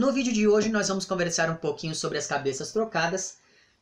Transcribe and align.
No 0.00 0.12
vídeo 0.12 0.32
de 0.32 0.48
hoje 0.48 0.70
nós 0.70 0.88
vamos 0.88 1.04
conversar 1.04 1.50
um 1.50 1.56
pouquinho 1.56 1.94
sobre 1.94 2.16
As 2.16 2.26
Cabeças 2.26 2.72
Trocadas, 2.72 3.36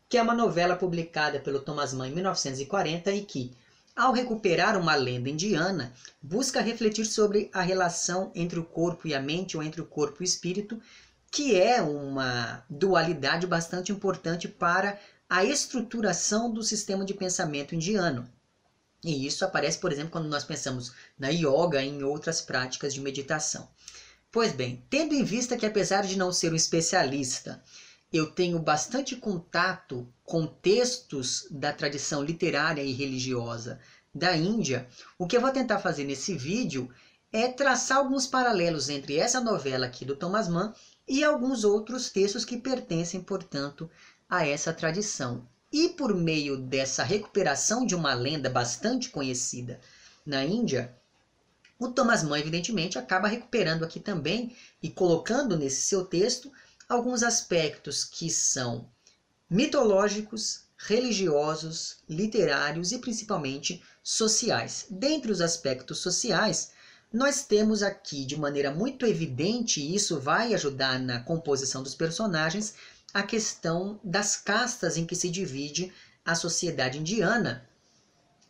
que 0.09 0.19
é 0.19 0.23
uma 0.23 0.34
novela 0.34 0.75
publicada 0.75 1.38
pelo 1.38 1.61
Thomas 1.61 1.92
Mann 1.95 2.09
em 2.09 2.12
1940 2.12 3.12
e 3.12 3.25
que, 3.25 3.52
ao 3.95 4.12
recuperar 4.12 4.77
uma 4.77 4.97
lenda 4.97 5.30
indiana, 5.30 5.92
busca 6.20 6.61
refletir 6.61 7.05
sobre 7.05 7.48
a 7.55 7.62
relação 7.62 8.33
entre 8.34 8.59
o 8.59 8.65
corpo 8.65 9.06
e 9.06 9.15
a 9.15 9.20
mente 9.20 9.56
ou 9.56 9.62
entre 9.62 9.80
o 9.80 9.87
corpo 9.87 10.20
e 10.20 10.25
o 10.25 10.28
espírito, 10.28 10.83
que 11.30 11.55
é 11.55 11.80
uma 11.80 12.64
dualidade 12.69 13.47
bastante 13.47 13.92
importante 13.92 14.48
para 14.48 14.98
a 15.30 15.45
estruturação 15.45 16.53
do 16.53 16.64
sistema 16.64 17.05
de 17.05 17.14
pensamento 17.14 17.77
indiano. 17.77 18.28
E 19.05 19.25
isso 19.25 19.45
aparece, 19.45 19.78
por 19.78 19.92
exemplo, 19.92 20.11
quando 20.11 20.27
nós 20.27 20.42
pensamos 20.42 20.92
na 21.16 21.28
yoga 21.28 21.80
e 21.80 21.89
em 21.89 22.03
outras 22.03 22.41
práticas 22.41 22.92
de 22.92 23.00
meditação. 23.00 23.69
Pois 24.30 24.52
bem, 24.52 24.84
tendo 24.91 25.14
em 25.14 25.24
vista 25.24 25.56
que 25.56 25.64
apesar 25.64 26.02
de 26.02 26.18
não 26.18 26.30
ser 26.32 26.52
um 26.52 26.56
especialista, 26.56 27.62
eu 28.12 28.30
tenho 28.30 28.59
bastante 28.59 29.16
contato 29.16 30.06
com 30.23 30.46
textos 30.46 31.47
da 31.50 31.72
tradição 31.72 32.22
literária 32.22 32.83
e 32.83 32.92
religiosa 32.92 33.80
da 34.14 34.36
Índia, 34.36 34.86
o 35.19 35.27
que 35.27 35.36
eu 35.36 35.41
vou 35.41 35.50
tentar 35.50 35.78
fazer 35.78 36.05
nesse 36.05 36.34
vídeo 36.34 36.91
é 37.33 37.48
traçar 37.48 37.98
alguns 37.98 38.27
paralelos 38.27 38.88
entre 38.88 39.16
essa 39.16 39.41
novela 39.41 39.86
aqui 39.86 40.05
do 40.05 40.16
Thomas 40.16 40.48
Mann 40.48 40.75
e 41.06 41.25
alguns 41.25 41.64
outros 41.64 42.10
textos 42.10 42.44
que 42.44 42.58
pertencem, 42.58 43.22
portanto, 43.22 43.91
a 44.28 44.47
essa 44.47 44.72
tradição. 44.72 45.48
E 45.72 45.91
por 45.91 46.14
meio 46.14 46.56
dessa 46.56 47.03
recuperação 47.03 47.84
de 47.84 47.94
uma 47.94 48.14
lenda 48.14 48.48
bastante 48.48 49.10
conhecida 49.10 49.81
na 50.25 50.44
Índia, 50.44 50.97
o 51.79 51.89
Thomas 51.89 52.23
Mann, 52.23 52.39
evidentemente, 52.39 52.98
acaba 52.98 53.29
recuperando 53.29 53.84
aqui 53.84 54.01
também 54.01 54.57
e 54.83 54.91
colocando 54.91 55.57
nesse 55.57 55.83
seu 55.83 56.05
texto 56.05 56.51
alguns 56.89 57.23
aspectos 57.23 58.05
que 58.05 58.29
são 58.31 58.89
mitológicos, 59.48 60.65
religiosos, 60.77 61.99
literários 62.09 62.93
e 62.93 62.99
principalmente 62.99 63.83
sociais. 64.03 64.87
Dentre 64.91 65.31
os 65.31 65.41
aspectos 65.41 65.99
sociais, 65.99 66.73
nós 67.12 67.45
temos 67.45 67.83
aqui 67.83 68.25
de 68.25 68.37
maneira 68.39 68.71
muito 68.71 69.06
evidente, 69.06 69.81
e 69.81 69.95
isso 69.95 70.19
vai 70.19 70.55
ajudar 70.55 70.99
na 70.99 71.21
composição 71.21 71.83
dos 71.83 71.95
personagens, 71.95 72.75
a 73.15 73.23
questão 73.23 73.99
das 74.03 74.37
castas 74.37 74.97
em 74.97 75.06
que 75.06 75.17
se 75.17 75.31
divide 75.31 75.93
a 76.25 76.34
sociedade 76.34 76.99
indiana, 76.99 77.67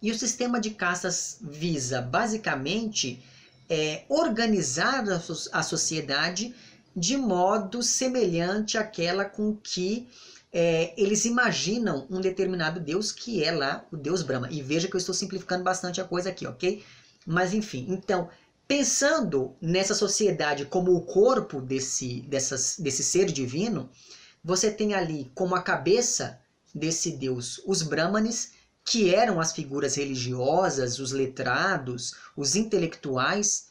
e 0.01 0.11
o 0.11 0.19
sistema 0.19 0.61
de 0.61 0.71
castas 0.71 1.39
visa 1.41 2.01
basicamente 2.01 3.23
é, 3.69 4.05
organizar 4.09 5.05
a, 5.53 5.63
sociedade 5.63 6.55
de 6.95 7.17
modo 7.17 7.83
semelhante 7.83 8.79
àquela 8.79 9.25
com 9.25 9.57
que 9.57 10.09
é, 10.53 10.95
eles 10.97 11.25
imaginam 11.25 12.07
um 12.11 12.21
determinado 12.21 12.81
Deus, 12.81 13.13
que 13.13 13.45
é 13.45 13.53
lá 13.53 13.85
o 13.93 13.97
Deus 13.97 14.23
Brahma. 14.23 14.51
E 14.51 14.63
veja 14.63 14.89
que 14.89 14.95
eu 14.95 14.99
estou 14.99 15.15
simplificando 15.15 15.63
bastante 15.63 16.01
a 16.01 16.05
coisa 16.05 16.31
aqui, 16.31 16.47
ok? 16.47 16.83
Mas 17.27 17.53
enfim, 17.53 17.87
então, 17.91 18.31
pensando 18.67 19.55
nessa 19.61 19.95
sociedade 19.95 20.65
como 20.65 20.95
o 20.95 21.03
corpo 21.03 21.61
desse, 21.61 22.23
dessas, 22.23 22.77
desse 22.79 23.05
ser 23.05 23.27
divino, 23.27 23.91
você 24.43 24.71
tem 24.71 24.95
ali 24.95 25.31
como 25.35 25.55
a 25.55 25.63
cabeça 25.63 26.41
desse 26.75 27.11
Deus 27.13 27.61
os 27.67 27.83
Brahmanes 27.83 28.53
que 28.91 29.15
eram 29.15 29.39
as 29.39 29.53
figuras 29.53 29.97
religiosas, 29.97 30.99
os 30.99 31.13
letrados, 31.13 32.15
os 32.35 32.57
intelectuais 32.57 33.67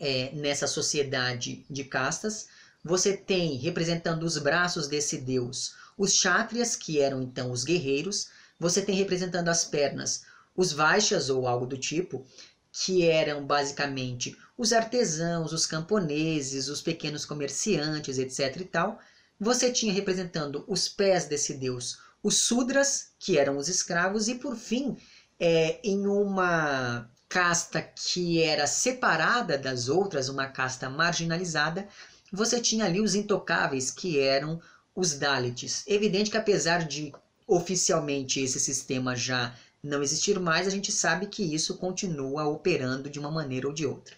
é, 0.00 0.32
nessa 0.32 0.66
sociedade 0.66 1.64
de 1.70 1.84
castas. 1.84 2.48
Você 2.84 3.16
tem, 3.16 3.56
representando 3.56 4.24
os 4.24 4.36
braços 4.36 4.88
desse 4.88 5.18
deus, 5.18 5.76
os 5.96 6.14
chátrias, 6.14 6.74
que 6.74 7.00
eram 7.00 7.22
então 7.22 7.52
os 7.52 7.62
guerreiros. 7.62 8.28
Você 8.58 8.82
tem 8.82 8.96
representando 8.96 9.48
as 9.48 9.64
pernas, 9.64 10.24
os 10.56 10.72
vaixas 10.72 11.30
ou 11.30 11.46
algo 11.46 11.64
do 11.64 11.78
tipo, 11.78 12.26
que 12.72 13.06
eram 13.08 13.46
basicamente 13.46 14.36
os 14.58 14.72
artesãos, 14.72 15.52
os 15.52 15.66
camponeses, 15.66 16.68
os 16.68 16.82
pequenos 16.82 17.24
comerciantes, 17.24 18.18
etc. 18.18 18.56
e 18.60 18.64
tal. 18.64 18.98
Você 19.38 19.70
tinha 19.70 19.92
representando 19.92 20.64
os 20.66 20.88
pés 20.88 21.26
desse 21.26 21.54
deus, 21.54 21.98
os 22.26 22.38
Sudras, 22.38 23.12
que 23.20 23.38
eram 23.38 23.56
os 23.56 23.68
escravos, 23.68 24.26
e 24.26 24.34
por 24.34 24.56
fim, 24.56 24.96
é, 25.38 25.78
em 25.84 26.08
uma 26.08 27.08
casta 27.28 27.80
que 27.80 28.42
era 28.42 28.66
separada 28.66 29.56
das 29.56 29.88
outras, 29.88 30.28
uma 30.28 30.48
casta 30.48 30.90
marginalizada, 30.90 31.86
você 32.32 32.60
tinha 32.60 32.84
ali 32.84 33.00
os 33.00 33.14
intocáveis, 33.14 33.92
que 33.92 34.18
eram 34.18 34.60
os 34.92 35.14
Dalits. 35.14 35.84
Evidente 35.86 36.28
que 36.28 36.36
apesar 36.36 36.84
de 36.84 37.12
oficialmente 37.46 38.40
esse 38.40 38.58
sistema 38.58 39.14
já 39.14 39.54
não 39.80 40.02
existir 40.02 40.40
mais, 40.40 40.66
a 40.66 40.70
gente 40.70 40.90
sabe 40.90 41.26
que 41.26 41.54
isso 41.54 41.76
continua 41.76 42.48
operando 42.48 43.08
de 43.08 43.20
uma 43.20 43.30
maneira 43.30 43.68
ou 43.68 43.72
de 43.72 43.86
outra. 43.86 44.16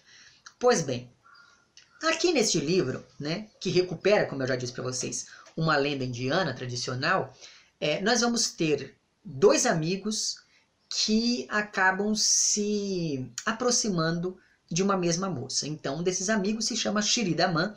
Pois 0.57 0.81
bem, 0.81 1.11
aqui 2.01 2.33
neste 2.33 2.59
livro, 2.59 3.05
né, 3.19 3.49
que 3.61 3.69
recupera, 3.69 4.25
como 4.25 4.41
eu 4.41 4.47
já 4.47 4.55
disse 4.55 4.73
para 4.73 4.83
vocês, 4.83 5.27
uma 5.55 5.77
lenda 5.77 6.03
indiana 6.03 6.55
tradicional, 6.55 7.35
é, 7.79 8.01
nós 8.01 8.21
vamos 8.21 8.51
ter 8.51 8.95
dois 9.23 9.65
amigos 9.65 10.37
que 10.89 11.45
acabam 11.49 12.15
se 12.15 13.31
aproximando 13.45 14.37
de 14.69 14.83
uma 14.83 14.97
mesma 14.97 15.29
moça. 15.29 15.67
Então, 15.67 15.99
um 15.99 16.03
desses 16.03 16.29
amigos 16.29 16.65
se 16.65 16.75
chama 16.75 17.01
Shiridaman. 17.01 17.75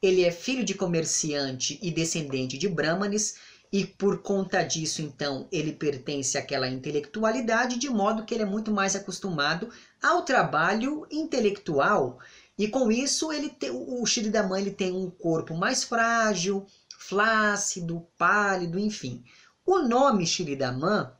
Ele 0.00 0.24
é 0.24 0.30
filho 0.30 0.64
de 0.64 0.74
comerciante 0.74 1.78
e 1.82 1.90
descendente 1.90 2.58
de 2.58 2.68
Brahmanes, 2.68 3.36
e 3.72 3.86
por 3.86 4.18
conta 4.18 4.62
disso, 4.62 5.00
então, 5.00 5.48
ele 5.50 5.72
pertence 5.72 6.36
àquela 6.36 6.68
intelectualidade, 6.68 7.78
de 7.78 7.88
modo 7.88 8.24
que 8.24 8.34
ele 8.34 8.42
é 8.42 8.46
muito 8.46 8.70
mais 8.70 8.94
acostumado 8.94 9.70
ao 10.02 10.26
trabalho 10.26 11.06
intelectual. 11.10 12.18
E 12.58 12.68
com 12.68 12.92
isso, 12.92 13.32
ele 13.32 13.48
tem, 13.48 13.70
o 13.70 14.04
Shiridaman 14.04 14.60
ele 14.60 14.72
tem 14.72 14.92
um 14.92 15.08
corpo 15.08 15.56
mais 15.56 15.84
frágil, 15.84 16.66
flácido, 16.98 18.06
pálido, 18.18 18.78
enfim. 18.78 19.24
O 19.64 19.78
nome 19.78 20.26
Shiridaman 20.26 21.12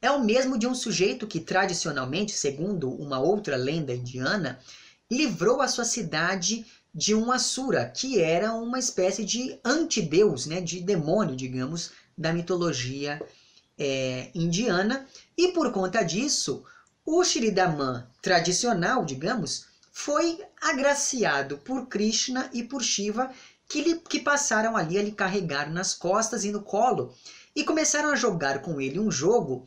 é 0.00 0.10
o 0.10 0.22
mesmo 0.22 0.56
de 0.56 0.68
um 0.68 0.74
sujeito 0.74 1.26
que, 1.26 1.40
tradicionalmente, 1.40 2.32
segundo 2.32 2.88
uma 2.90 3.18
outra 3.18 3.56
lenda 3.56 3.92
indiana, 3.92 4.60
livrou 5.10 5.60
a 5.60 5.66
sua 5.66 5.84
cidade 5.84 6.64
de 6.94 7.12
um 7.12 7.32
Asura, 7.32 7.86
que 7.86 8.20
era 8.20 8.52
uma 8.52 8.78
espécie 8.78 9.24
de 9.24 9.58
antideus, 9.64 10.46
né, 10.46 10.60
de 10.60 10.80
demônio, 10.80 11.34
digamos, 11.34 11.90
da 12.16 12.32
mitologia 12.32 13.20
é, 13.76 14.30
indiana. 14.32 15.04
E 15.36 15.48
por 15.48 15.72
conta 15.72 16.04
disso, 16.04 16.64
o 17.04 17.24
Shiridaman 17.24 18.06
tradicional, 18.22 19.04
digamos, 19.04 19.66
foi 19.90 20.40
agraciado 20.60 21.58
por 21.58 21.88
Krishna 21.88 22.48
e 22.52 22.62
por 22.62 22.82
Shiva 22.82 23.32
que, 23.68 23.82
lhe, 23.82 23.98
que 24.00 24.20
passaram 24.20 24.76
ali 24.76 24.98
a 24.98 25.02
lhe 25.02 25.12
carregar 25.12 25.70
nas 25.70 25.94
costas 25.94 26.44
e 26.44 26.50
no 26.50 26.62
colo 26.62 27.14
e 27.54 27.64
começaram 27.64 28.10
a 28.10 28.16
jogar 28.16 28.62
com 28.62 28.80
ele 28.80 28.98
um 28.98 29.10
jogo 29.10 29.64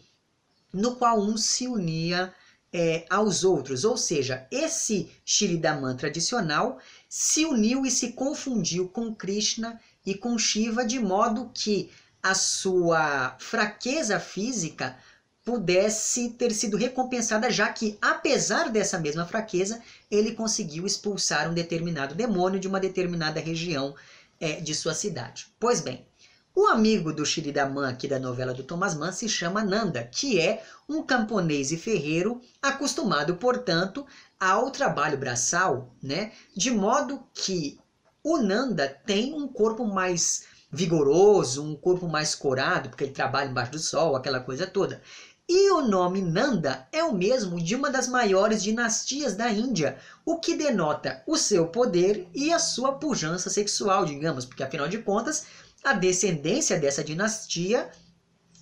no 0.73 0.95
qual 0.95 1.19
um 1.19 1.37
se 1.37 1.67
unia 1.67 2.33
é, 2.71 3.05
aos 3.09 3.43
outros. 3.43 3.83
Ou 3.83 3.97
seja, 3.97 4.47
esse 4.51 5.09
Shiridaman 5.25 5.95
tradicional 5.95 6.79
se 7.07 7.45
uniu 7.45 7.85
e 7.85 7.91
se 7.91 8.13
confundiu 8.13 8.89
com 8.89 9.15
Krishna 9.15 9.79
e 10.05 10.13
com 10.13 10.37
Shiva 10.37 10.85
de 10.85 10.99
modo 10.99 11.51
que 11.53 11.89
a 12.21 12.35
sua 12.35 13.35
fraqueza 13.39 14.19
física 14.19 14.97
pudesse 15.47 16.31
ter 16.31 16.51
sido 16.51 16.75
recompensada, 16.75 17.49
já 17.49 17.71
que, 17.71 17.97
apesar 18.01 18.69
dessa 18.69 18.99
mesma 18.99 19.25
fraqueza, 19.25 19.81
ele 20.11 20.33
conseguiu 20.33 20.85
expulsar 20.85 21.49
um 21.49 21.53
determinado 21.53 22.13
demônio 22.13 22.59
de 22.59 22.67
uma 22.67 22.81
determinada 22.81 23.39
região 23.39 23.95
é, 24.41 24.59
de 24.59 24.75
sua 24.75 24.93
cidade. 24.93 25.47
Pois 25.57 25.79
bem, 25.79 26.05
o 26.53 26.67
amigo 26.67 27.13
do 27.13 27.25
Shiridaman 27.25 27.87
aqui 27.87 28.09
da 28.09 28.19
novela 28.19 28.53
do 28.53 28.61
Thomas 28.61 28.93
Mann 28.93 29.13
se 29.13 29.29
chama 29.29 29.63
Nanda, 29.63 30.03
que 30.03 30.37
é 30.37 30.61
um 30.89 31.01
camponês 31.01 31.71
e 31.71 31.77
ferreiro 31.77 32.41
acostumado, 32.61 33.37
portanto, 33.37 34.05
ao 34.37 34.69
trabalho 34.69 35.17
braçal, 35.17 35.95
né? 36.03 36.33
De 36.53 36.71
modo 36.71 37.23
que 37.33 37.79
o 38.21 38.37
Nanda 38.37 38.89
tem 39.05 39.33
um 39.33 39.47
corpo 39.47 39.85
mais 39.85 40.43
vigoroso, 40.69 41.63
um 41.63 41.73
corpo 41.73 42.05
mais 42.05 42.35
corado, 42.35 42.89
porque 42.89 43.05
ele 43.05 43.13
trabalha 43.13 43.49
embaixo 43.49 43.71
do 43.71 43.79
sol, 43.79 44.13
aquela 44.13 44.41
coisa 44.41 44.67
toda. 44.67 45.01
E 45.49 45.71
o 45.71 45.81
nome 45.81 46.21
Nanda 46.21 46.85
é 46.91 47.01
o 47.05 47.13
mesmo 47.13 47.61
de 47.61 47.73
uma 47.73 47.89
das 47.89 48.05
maiores 48.05 48.61
dinastias 48.61 49.33
da 49.33 49.49
Índia, 49.49 49.97
o 50.25 50.39
que 50.39 50.57
denota 50.57 51.23
o 51.25 51.37
seu 51.37 51.67
poder 51.67 52.27
e 52.35 52.51
a 52.51 52.59
sua 52.59 52.99
pujança 52.99 53.49
sexual, 53.49 54.03
digamos, 54.03 54.43
porque 54.43 54.61
afinal 54.61 54.89
de 54.89 54.97
contas, 54.97 55.45
a 55.85 55.93
descendência 55.93 56.77
dessa 56.77 57.01
dinastia 57.01 57.89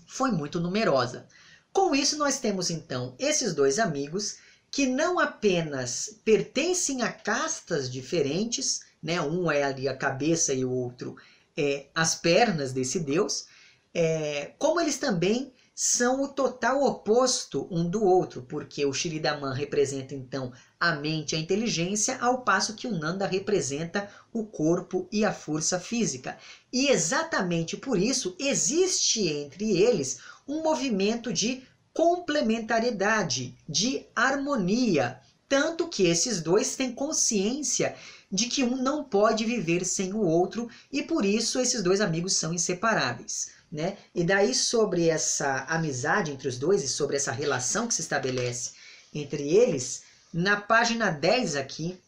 foi 0.06 0.32
muito 0.32 0.60
numerosa. 0.60 1.26
Com 1.74 1.96
isso, 1.96 2.18
nós 2.18 2.40
temos 2.40 2.70
então 2.70 3.16
esses 3.18 3.56
dois 3.56 3.80
amigos 3.80 4.38
que 4.70 4.86
não 4.86 5.20
apenas 5.20 6.20
pertencem 6.24 7.02
a 7.02 7.12
castas 7.12 7.92
diferentes, 7.92 8.82
né? 9.02 9.20
Um 9.22 9.50
é 9.50 9.64
ali 9.64 9.88
a 9.88 9.98
cabeça 9.98 10.54
e 10.54 10.64
o 10.64 10.72
outro 10.72 11.16
é 11.58 11.88
as 11.96 12.14
pernas 12.14 12.72
desse 12.72 13.00
deus. 13.00 13.48
É, 13.92 14.52
como 14.60 14.80
eles 14.80 14.98
também 14.98 15.52
são 15.77 16.24
o 16.24 16.30
total 16.30 16.81
oposto 16.83 17.68
um 17.69 17.89
do 17.89 18.01
outro, 18.01 18.42
porque 18.44 18.86
o 18.86 18.94
Shiridaman 18.94 19.54
representa 19.54 20.16
então 20.16 20.54
a 20.80 20.94
mente 20.94 21.33
e 21.33 21.36
a 21.36 21.39
inteligência, 21.42 22.18
ao 22.22 22.44
passo 22.44 22.75
que 22.75 22.88
o 22.88 22.98
Nanda 22.98 23.27
representa 23.27 24.10
o 24.31 24.45
corpo 24.45 25.06
e 25.12 25.25
a 25.25 25.33
força 25.33 25.77
física. 25.77 26.38
E 26.72 26.88
exatamente 26.88 27.75
por 27.75 28.00
isso 28.00 28.38
existe 28.39 29.27
entre 29.27 29.77
eles 29.77 30.19
um 30.48 30.63
movimento 30.63 31.33
de 31.33 31.63
complementariedade, 31.94 33.57
de 33.68 34.06
harmonia, 34.16 35.19
tanto 35.50 35.89
que 35.89 36.04
esses 36.04 36.42
dois 36.42 36.77
têm 36.77 36.94
consciência 36.94 37.98
de 38.31 38.48
que 38.48 38.63
um 38.63 38.77
não 38.77 39.04
pode 39.04 39.44
viver 39.44 39.83
sem 39.83 40.13
o 40.13 40.22
outro 40.22 40.69
e 40.89 41.04
por 41.04 41.25
isso 41.25 41.60
esses 41.60 41.83
dois 41.83 42.00
amigos 42.00 42.33
são 42.33 42.54
inseparáveis. 42.54 43.54
Né? 43.75 43.98
E 44.16 44.24
daí 44.24 44.56
sobre 44.56 45.10
essa 45.10 45.66
amizade 45.66 46.31
entre 46.31 46.48
os 46.48 46.57
dois 46.57 46.81
e 46.81 46.88
sobre 46.88 47.18
essa 47.18 47.33
relação 47.33 47.89
que 47.89 47.94
se 47.94 48.00
estabelece 48.00 48.72
entre 49.13 49.50
eles, 49.50 50.04
na 50.33 50.56
página 50.56 51.12
10 51.12 51.57
aqui 51.57 52.01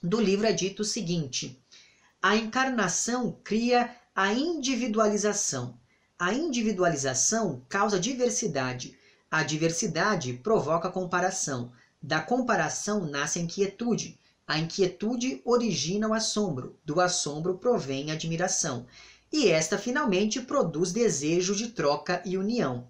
do 0.00 0.20
livro 0.20 0.46
é 0.46 0.52
dito 0.52 0.82
o 0.82 0.84
seguinte: 0.84 1.60
a 2.22 2.36
encarnação 2.36 3.36
cria 3.42 3.92
a 4.14 4.32
individualização. 4.32 5.76
A 6.16 6.32
individualização 6.32 7.66
causa 7.68 7.98
diversidade. 7.98 8.96
A 9.28 9.42
diversidade 9.42 10.34
provoca 10.34 10.92
comparação. 10.92 11.72
Da 12.00 12.20
comparação 12.20 13.04
nasce 13.04 13.40
a 13.40 13.42
inquietude. 13.42 14.16
A 14.46 14.58
inquietude 14.60 15.42
origina 15.44 16.06
o 16.06 16.14
assombro, 16.14 16.78
do 16.84 17.00
assombro 17.00 17.58
provém 17.58 18.10
a 18.10 18.14
admiração, 18.14 18.86
e 19.34 19.48
esta 19.48 19.76
finalmente 19.76 20.40
produz 20.40 20.92
desejo 20.92 21.56
de 21.56 21.70
troca 21.70 22.22
e 22.24 22.38
união. 22.38 22.86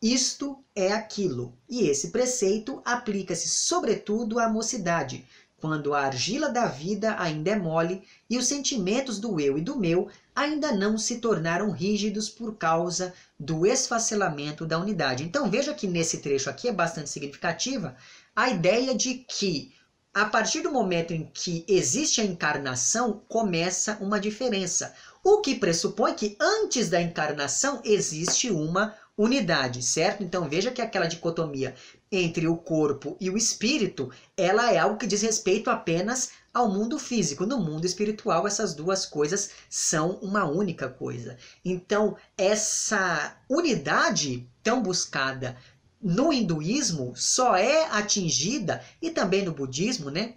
Isto 0.00 0.62
é 0.76 0.92
aquilo, 0.92 1.56
e 1.66 1.88
esse 1.88 2.10
preceito 2.10 2.82
aplica-se 2.84 3.48
sobretudo 3.48 4.38
à 4.38 4.46
mocidade, 4.46 5.24
quando 5.56 5.94
a 5.94 6.02
argila 6.02 6.50
da 6.50 6.66
vida 6.66 7.16
ainda 7.18 7.52
é 7.52 7.56
mole 7.56 8.02
e 8.28 8.36
os 8.36 8.46
sentimentos 8.46 9.18
do 9.18 9.40
eu 9.40 9.56
e 9.56 9.62
do 9.62 9.78
meu 9.78 10.10
ainda 10.36 10.70
não 10.70 10.98
se 10.98 11.16
tornaram 11.16 11.70
rígidos 11.70 12.28
por 12.28 12.56
causa 12.56 13.14
do 13.40 13.64
esfacelamento 13.64 14.66
da 14.66 14.78
unidade. 14.78 15.24
Então 15.24 15.50
veja 15.50 15.72
que 15.72 15.86
nesse 15.86 16.18
trecho 16.18 16.50
aqui 16.50 16.68
é 16.68 16.72
bastante 16.72 17.08
significativa 17.08 17.96
a 18.36 18.50
ideia 18.50 18.94
de 18.94 19.14
que 19.14 19.72
a 20.18 20.24
partir 20.24 20.62
do 20.62 20.72
momento 20.72 21.12
em 21.12 21.30
que 21.32 21.64
existe 21.68 22.20
a 22.20 22.24
encarnação, 22.24 23.22
começa 23.28 23.96
uma 24.00 24.18
diferença. 24.18 24.92
O 25.22 25.40
que 25.40 25.54
pressupõe 25.54 26.12
que 26.12 26.36
antes 26.40 26.88
da 26.88 27.00
encarnação 27.00 27.80
existe 27.84 28.50
uma 28.50 28.96
unidade, 29.16 29.80
certo? 29.80 30.24
Então 30.24 30.48
veja 30.48 30.72
que 30.72 30.82
aquela 30.82 31.06
dicotomia 31.06 31.72
entre 32.10 32.48
o 32.48 32.56
corpo 32.56 33.16
e 33.20 33.30
o 33.30 33.36
espírito, 33.36 34.10
ela 34.36 34.72
é 34.72 34.78
algo 34.78 34.96
que 34.96 35.06
diz 35.06 35.22
respeito 35.22 35.70
apenas 35.70 36.30
ao 36.52 36.68
mundo 36.68 36.98
físico. 36.98 37.46
No 37.46 37.60
mundo 37.60 37.84
espiritual, 37.86 38.44
essas 38.44 38.74
duas 38.74 39.06
coisas 39.06 39.50
são 39.70 40.18
uma 40.20 40.44
única 40.46 40.88
coisa. 40.88 41.36
Então, 41.64 42.16
essa 42.36 43.36
unidade 43.48 44.48
tão 44.64 44.82
buscada 44.82 45.56
no 46.00 46.32
hinduísmo 46.32 47.12
só 47.16 47.56
é 47.56 47.86
atingida, 47.90 48.84
e 49.02 49.10
também 49.10 49.44
no 49.44 49.52
budismo, 49.52 50.10
né? 50.10 50.34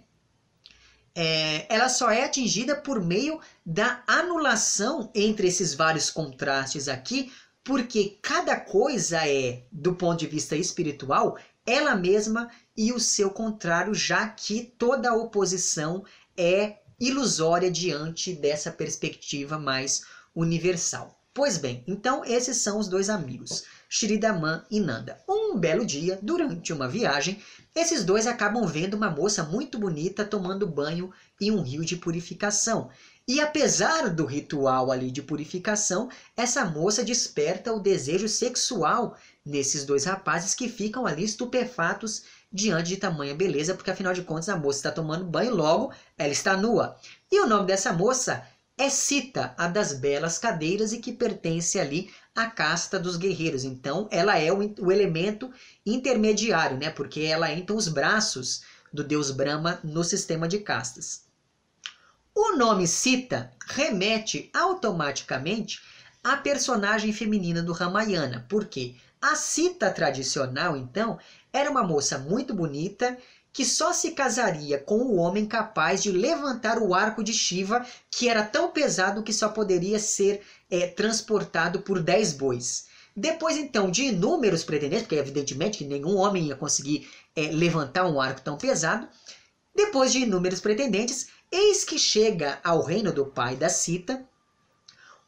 É, 1.14 1.66
ela 1.72 1.88
só 1.88 2.10
é 2.10 2.24
atingida 2.24 2.74
por 2.74 3.00
meio 3.00 3.38
da 3.64 4.02
anulação 4.06 5.10
entre 5.14 5.46
esses 5.46 5.74
vários 5.74 6.08
contrastes 6.10 6.88
aqui, 6.88 7.30
porque 7.62 8.18
cada 8.22 8.58
coisa 8.58 9.28
é, 9.28 9.64
do 9.70 9.94
ponto 9.94 10.18
de 10.20 10.26
vista 10.26 10.56
espiritual, 10.56 11.38
ela 11.66 11.94
mesma 11.94 12.50
e 12.76 12.92
o 12.92 12.98
seu 12.98 13.30
contrário, 13.30 13.94
já 13.94 14.26
que 14.28 14.74
toda 14.78 15.14
oposição 15.14 16.04
é 16.36 16.78
ilusória 16.98 17.70
diante 17.70 18.32
dessa 18.32 18.70
perspectiva 18.70 19.58
mais 19.58 20.04
universal. 20.34 21.20
Pois 21.34 21.56
bem, 21.56 21.82
então 21.86 22.24
esses 22.24 22.58
são 22.58 22.78
os 22.78 22.88
dois 22.88 23.08
amigos. 23.08 23.64
Shridaman 23.94 24.64
e 24.70 24.80
Nanda. 24.80 25.20
Um 25.28 25.58
belo 25.58 25.84
dia, 25.84 26.18
durante 26.22 26.72
uma 26.72 26.88
viagem, 26.88 27.38
esses 27.74 28.02
dois 28.02 28.26
acabam 28.26 28.66
vendo 28.66 28.94
uma 28.94 29.10
moça 29.10 29.42
muito 29.42 29.78
bonita 29.78 30.24
tomando 30.24 30.66
banho 30.66 31.12
em 31.38 31.50
um 31.50 31.60
rio 31.60 31.84
de 31.84 31.96
purificação. 31.96 32.88
E 33.28 33.38
apesar 33.38 34.08
do 34.08 34.24
ritual 34.24 34.90
ali 34.90 35.10
de 35.10 35.20
purificação, 35.20 36.08
essa 36.34 36.64
moça 36.64 37.04
desperta 37.04 37.70
o 37.70 37.80
desejo 37.80 38.28
sexual 38.28 39.14
nesses 39.44 39.84
dois 39.84 40.06
rapazes 40.06 40.54
que 40.54 40.70
ficam 40.70 41.04
ali 41.04 41.24
estupefatos 41.24 42.22
diante 42.50 42.88
de 42.88 42.96
tamanha 42.96 43.34
beleza, 43.34 43.74
porque 43.74 43.90
afinal 43.90 44.14
de 44.14 44.22
contas 44.22 44.48
a 44.48 44.56
moça 44.56 44.78
está 44.78 44.90
tomando 44.90 45.26
banho, 45.26 45.54
logo 45.54 45.92
ela 46.16 46.32
está 46.32 46.56
nua. 46.56 46.96
E 47.30 47.38
o 47.40 47.46
nome 47.46 47.66
dessa 47.66 47.92
moça 47.92 48.42
é 48.82 48.88
Cita, 48.88 49.54
a 49.56 49.68
das 49.68 49.92
belas 49.92 50.38
cadeiras 50.38 50.92
e 50.92 50.98
que 50.98 51.12
pertence 51.12 51.78
ali 51.78 52.12
à 52.34 52.46
casta 52.46 52.98
dos 52.98 53.16
guerreiros. 53.16 53.62
Então, 53.62 54.08
ela 54.10 54.36
é 54.36 54.52
o, 54.52 54.58
o 54.80 54.90
elemento 54.90 55.52
intermediário, 55.86 56.76
né? 56.76 56.90
Porque 56.90 57.20
ela 57.20 57.48
é 57.48 57.56
então 57.56 57.76
os 57.76 57.86
braços 57.86 58.62
do 58.92 59.04
deus 59.04 59.30
Brahma 59.30 59.78
no 59.84 60.02
sistema 60.02 60.48
de 60.48 60.58
castas. 60.58 61.24
O 62.34 62.56
nome 62.56 62.88
Sita 62.88 63.52
remete 63.68 64.50
automaticamente 64.52 65.80
à 66.24 66.36
personagem 66.36 67.12
feminina 67.12 67.62
do 67.62 67.72
Ramayana, 67.72 68.44
porque 68.48 68.96
a 69.20 69.36
Sita 69.36 69.92
tradicional, 69.92 70.76
então, 70.76 71.20
era 71.52 71.70
uma 71.70 71.84
moça 71.84 72.18
muito 72.18 72.52
bonita 72.52 73.16
que 73.52 73.64
só 73.64 73.92
se 73.92 74.12
casaria 74.12 74.78
com 74.78 74.98
o 74.98 75.16
homem 75.16 75.44
capaz 75.44 76.02
de 76.02 76.10
levantar 76.10 76.78
o 76.78 76.94
arco 76.94 77.22
de 77.22 77.32
Shiva, 77.32 77.84
que 78.10 78.28
era 78.28 78.42
tão 78.42 78.70
pesado 78.70 79.22
que 79.22 79.32
só 79.32 79.48
poderia 79.48 79.98
ser 79.98 80.42
é, 80.70 80.86
transportado 80.86 81.80
por 81.80 82.00
dez 82.00 82.32
bois. 82.32 82.86
Depois, 83.14 83.58
então, 83.58 83.90
de 83.90 84.04
inúmeros 84.04 84.64
pretendentes, 84.64 85.02
porque 85.02 85.16
evidentemente 85.16 85.78
que 85.78 85.84
nenhum 85.84 86.16
homem 86.16 86.46
ia 86.46 86.56
conseguir 86.56 87.10
é, 87.36 87.42
levantar 87.42 88.06
um 88.06 88.18
arco 88.18 88.40
tão 88.40 88.56
pesado, 88.56 89.06
depois 89.74 90.12
de 90.12 90.20
inúmeros 90.20 90.60
pretendentes, 90.60 91.28
eis 91.50 91.84
que 91.84 91.98
chega 91.98 92.58
ao 92.64 92.82
reino 92.82 93.12
do 93.12 93.26
pai 93.26 93.54
da 93.54 93.68
Sita 93.68 94.26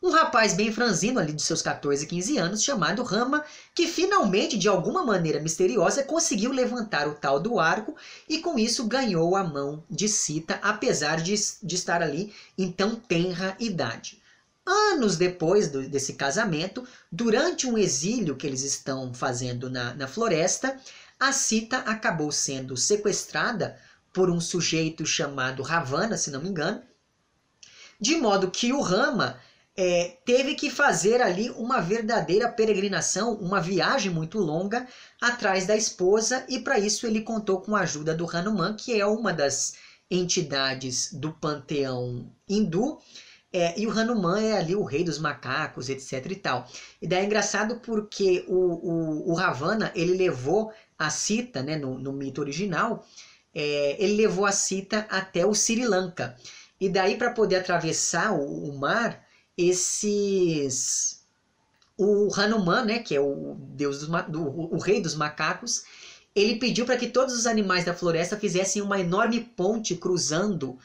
um 0.04 0.10
rapaz 0.10 0.52
bem 0.52 0.70
franzino 0.70 1.18
ali 1.18 1.32
de 1.32 1.40
seus 1.40 1.62
14, 1.62 2.06
15 2.06 2.36
anos, 2.36 2.62
chamado 2.62 3.02
Rama, 3.02 3.42
que 3.74 3.88
finalmente, 3.88 4.58
de 4.58 4.68
alguma 4.68 5.02
maneira 5.02 5.40
misteriosa, 5.40 6.02
conseguiu 6.02 6.52
levantar 6.52 7.08
o 7.08 7.14
tal 7.14 7.40
do 7.40 7.58
arco 7.58 7.96
e 8.28 8.38
com 8.38 8.58
isso 8.58 8.86
ganhou 8.86 9.34
a 9.34 9.42
mão 9.42 9.82
de 9.88 10.06
Sita, 10.06 10.60
apesar 10.62 11.22
de, 11.22 11.34
de 11.62 11.74
estar 11.74 12.02
ali 12.02 12.34
em 12.58 12.70
tão 12.70 12.94
tenra 12.94 13.56
idade. 13.58 14.20
Anos 14.66 15.16
depois 15.16 15.70
do, 15.70 15.88
desse 15.88 16.12
casamento, 16.12 16.86
durante 17.10 17.66
um 17.66 17.78
exílio 17.78 18.36
que 18.36 18.46
eles 18.46 18.62
estão 18.62 19.14
fazendo 19.14 19.70
na, 19.70 19.94
na 19.94 20.06
floresta, 20.06 20.78
a 21.18 21.32
Sita 21.32 21.78
acabou 21.78 22.30
sendo 22.30 22.76
sequestrada 22.76 23.78
por 24.12 24.28
um 24.28 24.38
sujeito 24.38 25.06
chamado 25.06 25.62
Ravana, 25.62 26.18
se 26.18 26.30
não 26.30 26.42
me 26.42 26.50
engano, 26.50 26.82
de 27.98 28.16
modo 28.18 28.50
que 28.50 28.70
o 28.70 28.82
Rama 28.82 29.40
é, 29.76 30.18
teve 30.24 30.54
que 30.54 30.70
fazer 30.70 31.20
ali 31.20 31.50
uma 31.50 31.80
verdadeira 31.80 32.48
peregrinação, 32.48 33.34
uma 33.34 33.60
viagem 33.60 34.10
muito 34.10 34.38
longa 34.38 34.86
atrás 35.20 35.66
da 35.66 35.76
esposa, 35.76 36.44
e 36.48 36.60
para 36.60 36.78
isso 36.78 37.06
ele 37.06 37.22
contou 37.22 37.60
com 37.60 37.74
a 37.74 37.80
ajuda 37.80 38.14
do 38.14 38.28
Hanuman, 38.28 38.74
que 38.74 38.98
é 38.98 39.04
uma 39.04 39.32
das 39.32 39.74
entidades 40.10 41.12
do 41.12 41.32
panteão 41.32 42.30
hindu. 42.48 42.98
É, 43.52 43.78
e 43.78 43.86
o 43.86 43.90
Hanuman 43.90 44.40
é 44.40 44.58
ali 44.58 44.74
o 44.74 44.82
rei 44.82 45.04
dos 45.04 45.18
macacos, 45.18 45.88
etc 45.88 46.26
e 46.28 46.36
tal. 46.36 46.68
E 47.00 47.06
daí 47.06 47.20
é 47.20 47.24
engraçado 47.24 47.80
porque 47.80 48.44
o, 48.48 48.56
o, 48.56 49.30
o 49.30 49.34
Ravana, 49.34 49.92
ele 49.94 50.16
levou 50.16 50.72
a 50.98 51.08
Sita, 51.10 51.62
né, 51.62 51.76
no, 51.76 51.98
no 51.98 52.12
mito 52.12 52.40
original, 52.40 53.06
é, 53.54 53.96
ele 53.98 54.16
levou 54.16 54.44
a 54.44 54.52
Sita 54.52 55.06
até 55.08 55.46
o 55.46 55.54
Sri 55.54 55.84
Lanka. 55.84 56.36
E 56.80 56.88
daí 56.88 57.16
para 57.16 57.30
poder 57.30 57.56
atravessar 57.56 58.32
o, 58.32 58.70
o 58.70 58.78
mar, 58.78 59.24
esses 59.56 61.22
o 61.96 62.28
Hanuman, 62.34 62.84
né, 62.84 62.98
que 62.98 63.14
é 63.14 63.20
o 63.20 63.56
deus 63.56 64.00
dos, 64.00 64.08
do, 64.26 64.74
o 64.74 64.78
rei 64.78 65.00
dos 65.00 65.14
macacos, 65.14 65.84
ele 66.34 66.56
pediu 66.56 66.84
para 66.84 66.96
que 66.96 67.06
todos 67.06 67.34
os 67.34 67.46
animais 67.46 67.84
da 67.84 67.94
floresta 67.94 68.36
fizessem 68.36 68.82
uma 68.82 68.98
enorme 68.98 69.40
ponte 69.40 69.94
cruzando 69.94 70.76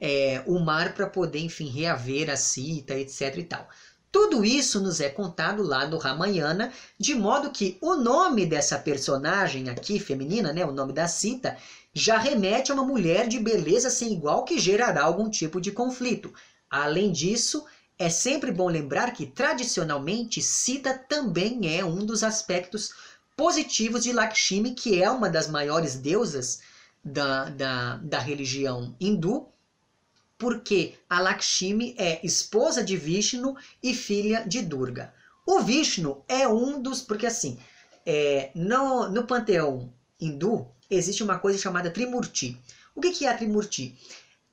é, 0.00 0.42
o 0.46 0.58
mar 0.58 0.94
para 0.94 1.06
poder, 1.06 1.40
enfim, 1.40 1.68
reaver 1.68 2.30
a 2.30 2.36
cita, 2.36 2.94
etc 2.94 3.36
e 3.36 3.42
tal. 3.42 3.68
Tudo 4.10 4.44
isso 4.44 4.80
nos 4.80 5.00
é 5.00 5.08
contado 5.08 5.62
lá 5.62 5.86
no 5.88 5.98
Ramayana, 5.98 6.72
de 6.98 7.16
modo 7.16 7.50
que 7.50 7.76
o 7.80 7.96
nome 7.96 8.46
dessa 8.46 8.78
personagem 8.78 9.68
aqui, 9.68 9.98
feminina, 9.98 10.52
né, 10.52 10.64
o 10.64 10.70
nome 10.70 10.92
da 10.92 11.08
Sita, 11.08 11.56
já 11.92 12.16
remete 12.16 12.70
a 12.70 12.74
uma 12.74 12.84
mulher 12.84 13.26
de 13.26 13.40
beleza 13.40 13.90
sem 13.90 14.12
igual 14.12 14.44
que 14.44 14.58
gerará 14.58 15.02
algum 15.02 15.28
tipo 15.28 15.60
de 15.60 15.72
conflito. 15.72 16.32
Além 16.70 17.10
disso, 17.10 17.64
é 17.98 18.08
sempre 18.08 18.50
bom 18.50 18.68
lembrar 18.68 19.12
que 19.12 19.26
tradicionalmente 19.26 20.42
Sita 20.42 20.92
também 20.96 21.76
é 21.76 21.84
um 21.84 22.04
dos 22.04 22.24
aspectos 22.24 22.92
positivos 23.36 24.02
de 24.02 24.12
Lakshmi, 24.12 24.74
que 24.74 25.02
é 25.02 25.10
uma 25.10 25.28
das 25.28 25.48
maiores 25.48 25.96
deusas 25.96 26.60
da, 27.04 27.50
da, 27.50 27.96
da 27.98 28.18
religião 28.18 28.94
hindu, 29.00 29.46
porque 30.36 30.94
a 31.08 31.20
Lakshmi 31.20 31.94
é 31.98 32.24
esposa 32.26 32.82
de 32.82 32.96
Vishnu 32.96 33.56
e 33.82 33.94
filha 33.94 34.44
de 34.46 34.62
Durga. 34.62 35.12
O 35.46 35.60
Vishnu 35.60 36.24
é 36.26 36.48
um 36.48 36.80
dos. 36.82 37.02
Porque 37.02 37.26
assim, 37.26 37.58
é, 38.04 38.50
no, 38.54 39.08
no 39.08 39.26
panteão 39.26 39.92
hindu 40.20 40.66
existe 40.90 41.22
uma 41.22 41.38
coisa 41.38 41.58
chamada 41.58 41.90
Trimurti. 41.90 42.60
O 42.94 43.00
que, 43.00 43.10
que 43.10 43.26
é 43.26 43.30
a 43.30 43.36
Trimurti? 43.36 43.96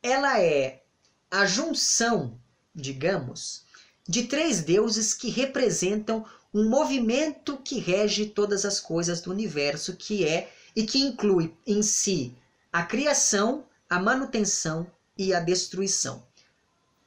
Ela 0.02 0.40
é 0.40 0.82
a 1.30 1.46
junção, 1.46 2.40
digamos, 2.74 3.64
de 4.08 4.24
três 4.24 4.62
deuses 4.62 5.14
que 5.14 5.30
representam 5.30 6.26
um 6.54 6.68
movimento 6.68 7.58
que 7.58 7.80
rege 7.80 8.26
todas 8.26 8.66
as 8.66 8.80
coisas 8.80 9.22
do 9.22 9.32
universo, 9.32 9.96
que 9.96 10.26
é 10.26 10.52
e 10.76 10.84
que 10.84 11.00
inclui 11.00 11.54
em 11.66 11.82
si 11.82 12.36
a 12.72 12.84
criação, 12.84 13.66
a 13.90 14.00
manutenção 14.00 14.88
e 15.18 15.34
a 15.34 15.40
destruição. 15.40 16.24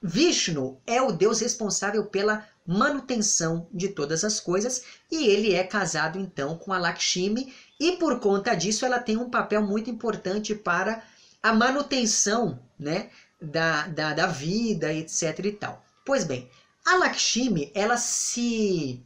Vishnu 0.03 0.79
é 0.87 1.01
o 1.01 1.13
deus 1.13 1.41
responsável 1.41 2.05
pela 2.05 2.47
manutenção 2.67 3.67
de 3.73 3.89
todas 3.89 4.25
as 4.25 4.39
coisas 4.39 4.85
e 5.11 5.27
ele 5.27 5.55
é 5.55 5.65
casado 5.65 6.19
então 6.19 6.57
com 6.59 6.73
a 6.73 6.79
Lakshmi 6.79 7.55
e 7.81 7.93
por 7.93 8.21
conta 8.21 8.55
disso 8.55 8.85
ela 8.85 8.99
tem 8.99 9.17
um 9.17 9.31
papel 9.31 9.63
muito 9.63 9.91
importante 9.91 10.55
para 10.55 11.03
a 11.43 11.53
manutenção 11.55 12.59
né, 12.79 13.11
da, 13.45 13.87
da, 13.89 14.13
da 14.15 14.27
vida, 14.27 14.93
etc 14.93 15.39
e 15.45 15.53
tal. 15.53 15.85
Pois 16.05 16.25
bem, 16.25 16.51
a 16.85 16.97
Lakshmi 16.97 17.71
ela 17.75 17.97
se 17.97 19.03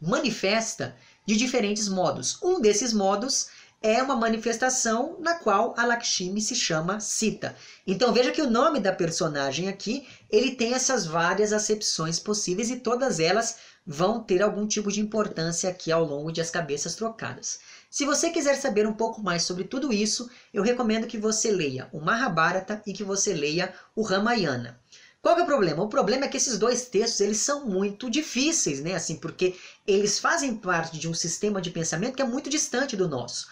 manifesta 0.00 0.96
de 1.26 1.36
diferentes 1.36 1.88
modos. 1.88 2.38
Um 2.42 2.60
desses 2.60 2.92
modos 2.92 3.48
é 3.80 4.02
uma 4.02 4.16
manifestação 4.16 5.16
na 5.20 5.34
qual 5.34 5.74
a 5.76 5.84
Lakshmi 5.84 6.40
se 6.40 6.54
chama 6.54 6.98
Sita. 6.98 7.54
Então 7.86 8.12
veja 8.12 8.32
que 8.32 8.42
o 8.42 8.50
nome 8.50 8.80
da 8.80 8.92
personagem 8.92 9.68
aqui, 9.68 10.06
ele 10.30 10.56
tem 10.56 10.74
essas 10.74 11.06
várias 11.06 11.52
acepções 11.52 12.18
possíveis 12.18 12.70
e 12.70 12.80
todas 12.80 13.20
elas 13.20 13.58
vão 13.86 14.22
ter 14.22 14.42
algum 14.42 14.66
tipo 14.66 14.90
de 14.90 15.00
importância 15.00 15.70
aqui 15.70 15.92
ao 15.92 16.04
longo 16.04 16.32
de 16.32 16.40
As 16.40 16.50
Cabeças 16.50 16.94
Trocadas. 16.94 17.60
Se 17.90 18.04
você 18.04 18.30
quiser 18.30 18.56
saber 18.56 18.86
um 18.86 18.92
pouco 18.92 19.22
mais 19.22 19.44
sobre 19.44 19.64
tudo 19.64 19.92
isso, 19.92 20.30
eu 20.52 20.62
recomendo 20.62 21.06
que 21.06 21.16
você 21.16 21.50
leia 21.50 21.88
o 21.92 22.00
Mahabharata 22.00 22.82
e 22.86 22.92
que 22.92 23.02
você 23.02 23.32
leia 23.32 23.74
o 23.96 24.02
Ramayana. 24.02 24.78
Qual 25.22 25.38
é 25.38 25.42
o 25.42 25.46
problema? 25.46 25.82
O 25.82 25.88
problema 25.88 26.26
é 26.26 26.28
que 26.28 26.36
esses 26.36 26.58
dois 26.58 26.86
textos 26.86 27.20
eles 27.20 27.38
são 27.38 27.66
muito 27.66 28.10
difíceis, 28.10 28.80
né? 28.80 28.94
Assim, 28.94 29.16
porque 29.16 29.56
eles 29.86 30.18
fazem 30.18 30.54
parte 30.54 30.98
de 30.98 31.08
um 31.08 31.14
sistema 31.14 31.60
de 31.60 31.70
pensamento 31.70 32.14
que 32.14 32.22
é 32.22 32.26
muito 32.26 32.50
distante 32.50 32.96
do 32.96 33.08
nosso. 33.08 33.48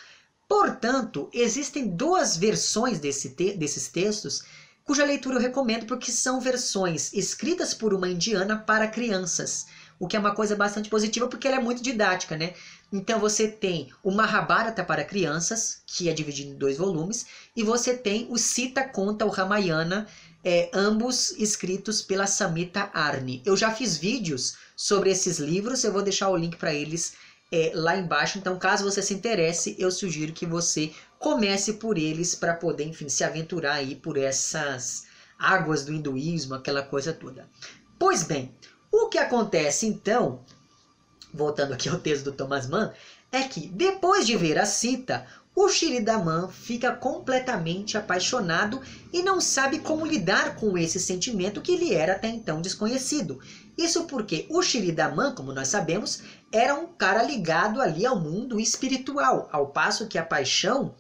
Portanto, 0.49 1.29
existem 1.33 1.89
duas 1.89 2.37
versões 2.37 3.01
desse 3.01 3.31
te 3.31 3.53
desses 3.55 3.89
textos 3.89 4.45
cuja 4.85 5.05
leitura 5.05 5.37
eu 5.37 5.41
recomendo 5.41 5.87
porque 5.87 6.13
são 6.13 6.41
versões 6.41 7.13
escritas 7.13 7.75
por 7.75 7.93
uma 7.93 8.09
indiana 8.09 8.57
para 8.57 8.87
crianças, 8.87 9.67
o 9.99 10.07
que 10.07 10.17
é 10.17 10.19
uma 10.19 10.35
coisa 10.35 10.55
bastante 10.55 10.91
positiva 10.91 11.27
porque 11.27 11.49
ela 11.49 11.57
é 11.57 11.61
muito 11.61 11.83
didática, 11.83 12.37
né? 12.37 12.55
Então 12.93 13.19
você 13.19 13.49
tem 13.49 13.89
o 14.03 14.11
Mahabharata 14.11 14.85
para 14.85 15.05
crianças, 15.05 15.83
que 15.87 16.09
é 16.09 16.13
dividido 16.13 16.51
em 16.51 16.59
dois 16.59 16.77
volumes, 16.77 17.27
e 17.55 17.63
você 17.63 17.97
tem 17.97 18.27
o 18.31 18.37
Sita 18.37 18.85
conta 18.85 19.25
o 19.25 19.31
Ramayana, 19.31 20.07
é, 20.45 20.71
ambos 20.73 21.33
escritos 21.33 22.03
pela 22.03 22.27
Samita 22.27 22.91
Arni. 22.95 23.43
Eu 23.45 23.57
já 23.57 23.73
fiz 23.73 23.97
vídeos 23.97 24.57
sobre 24.77 25.11
esses 25.11 25.39
livros, 25.39 25.83
eu 25.83 25.93
vou 25.93 26.03
deixar 26.03 26.29
o 26.29 26.37
link 26.37 26.57
para 26.57 26.73
eles 26.73 27.15
é, 27.51 27.73
lá 27.75 27.97
embaixo. 27.97 28.39
Então, 28.39 28.59
caso 28.59 28.85
você 28.85 29.03
se 29.03 29.15
interesse, 29.15 29.75
eu 29.79 29.91
sugiro 29.91 30.33
que 30.33 30.47
você 30.47 30.93
comece 31.19 31.75
por 31.75 31.99
eles 31.99 32.35
para 32.35 32.55
poder, 32.55 32.85
enfim, 32.85 33.09
se 33.09 33.25
aventurar 33.25 33.75
aí 33.75 33.97
por 33.97 34.17
essas 34.17 35.07
águas 35.39 35.85
do 35.85 35.93
hinduísmo, 35.93 36.55
aquela 36.55 36.83
coisa 36.83 37.13
toda. 37.13 37.49
Pois 37.99 38.23
bem, 38.23 38.55
o 38.91 39.09
que 39.09 39.19
acontece 39.19 39.87
então, 39.87 40.41
voltando 41.33 41.73
aqui 41.73 41.89
ao 41.89 41.99
texto 41.99 42.25
do 42.25 42.33
Thomas 42.33 42.67
Mann, 42.67 42.93
é 43.31 43.43
que 43.43 43.69
depois 43.69 44.27
de 44.27 44.37
ver 44.37 44.59
a 44.59 44.67
cita, 44.67 45.27
o 45.55 45.69
Shiridaman 45.69 46.49
fica 46.49 46.93
completamente 46.93 47.97
apaixonado 47.97 48.81
e 49.11 49.23
não 49.23 49.41
sabe 49.41 49.79
como 49.79 50.05
lidar 50.05 50.57
com 50.57 50.77
esse 50.77 51.01
sentimento 51.01 51.63
que 51.63 51.77
lhe 51.77 51.95
era 51.95 52.13
até 52.13 52.29
então 52.29 52.61
desconhecido. 52.61 53.41
Isso 53.77 54.05
porque 54.05 54.47
o 54.51 54.63
Shiridaman, 54.63 55.35
como 55.35 55.55
nós 55.55 55.69
sabemos, 55.69 56.23
era 56.53 56.75
um 56.75 56.87
cara 56.87 57.23
ligado 57.23 57.81
ali 57.81 58.05
ao 58.05 58.21
mundo 58.21 58.61
espiritual, 58.61 59.49
ao 59.51 59.69
passo 59.69 60.07
que 60.09 60.19
a 60.19 60.25
paixão 60.25 60.95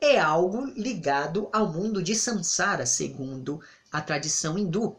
é 0.00 0.18
algo 0.18 0.64
ligado 0.76 1.48
ao 1.52 1.72
mundo 1.72 2.02
de 2.02 2.14
Samsara, 2.14 2.86
segundo 2.86 3.60
a 3.92 4.00
tradição 4.00 4.58
hindu. 4.58 4.96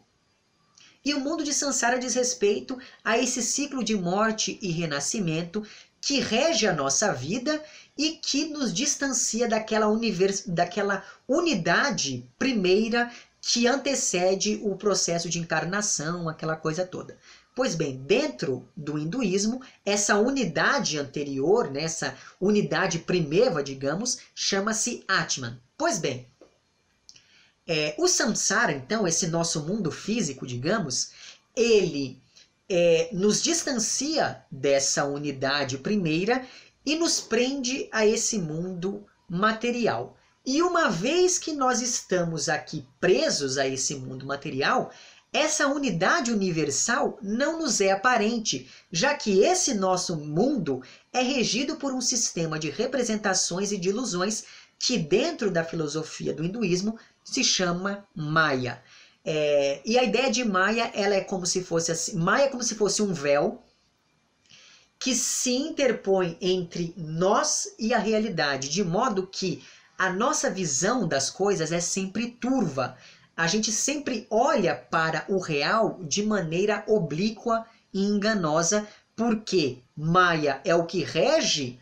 E 1.03 1.13
o 1.13 1.19
mundo 1.19 1.43
de 1.43 1.53
Sansara 1.53 1.97
diz 1.97 2.13
respeito 2.13 2.77
a 3.03 3.17
esse 3.17 3.41
ciclo 3.41 3.83
de 3.83 3.95
morte 3.95 4.59
e 4.61 4.71
renascimento 4.71 5.65
que 5.99 6.19
rege 6.19 6.67
a 6.67 6.73
nossa 6.73 7.13
vida 7.13 7.63
e 7.97 8.11
que 8.11 8.45
nos 8.45 8.73
distancia 8.73 9.47
daquela, 9.47 9.87
univers... 9.87 10.43
daquela 10.47 11.03
unidade 11.27 12.27
primeira 12.37 13.11
que 13.41 13.67
antecede 13.67 14.59
o 14.63 14.75
processo 14.75 15.27
de 15.27 15.39
encarnação, 15.39 16.29
aquela 16.29 16.55
coisa 16.55 16.85
toda. 16.85 17.17
Pois 17.55 17.75
bem, 17.75 17.97
dentro 17.97 18.67
do 18.77 18.97
hinduísmo, 18.97 19.61
essa 19.85 20.17
unidade 20.17 20.97
anterior, 20.97 21.69
né, 21.69 21.83
essa 21.83 22.15
unidade 22.39 22.99
primeva, 22.99 23.63
digamos, 23.63 24.19
chama-se 24.33 25.03
Atman. 25.07 25.59
Pois 25.77 25.97
bem, 25.97 26.30
é, 27.67 27.95
o 27.97 28.07
samsara, 28.07 28.71
então, 28.71 29.07
esse 29.07 29.27
nosso 29.27 29.61
mundo 29.63 29.91
físico, 29.91 30.47
digamos, 30.47 31.11
ele 31.55 32.21
é, 32.69 33.09
nos 33.11 33.41
distancia 33.41 34.43
dessa 34.49 35.05
unidade 35.05 35.77
primeira 35.77 36.45
e 36.85 36.95
nos 36.95 37.19
prende 37.19 37.87
a 37.91 38.05
esse 38.05 38.37
mundo 38.39 39.05
material. 39.29 40.17
E 40.45 40.61
uma 40.61 40.89
vez 40.89 41.37
que 41.37 41.53
nós 41.53 41.81
estamos 41.81 42.49
aqui 42.49 42.87
presos 42.99 43.57
a 43.57 43.67
esse 43.67 43.95
mundo 43.95 44.25
material, 44.25 44.91
essa 45.31 45.67
unidade 45.67 46.31
universal 46.31 47.17
não 47.21 47.59
nos 47.59 47.79
é 47.79 47.91
aparente, 47.91 48.69
já 48.91 49.13
que 49.13 49.43
esse 49.43 49.73
nosso 49.73 50.17
mundo 50.17 50.81
é 51.13 51.21
regido 51.21 51.75
por 51.77 51.93
um 51.93 52.01
sistema 52.01 52.57
de 52.57 52.69
representações 52.69 53.71
e 53.71 53.77
de 53.77 53.89
ilusões 53.89 54.43
que, 54.77 54.97
dentro 54.97 55.51
da 55.51 55.63
filosofia 55.63 56.33
do 56.33 56.43
hinduísmo, 56.43 56.97
se 57.23 57.43
chama 57.43 58.05
Maya. 58.15 58.81
É, 59.23 59.81
e 59.85 59.97
a 59.99 60.03
ideia 60.03 60.31
de 60.31 60.43
Maia, 60.43 60.91
ela 60.93 61.15
é 61.15 61.21
como 61.21 61.45
se 61.45 61.63
fosse 61.63 61.91
assim, 61.91 62.17
Maia 62.17 62.45
é 62.45 62.49
como 62.49 62.63
se 62.63 62.75
fosse 62.75 63.01
um 63.01 63.13
véu 63.13 63.63
que 64.99 65.15
se 65.15 65.51
interpõe 65.51 66.37
entre 66.39 66.93
nós 66.95 67.73
e 67.79 67.93
a 67.93 67.97
realidade, 67.97 68.69
de 68.69 68.83
modo 68.83 69.25
que 69.25 69.63
a 69.97 70.11
nossa 70.11 70.49
visão 70.49 71.07
das 71.07 71.29
coisas 71.29 71.71
é 71.71 71.79
sempre 71.79 72.31
turva. 72.31 72.97
A 73.35 73.47
gente 73.47 73.71
sempre 73.71 74.27
olha 74.29 74.75
para 74.75 75.25
o 75.27 75.39
real 75.39 75.99
de 76.03 76.23
maneira 76.23 76.83
oblíqua 76.87 77.65
e 77.93 78.03
enganosa, 78.03 78.87
porque 79.15 79.79
Maia 79.95 80.61
é 80.63 80.75
o 80.75 80.85
que 80.85 81.03
rege 81.03 81.79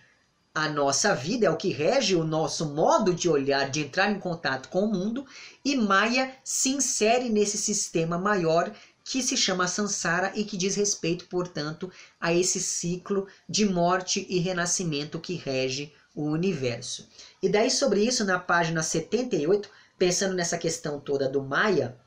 a 0.64 0.70
nossa 0.70 1.16
vida, 1.16 1.48
é 1.48 1.50
o 1.50 1.58
que 1.58 1.70
rege 1.70 2.16
o 2.16 2.24
nosso 2.24 2.74
modo 2.74 3.14
de 3.14 3.30
olhar, 3.30 3.70
de 3.70 3.82
entrar 3.82 4.12
em 4.12 4.20
contato 4.20 4.70
com 4.70 4.86
o 4.86 4.92
mundo, 4.92 5.26
e 5.64 5.76
Maya 5.76 6.32
se 6.44 6.70
insere 6.70 7.30
nesse 7.30 7.58
sistema 7.58 8.18
maior 8.18 8.72
que 9.04 9.24
se 9.24 9.36
chama 9.36 9.68
Sansara 9.68 10.32
e 10.36 10.44
que 10.44 10.56
diz 10.56 10.76
respeito, 10.76 11.26
portanto, 11.26 11.92
a 12.20 12.34
esse 12.34 12.60
ciclo 12.60 13.28
de 13.48 13.66
morte 13.66 14.26
e 14.30 14.40
renascimento 14.40 15.20
que 15.20 15.34
rege 15.34 15.92
o 16.14 16.26
universo. 16.26 17.10
E 17.42 17.50
daí 17.50 17.72
sobre 17.72 18.04
isso, 18.04 18.24
na 18.24 18.38
página 18.38 18.84
78, 18.84 19.70
pensando 19.98 20.36
nessa 20.36 20.58
questão 20.58 21.00
toda 21.00 21.28
do 21.28 21.42
Maia, 21.42 21.98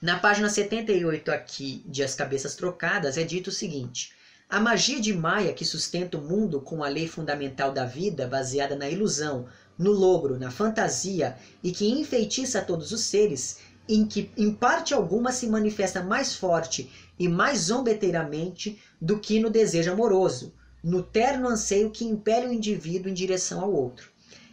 na 0.00 0.18
página 0.18 0.48
78 0.48 1.30
aqui 1.30 1.82
de 1.86 2.02
As 2.02 2.14
Cabeças 2.14 2.54
Trocadas 2.54 3.16
é 3.16 3.22
dito 3.22 3.48
o 3.48 3.52
seguinte: 3.52 4.13
a 4.48 4.60
magia 4.60 5.00
de 5.00 5.12
Maia 5.12 5.52
que 5.52 5.64
sustenta 5.64 6.18
o 6.18 6.22
mundo 6.22 6.60
com 6.60 6.84
a 6.84 6.88
lei 6.88 7.08
fundamental 7.08 7.72
da 7.72 7.84
vida, 7.84 8.26
baseada 8.26 8.76
na 8.76 8.88
ilusão, 8.88 9.46
no 9.78 9.90
logro, 9.90 10.38
na 10.38 10.50
fantasia 10.50 11.36
e 11.62 11.72
que 11.72 11.88
enfeitiça 11.88 12.62
todos 12.62 12.92
os 12.92 13.00
seres, 13.00 13.58
em 13.88 14.06
que 14.06 14.30
em 14.36 14.52
parte 14.52 14.94
alguma 14.94 15.32
se 15.32 15.46
manifesta 15.46 16.02
mais 16.02 16.34
forte 16.34 16.90
e 17.18 17.28
mais 17.28 17.60
zombeteiramente 17.62 18.80
do 19.00 19.18
que 19.18 19.40
no 19.40 19.50
desejo 19.50 19.92
amoroso, 19.92 20.52
no 20.82 21.02
terno 21.02 21.48
anseio 21.48 21.90
que 21.90 22.04
impele 22.04 22.46
o 22.46 22.52
indivíduo 22.52 23.10
em 23.10 23.14
direção 23.14 23.60
ao 23.60 23.72
outro. 23.72 24.10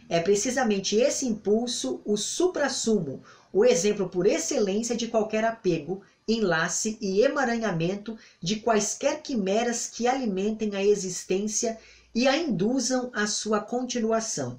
É 0.08 0.20
precisamente 0.20 0.96
esse 0.96 1.26
impulso 1.26 2.00
o 2.04 2.16
suprassumo, 2.16 3.22
o 3.52 3.64
exemplo 3.64 4.08
por 4.08 4.26
excelência 4.26 4.96
de 4.96 5.08
qualquer 5.08 5.44
apego, 5.44 6.02
enlace 6.26 6.98
e 7.00 7.22
emaranhamento 7.22 8.16
de 8.40 8.56
quaisquer 8.56 9.22
quimeras 9.22 9.86
que 9.86 10.06
alimentem 10.06 10.74
a 10.76 10.84
existência 10.84 11.78
e 12.14 12.28
a 12.28 12.36
induzam 12.36 13.10
à 13.14 13.26
sua 13.26 13.60
continuação. 13.60 14.58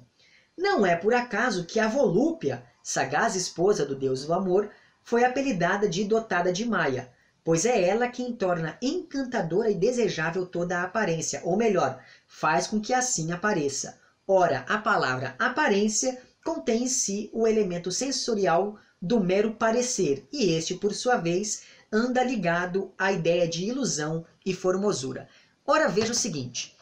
Não 0.56 0.84
é 0.86 0.94
por 0.94 1.14
acaso 1.14 1.64
que 1.64 1.80
a 1.80 1.88
volúpia, 1.88 2.64
sagaz 2.82 3.34
esposa 3.34 3.84
do 3.84 3.96
deus 3.96 4.24
do 4.24 4.32
amor, 4.32 4.70
foi 5.02 5.24
apelidada 5.24 5.88
de 5.88 6.04
dotada 6.04 6.52
de 6.52 6.64
Maia, 6.64 7.10
pois 7.42 7.66
é 7.66 7.86
ela 7.86 8.08
quem 8.08 8.32
torna 8.32 8.78
encantadora 8.80 9.70
e 9.70 9.74
desejável 9.74 10.46
toda 10.46 10.78
a 10.78 10.84
aparência, 10.84 11.42
ou 11.44 11.56
melhor, 11.56 12.02
faz 12.26 12.66
com 12.66 12.80
que 12.80 12.94
assim 12.94 13.32
apareça. 13.32 13.98
Ora, 14.26 14.64
a 14.68 14.78
palavra 14.78 15.34
aparência 15.38 16.20
contém 16.42 16.84
em 16.84 16.88
si 16.88 17.30
o 17.32 17.46
elemento 17.46 17.90
sensorial 17.90 18.78
do 19.04 19.20
mero 19.20 19.52
parecer, 19.52 20.26
e 20.32 20.50
este, 20.50 20.74
por 20.74 20.94
sua 20.94 21.16
vez, 21.16 21.62
anda 21.92 22.24
ligado 22.24 22.90
à 22.98 23.12
ideia 23.12 23.46
de 23.46 23.64
ilusão 23.64 24.24
e 24.44 24.54
formosura. 24.54 25.28
Ora, 25.66 25.88
veja 25.88 26.12
o 26.12 26.14
seguinte: 26.14 26.74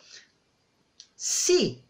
se 1.16 1.82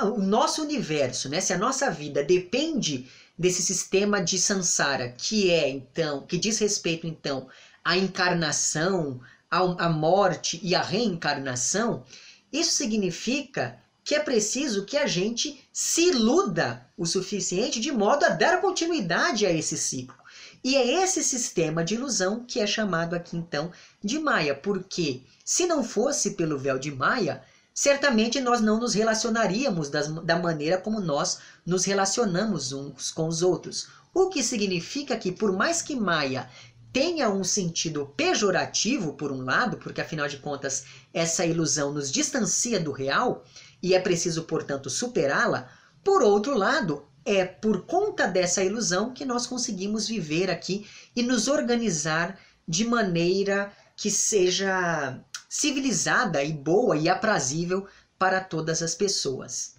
o 0.00 0.18
nosso 0.18 0.62
universo, 0.62 1.28
né, 1.28 1.40
se 1.40 1.52
a 1.52 1.58
nossa 1.58 1.90
vida 1.90 2.22
depende 2.22 3.08
desse 3.38 3.62
sistema 3.62 4.20
de 4.20 4.38
samsara, 4.38 5.14
que 5.16 5.50
é 5.50 5.68
então, 5.68 6.26
que 6.26 6.36
diz 6.36 6.58
respeito 6.58 7.06
então 7.06 7.48
à 7.84 7.96
encarnação, 7.96 9.20
à 9.48 9.88
morte 9.88 10.58
e 10.62 10.74
à 10.74 10.82
reencarnação, 10.82 12.04
isso 12.52 12.72
significa 12.72 13.80
que 14.08 14.14
é 14.14 14.20
preciso 14.20 14.86
que 14.86 14.96
a 14.96 15.06
gente 15.06 15.68
se 15.70 16.08
iluda 16.08 16.88
o 16.96 17.04
suficiente 17.04 17.78
de 17.78 17.92
modo 17.92 18.24
a 18.24 18.30
dar 18.30 18.58
continuidade 18.58 19.44
a 19.44 19.52
esse 19.52 19.76
ciclo. 19.76 20.16
E 20.64 20.76
é 20.76 21.04
esse 21.04 21.22
sistema 21.22 21.84
de 21.84 21.96
ilusão 21.96 22.42
que 22.42 22.58
é 22.58 22.66
chamado 22.66 23.14
aqui 23.14 23.36
então 23.36 23.70
de 24.02 24.18
Maia, 24.18 24.54
porque 24.54 25.24
se 25.44 25.66
não 25.66 25.84
fosse 25.84 26.30
pelo 26.30 26.56
véu 26.56 26.78
de 26.78 26.90
Maia, 26.90 27.42
certamente 27.74 28.40
nós 28.40 28.62
não 28.62 28.80
nos 28.80 28.94
relacionaríamos 28.94 29.90
das, 29.90 30.08
da 30.24 30.38
maneira 30.38 30.78
como 30.78 31.00
nós 31.00 31.40
nos 31.66 31.84
relacionamos 31.84 32.72
uns 32.72 33.10
com 33.10 33.28
os 33.28 33.42
outros. 33.42 33.88
O 34.14 34.30
que 34.30 34.42
significa 34.42 35.18
que, 35.18 35.30
por 35.30 35.52
mais 35.52 35.82
que 35.82 35.94
Maia 35.94 36.48
tenha 36.92 37.28
um 37.28 37.44
sentido 37.44 38.06
pejorativo, 38.16 39.12
por 39.12 39.30
um 39.30 39.44
lado, 39.44 39.76
porque 39.76 40.00
afinal 40.00 40.26
de 40.26 40.38
contas 40.38 40.84
essa 41.12 41.44
ilusão 41.44 41.92
nos 41.92 42.10
distancia 42.10 42.80
do 42.80 42.92
real, 42.92 43.44
e 43.82 43.94
é 43.94 44.00
preciso, 44.00 44.44
portanto, 44.44 44.90
superá-la. 44.90 45.70
Por 46.02 46.22
outro 46.22 46.56
lado, 46.56 47.06
é 47.24 47.44
por 47.44 47.84
conta 47.84 48.26
dessa 48.26 48.64
ilusão 48.64 49.12
que 49.12 49.24
nós 49.24 49.46
conseguimos 49.46 50.08
viver 50.08 50.50
aqui 50.50 50.86
e 51.14 51.22
nos 51.22 51.48
organizar 51.48 52.38
de 52.66 52.84
maneira 52.84 53.72
que 53.96 54.10
seja 54.10 55.20
civilizada 55.48 56.42
e 56.42 56.52
boa 56.52 56.96
e 56.96 57.08
aprazível 57.08 57.86
para 58.18 58.40
todas 58.40 58.82
as 58.82 58.94
pessoas. 58.94 59.74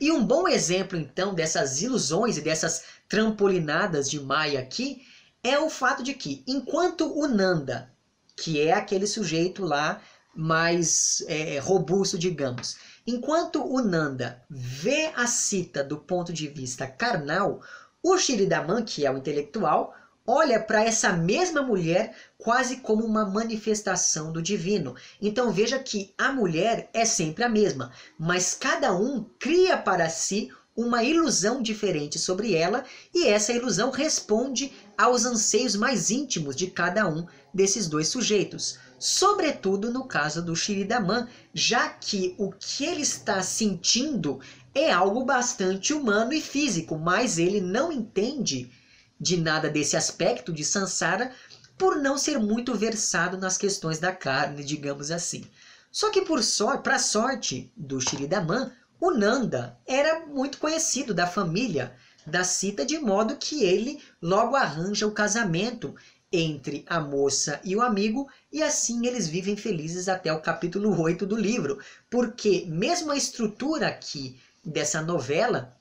E 0.00 0.10
um 0.10 0.24
bom 0.24 0.48
exemplo, 0.48 0.98
então, 0.98 1.34
dessas 1.34 1.80
ilusões 1.80 2.36
e 2.36 2.40
dessas 2.40 2.84
trampolinadas 3.08 4.10
de 4.10 4.18
Maia 4.18 4.60
aqui 4.60 5.02
é 5.44 5.58
o 5.58 5.70
fato 5.70 6.02
de 6.02 6.14
que, 6.14 6.42
enquanto 6.46 7.06
o 7.06 7.28
Nanda, 7.28 7.92
que 8.36 8.60
é 8.60 8.72
aquele 8.72 9.06
sujeito 9.06 9.64
lá 9.64 10.02
mais 10.34 11.22
é, 11.28 11.58
robusto, 11.58 12.18
digamos, 12.18 12.76
Enquanto 13.04 13.60
o 13.60 13.82
Nanda 13.82 14.40
vê 14.48 15.10
a 15.16 15.26
Sita 15.26 15.82
do 15.82 15.96
ponto 15.96 16.32
de 16.32 16.46
vista 16.46 16.86
carnal, 16.86 17.60
o 18.00 18.16
Shiridaman, 18.16 18.84
que 18.84 19.04
é 19.04 19.10
o 19.10 19.18
intelectual, 19.18 19.92
olha 20.24 20.60
para 20.60 20.84
essa 20.84 21.12
mesma 21.12 21.62
mulher 21.62 22.14
quase 22.38 22.76
como 22.76 23.04
uma 23.04 23.24
manifestação 23.24 24.32
do 24.32 24.40
divino. 24.40 24.94
Então 25.20 25.50
veja 25.50 25.80
que 25.80 26.14
a 26.16 26.30
mulher 26.30 26.88
é 26.94 27.04
sempre 27.04 27.42
a 27.42 27.48
mesma, 27.48 27.90
mas 28.16 28.54
cada 28.54 28.94
um 28.94 29.24
cria 29.36 29.76
para 29.76 30.08
si 30.08 30.52
uma 30.76 31.02
ilusão 31.02 31.60
diferente 31.60 32.20
sobre 32.20 32.54
ela 32.54 32.84
e 33.12 33.26
essa 33.26 33.52
ilusão 33.52 33.90
responde 33.90 34.72
aos 34.96 35.24
anseios 35.24 35.74
mais 35.74 36.08
íntimos 36.08 36.54
de 36.54 36.68
cada 36.68 37.06
um 37.08 37.26
desses 37.52 37.88
dois 37.88 38.06
sujeitos 38.06 38.78
sobretudo 39.02 39.90
no 39.90 40.04
caso 40.04 40.40
do 40.40 40.54
Shiridaman, 40.54 41.26
já 41.52 41.88
que 41.88 42.36
o 42.38 42.52
que 42.52 42.84
ele 42.84 43.02
está 43.02 43.42
sentindo 43.42 44.38
é 44.72 44.92
algo 44.92 45.24
bastante 45.24 45.92
humano 45.92 46.32
e 46.32 46.40
físico, 46.40 46.96
mas 46.96 47.36
ele 47.36 47.60
não 47.60 47.90
entende 47.90 48.70
de 49.18 49.36
nada 49.36 49.68
desse 49.68 49.96
aspecto 49.96 50.52
de 50.52 50.64
Sansara 50.64 51.32
por 51.76 51.96
não 51.96 52.16
ser 52.16 52.38
muito 52.38 52.76
versado 52.76 53.36
nas 53.36 53.58
questões 53.58 53.98
da 53.98 54.12
carne, 54.12 54.62
digamos 54.62 55.10
assim. 55.10 55.44
Só 55.90 56.08
que 56.08 56.22
por 56.22 56.40
sorte, 56.40 56.84
para 56.84 57.00
sorte 57.00 57.72
do 57.76 58.00
Shiridaman, 58.00 58.70
o 59.00 59.10
Nanda 59.10 59.76
era 59.84 60.26
muito 60.26 60.58
conhecido 60.58 61.12
da 61.12 61.26
família 61.26 61.92
da 62.24 62.44
Sita, 62.44 62.86
de 62.86 63.00
modo 63.00 63.36
que 63.36 63.64
ele 63.64 64.00
logo 64.20 64.54
arranja 64.54 65.08
o 65.08 65.12
casamento 65.12 65.92
entre 66.32 66.84
a 66.88 66.98
moça 67.00 67.60
e 67.62 67.76
o 67.76 67.82
amigo, 67.82 68.28
e 68.50 68.62
assim 68.62 69.06
eles 69.06 69.28
vivem 69.28 69.56
felizes 69.56 70.08
até 70.08 70.32
o 70.32 70.40
capítulo 70.40 70.98
8 70.98 71.26
do 71.26 71.36
livro, 71.36 71.78
porque 72.08 72.64
mesmo 72.66 73.12
a 73.12 73.16
estrutura 73.16 73.88
aqui 73.88 74.40
dessa 74.64 75.02
novela 75.02 75.76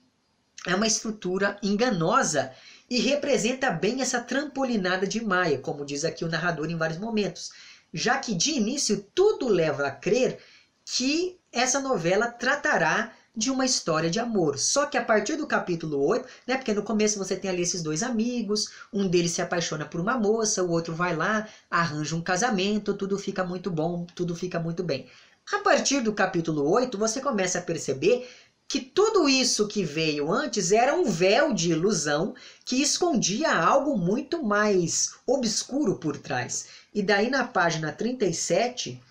é 0.67 0.75
uma 0.75 0.87
estrutura 0.87 1.57
enganosa 1.63 2.51
e 2.89 2.99
representa 2.99 3.71
bem 3.71 4.01
essa 4.01 4.19
trampolinada 4.19 5.07
de 5.07 5.23
Maia, 5.23 5.59
como 5.59 5.85
diz 5.85 6.03
aqui 6.03 6.25
o 6.25 6.29
narrador 6.29 6.69
em 6.69 6.77
vários 6.77 6.99
momentos, 6.99 7.51
já 7.93 8.17
que 8.17 8.35
de 8.35 8.51
início 8.51 9.05
tudo 9.15 9.47
leva 9.47 9.87
a 9.87 9.91
crer 9.91 10.37
que 10.83 11.39
essa 11.51 11.79
novela 11.79 12.27
tratará 12.27 13.13
de 13.35 13.49
uma 13.49 13.65
história 13.65 14.09
de 14.09 14.19
amor. 14.19 14.59
Só 14.59 14.85
que 14.85 14.97
a 14.97 15.03
partir 15.03 15.35
do 15.37 15.47
capítulo 15.47 16.05
8, 16.05 16.27
né, 16.45 16.57
porque 16.57 16.73
no 16.73 16.83
começo 16.83 17.17
você 17.17 17.35
tem 17.35 17.49
ali 17.49 17.61
esses 17.61 17.81
dois 17.81 18.03
amigos, 18.03 18.69
um 18.91 19.07
deles 19.07 19.31
se 19.31 19.41
apaixona 19.41 19.85
por 19.85 20.01
uma 20.01 20.17
moça, 20.17 20.63
o 20.63 20.71
outro 20.71 20.93
vai 20.93 21.15
lá, 21.15 21.47
arranja 21.69 22.15
um 22.15 22.21
casamento, 22.21 22.93
tudo 22.93 23.17
fica 23.17 23.43
muito 23.43 23.71
bom, 23.71 24.05
tudo 24.15 24.35
fica 24.35 24.59
muito 24.59 24.83
bem. 24.83 25.07
A 25.51 25.59
partir 25.59 26.01
do 26.01 26.13
capítulo 26.13 26.69
8, 26.69 26.97
você 26.97 27.19
começa 27.19 27.59
a 27.59 27.61
perceber 27.61 28.27
que 28.67 28.79
tudo 28.79 29.27
isso 29.27 29.67
que 29.67 29.83
veio 29.83 30.31
antes 30.31 30.71
era 30.71 30.95
um 30.95 31.03
véu 31.03 31.53
de 31.53 31.71
ilusão 31.71 32.33
que 32.63 32.81
escondia 32.81 33.53
algo 33.53 33.97
muito 33.97 34.41
mais 34.41 35.13
obscuro 35.27 35.97
por 35.97 36.15
trás. 36.17 36.67
E 36.93 37.03
daí 37.03 37.29
na 37.29 37.43
página 37.43 37.91
37 37.91 39.01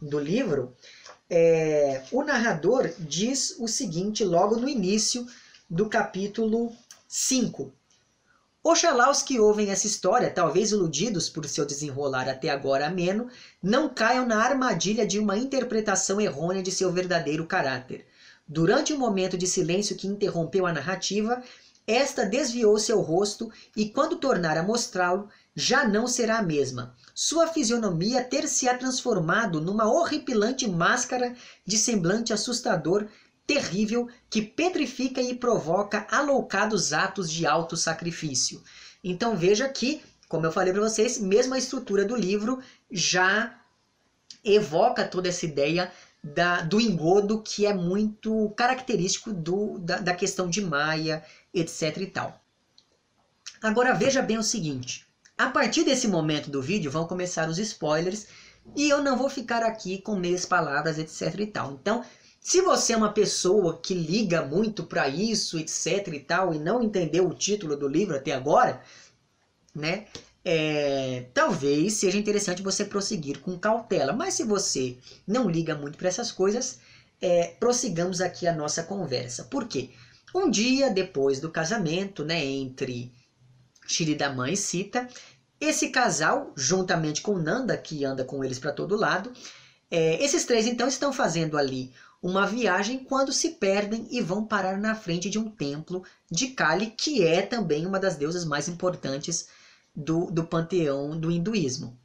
do 0.00 0.20
livro, 0.20 0.72
é, 1.28 2.02
o 2.12 2.22
narrador 2.22 2.90
diz 2.98 3.56
o 3.58 3.66
seguinte 3.66 4.24
logo 4.24 4.56
no 4.56 4.68
início 4.68 5.26
do 5.68 5.88
capítulo 5.88 6.72
5. 7.08 7.72
Oxalá 8.62 9.10
os 9.10 9.22
que 9.22 9.38
ouvem 9.38 9.70
essa 9.70 9.86
história, 9.86 10.30
talvez 10.30 10.72
iludidos 10.72 11.28
por 11.28 11.46
seu 11.46 11.64
desenrolar 11.64 12.28
até 12.28 12.48
agora 12.48 12.86
ameno, 12.86 13.28
não 13.62 13.88
caiam 13.88 14.26
na 14.26 14.42
armadilha 14.42 15.06
de 15.06 15.18
uma 15.20 15.38
interpretação 15.38 16.20
errônea 16.20 16.62
de 16.62 16.72
seu 16.72 16.90
verdadeiro 16.92 17.46
caráter. 17.46 18.06
Durante 18.46 18.92
o 18.92 18.96
um 18.96 18.98
momento 18.98 19.36
de 19.36 19.46
silêncio 19.46 19.96
que 19.96 20.08
interrompeu 20.08 20.66
a 20.66 20.72
narrativa, 20.72 21.42
esta 21.86 22.24
desviou 22.24 22.78
seu 22.78 23.00
rosto 23.00 23.50
e, 23.76 23.88
quando 23.88 24.16
tornar 24.16 24.56
a 24.56 24.62
mostrá-lo, 24.62 25.28
já 25.54 25.86
não 25.86 26.06
será 26.06 26.38
a 26.38 26.42
mesma 26.42 26.94
sua 27.18 27.46
fisionomia 27.46 28.22
ter-se-á 28.22 28.76
transformado 28.76 29.58
numa 29.58 29.90
horripilante 29.90 30.68
máscara 30.68 31.34
de 31.64 31.78
semblante 31.78 32.30
assustador, 32.30 33.06
terrível, 33.46 34.06
que 34.28 34.42
petrifica 34.42 35.22
e 35.22 35.34
provoca 35.34 36.06
aloucados 36.10 36.92
atos 36.92 37.30
de 37.30 37.46
alto 37.46 37.74
sacrifício. 37.74 38.62
Então 39.02 39.34
veja 39.34 39.66
que, 39.66 40.02
como 40.28 40.44
eu 40.44 40.52
falei 40.52 40.74
para 40.74 40.82
vocês, 40.82 41.18
mesmo 41.18 41.54
a 41.54 41.58
estrutura 41.58 42.04
do 42.04 42.14
livro 42.14 42.60
já 42.90 43.58
evoca 44.44 45.02
toda 45.02 45.30
essa 45.30 45.46
ideia 45.46 45.90
da, 46.22 46.60
do 46.60 46.78
engodo 46.78 47.40
que 47.40 47.64
é 47.64 47.72
muito 47.72 48.50
característico 48.50 49.32
do, 49.32 49.78
da, 49.78 50.00
da 50.00 50.14
questão 50.14 50.50
de 50.50 50.60
Maia, 50.60 51.24
etc 51.60 51.96
e 51.98 52.06
tal. 52.06 52.40
Agora 53.62 53.94
veja 53.94 54.22
bem 54.22 54.38
o 54.38 54.42
seguinte, 54.42 55.06
a 55.36 55.48
partir 55.50 55.84
desse 55.84 56.08
momento 56.08 56.50
do 56.50 56.62
vídeo 56.62 56.90
vão 56.90 57.06
começar 57.06 57.48
os 57.48 57.58
spoilers 57.58 58.26
e 58.76 58.88
eu 58.88 59.02
não 59.02 59.16
vou 59.16 59.28
ficar 59.28 59.62
aqui 59.62 60.00
com 60.00 60.16
meias 60.16 60.46
palavras, 60.46 60.98
etc 60.98 61.40
e 61.40 61.46
tal. 61.46 61.72
Então, 61.72 62.04
Se 62.40 62.60
você 62.62 62.92
é 62.92 62.96
uma 62.96 63.12
pessoa 63.12 63.78
que 63.82 63.92
liga 63.92 64.40
muito 64.44 64.84
para 64.84 65.08
isso, 65.08 65.58
etc 65.58 66.06
e 66.14 66.20
tal, 66.20 66.54
e 66.54 66.58
não 66.60 66.80
entendeu 66.82 67.26
o 67.28 67.34
título 67.34 67.76
do 67.76 67.88
livro 67.88 68.16
até 68.16 68.32
agora, 68.32 68.80
né? 69.74 70.06
É, 70.44 71.26
talvez 71.34 71.94
seja 71.94 72.16
interessante 72.18 72.62
você 72.62 72.84
prosseguir 72.84 73.40
com 73.40 73.58
cautela. 73.58 74.12
Mas 74.12 74.34
se 74.34 74.44
você 74.44 74.96
não 75.26 75.50
liga 75.50 75.74
muito 75.74 75.98
para 75.98 76.08
essas 76.08 76.30
coisas, 76.32 76.78
é, 77.20 77.48
prossigamos 77.58 78.20
aqui 78.20 78.46
a 78.46 78.54
nossa 78.54 78.84
conversa. 78.84 79.44
Por 79.44 79.66
quê? 79.66 79.90
Um 80.36 80.50
dia 80.50 80.90
depois 80.90 81.40
do 81.40 81.50
casamento, 81.50 82.22
né, 82.22 82.44
entre 82.44 83.10
Shiridamã 83.86 84.50
e 84.50 84.56
Sita, 84.56 85.08
esse 85.58 85.88
casal, 85.88 86.52
juntamente 86.54 87.22
com 87.22 87.38
Nanda, 87.38 87.74
que 87.74 88.04
anda 88.04 88.22
com 88.22 88.44
eles 88.44 88.58
para 88.58 88.70
todo 88.70 88.98
lado, 88.98 89.32
é, 89.90 90.22
esses 90.22 90.44
três 90.44 90.66
então 90.66 90.86
estão 90.86 91.10
fazendo 91.10 91.56
ali 91.56 91.90
uma 92.22 92.46
viagem 92.46 92.98
quando 92.98 93.32
se 93.32 93.52
perdem 93.52 94.06
e 94.10 94.20
vão 94.20 94.44
parar 94.44 94.78
na 94.78 94.94
frente 94.94 95.30
de 95.30 95.38
um 95.38 95.50
templo 95.50 96.04
de 96.30 96.48
Kali, 96.48 96.90
que 96.90 97.24
é 97.24 97.40
também 97.40 97.86
uma 97.86 97.98
das 97.98 98.16
deusas 98.16 98.44
mais 98.44 98.68
importantes 98.68 99.48
do, 99.94 100.26
do 100.26 100.44
panteão 100.44 101.18
do 101.18 101.30
hinduísmo. 101.30 101.98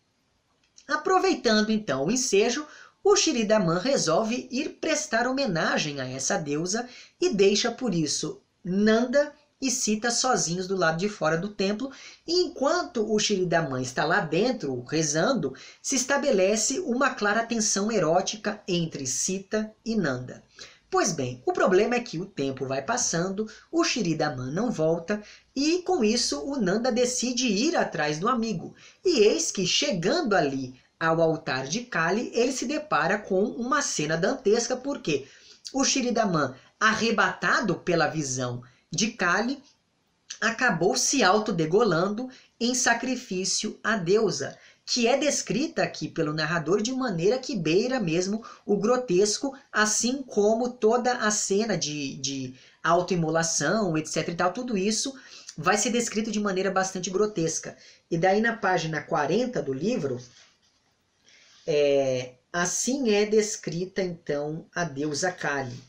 Aproveitando 0.87 1.69
então 1.69 2.05
o 2.05 2.11
ensejo, 2.11 2.65
o 3.03 3.15
Shiridaman 3.15 3.79
resolve 3.79 4.47
ir 4.51 4.77
prestar 4.79 5.27
homenagem 5.27 5.99
a 5.99 6.07
essa 6.07 6.37
deusa 6.37 6.87
e 7.19 7.33
deixa 7.33 7.71
por 7.71 7.95
isso 7.95 8.41
Nanda 8.63 9.33
e 9.61 9.69
Sita 9.69 10.09
sozinhos 10.09 10.67
do 10.67 10.75
lado 10.75 10.97
de 10.97 11.07
fora 11.07 11.37
do 11.37 11.49
templo, 11.49 11.91
e 12.27 12.41
enquanto 12.41 13.11
o 13.13 13.19
Shiridaman 13.19 13.81
está 13.81 14.03
lá 14.03 14.19
dentro 14.19 14.83
rezando, 14.83 15.53
se 15.81 15.95
estabelece 15.95 16.79
uma 16.79 17.11
clara 17.11 17.45
tensão 17.45 17.91
erótica 17.91 18.61
entre 18.67 19.05
Sita 19.05 19.71
e 19.85 19.95
Nanda. 19.95 20.43
Pois 20.89 21.13
bem, 21.13 21.41
o 21.45 21.53
problema 21.53 21.95
é 21.95 22.01
que 22.01 22.19
o 22.19 22.25
tempo 22.25 22.65
vai 22.65 22.81
passando, 22.81 23.47
o 23.71 23.83
Shiridaman 23.83 24.51
não 24.51 24.69
volta 24.69 25.21
e 25.55 25.83
com 25.83 26.03
isso 26.03 26.43
o 26.43 26.59
Nanda 26.59 26.91
decide 26.91 27.47
ir 27.47 27.77
atrás 27.77 28.19
do 28.19 28.27
amigo. 28.27 28.75
E 29.05 29.21
eis 29.21 29.51
que 29.51 29.65
chegando 29.65 30.35
ali 30.35 30.80
ao 31.01 31.19
altar 31.19 31.65
de 31.65 31.81
Kali, 31.81 32.29
ele 32.31 32.51
se 32.51 32.65
depara 32.65 33.17
com 33.17 33.43
uma 33.43 33.81
cena 33.81 34.15
dantesca 34.15 34.77
porque 34.77 35.27
o 35.73 35.83
Shiridaman, 35.83 36.53
arrebatado 36.79 37.75
pela 37.75 38.07
visão 38.07 38.61
de 38.91 39.07
Kali, 39.07 39.61
acabou 40.39 40.95
se 40.95 41.23
autodegolando 41.23 42.29
em 42.59 42.75
sacrifício 42.75 43.79
à 43.83 43.97
deusa, 43.97 44.55
que 44.85 45.07
é 45.07 45.17
descrita 45.17 45.81
aqui 45.81 46.07
pelo 46.07 46.33
narrador 46.33 46.83
de 46.83 46.91
maneira 46.93 47.39
que 47.39 47.55
beira 47.55 47.99
mesmo 47.99 48.43
o 48.63 48.77
grotesco, 48.77 49.57
assim 49.71 50.21
como 50.21 50.69
toda 50.69 51.13
a 51.13 51.31
cena 51.31 51.75
de, 51.75 52.15
de 52.17 52.53
autoimolação, 52.83 53.97
etc 53.97 54.27
e 54.27 54.35
tal, 54.35 54.53
tudo 54.53 54.77
isso 54.77 55.15
vai 55.57 55.77
ser 55.77 55.89
descrito 55.89 56.31
de 56.31 56.39
maneira 56.39 56.69
bastante 56.69 57.09
grotesca. 57.09 57.75
E 58.09 58.17
daí 58.17 58.39
na 58.39 58.55
página 58.55 59.01
40 59.01 59.61
do 59.61 59.73
livro, 59.73 60.19
é, 61.73 62.33
assim 62.51 63.11
é 63.13 63.25
descrita 63.25 64.01
então 64.01 64.65
a 64.75 64.83
deusa 64.83 65.31
Kali. 65.31 65.79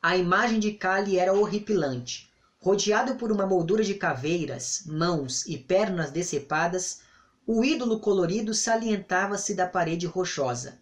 A 0.00 0.16
imagem 0.16 0.58
de 0.58 0.72
Kali 0.72 1.18
era 1.18 1.34
horripilante. 1.34 2.30
Rodeado 2.58 3.16
por 3.16 3.30
uma 3.30 3.44
moldura 3.44 3.84
de 3.84 3.92
caveiras, 3.94 4.84
mãos 4.86 5.44
e 5.46 5.58
pernas 5.58 6.10
decepadas, 6.10 7.00
o 7.46 7.62
ídolo 7.62 8.00
colorido 8.00 8.54
salientava-se 8.54 9.54
da 9.54 9.66
parede 9.66 10.06
rochosa. 10.06 10.78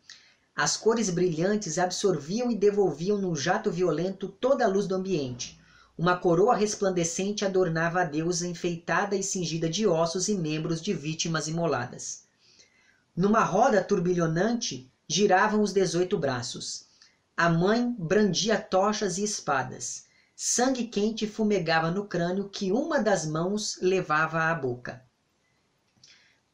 As 0.55 0.77
cores 0.77 1.11
brilhantes 1.11 1.77
absorviam 1.77 2.49
e 2.49 2.55
devolviam 2.55 3.19
num 3.19 3.35
jato 3.35 3.69
violento 3.69 4.29
toda 4.29 4.65
a 4.65 4.69
luz 4.69 4.87
do 4.87 4.95
ambiente. 4.95 5.61
Uma 5.99 6.17
coroa 6.17 6.55
resplandecente 6.55 7.45
adornava 7.45 8.03
a 8.03 8.05
deusa 8.05 8.47
enfeitada 8.47 9.17
e 9.17 9.25
cingida 9.25 9.69
de 9.69 9.89
ossos 9.89 10.29
e 10.29 10.37
membros 10.37 10.81
de 10.81 10.95
vítimas 10.95 11.49
imoladas. 11.49 12.26
Numa 13.17 13.43
roda 13.43 13.83
turbilhonante 13.83 14.93
giravam 15.09 15.63
os 15.63 15.73
dezoito 15.73 16.19
braços. 16.19 16.85
A 17.35 17.49
mãe 17.49 17.91
brandia 17.99 18.59
tochas 18.59 19.17
e 19.17 19.25
espadas. 19.25 20.05
Sangue 20.35 20.89
quente 20.89 21.27
fumegava 21.27 21.91
no 21.91 22.07
crânio 22.07 22.51
que 22.51 22.71
uma 22.71 23.01
das 23.01 23.25
mãos 23.25 23.79
levava 23.81 24.51
à 24.51 24.55
boca. 24.55 25.03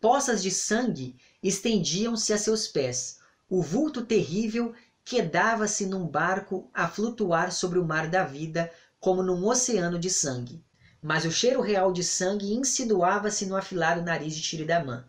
Poças 0.00 0.40
de 0.40 0.52
sangue 0.52 1.16
estendiam-se 1.42 2.32
a 2.32 2.38
seus 2.38 2.68
pés. 2.68 3.18
O 3.50 3.60
vulto 3.60 4.02
terrível 4.02 4.72
quedava-se 5.04 5.84
num 5.86 6.06
barco 6.06 6.70
a 6.72 6.86
flutuar 6.86 7.50
sobre 7.50 7.80
o 7.80 7.84
mar 7.84 8.06
da 8.06 8.22
vida, 8.22 8.70
como 9.00 9.20
num 9.20 9.44
oceano 9.48 9.98
de 9.98 10.08
sangue. 10.08 10.62
Mas 11.02 11.24
o 11.24 11.30
cheiro 11.32 11.60
real 11.60 11.92
de 11.92 12.04
sangue 12.04 12.54
insinuava-se 12.54 13.46
no 13.46 13.56
afilado 13.56 14.00
nariz 14.00 14.36
de 14.36 14.42
Tiridamã. 14.42 15.04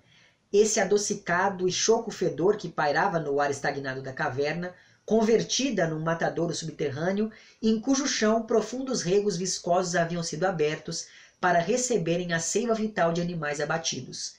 Esse 0.54 0.80
adocicado 0.80 1.68
e 1.68 1.72
choco 1.72 2.12
fedor 2.12 2.58
que 2.58 2.70
pairava 2.70 3.20
no 3.20 3.42
ar 3.42 3.50
estagnado 3.50 4.04
da 4.04 4.14
caverna 4.14 4.72
convertida 5.04 5.88
num 5.88 6.00
matadouro 6.00 6.54
subterrâneo, 6.54 7.32
em 7.62 7.80
cujo 7.80 8.08
chão 8.08 8.44
profundos 8.44 9.02
regos 9.02 9.36
viscosos 9.36 9.96
haviam 9.96 10.22
sido 10.22 10.46
abertos 10.46 11.08
para 11.42 11.60
receberem 11.60 12.34
a 12.34 12.40
seiva 12.40 12.74
vital 12.74 13.12
de 13.12 13.20
animais 13.20 13.60
abatidos. 13.60 14.36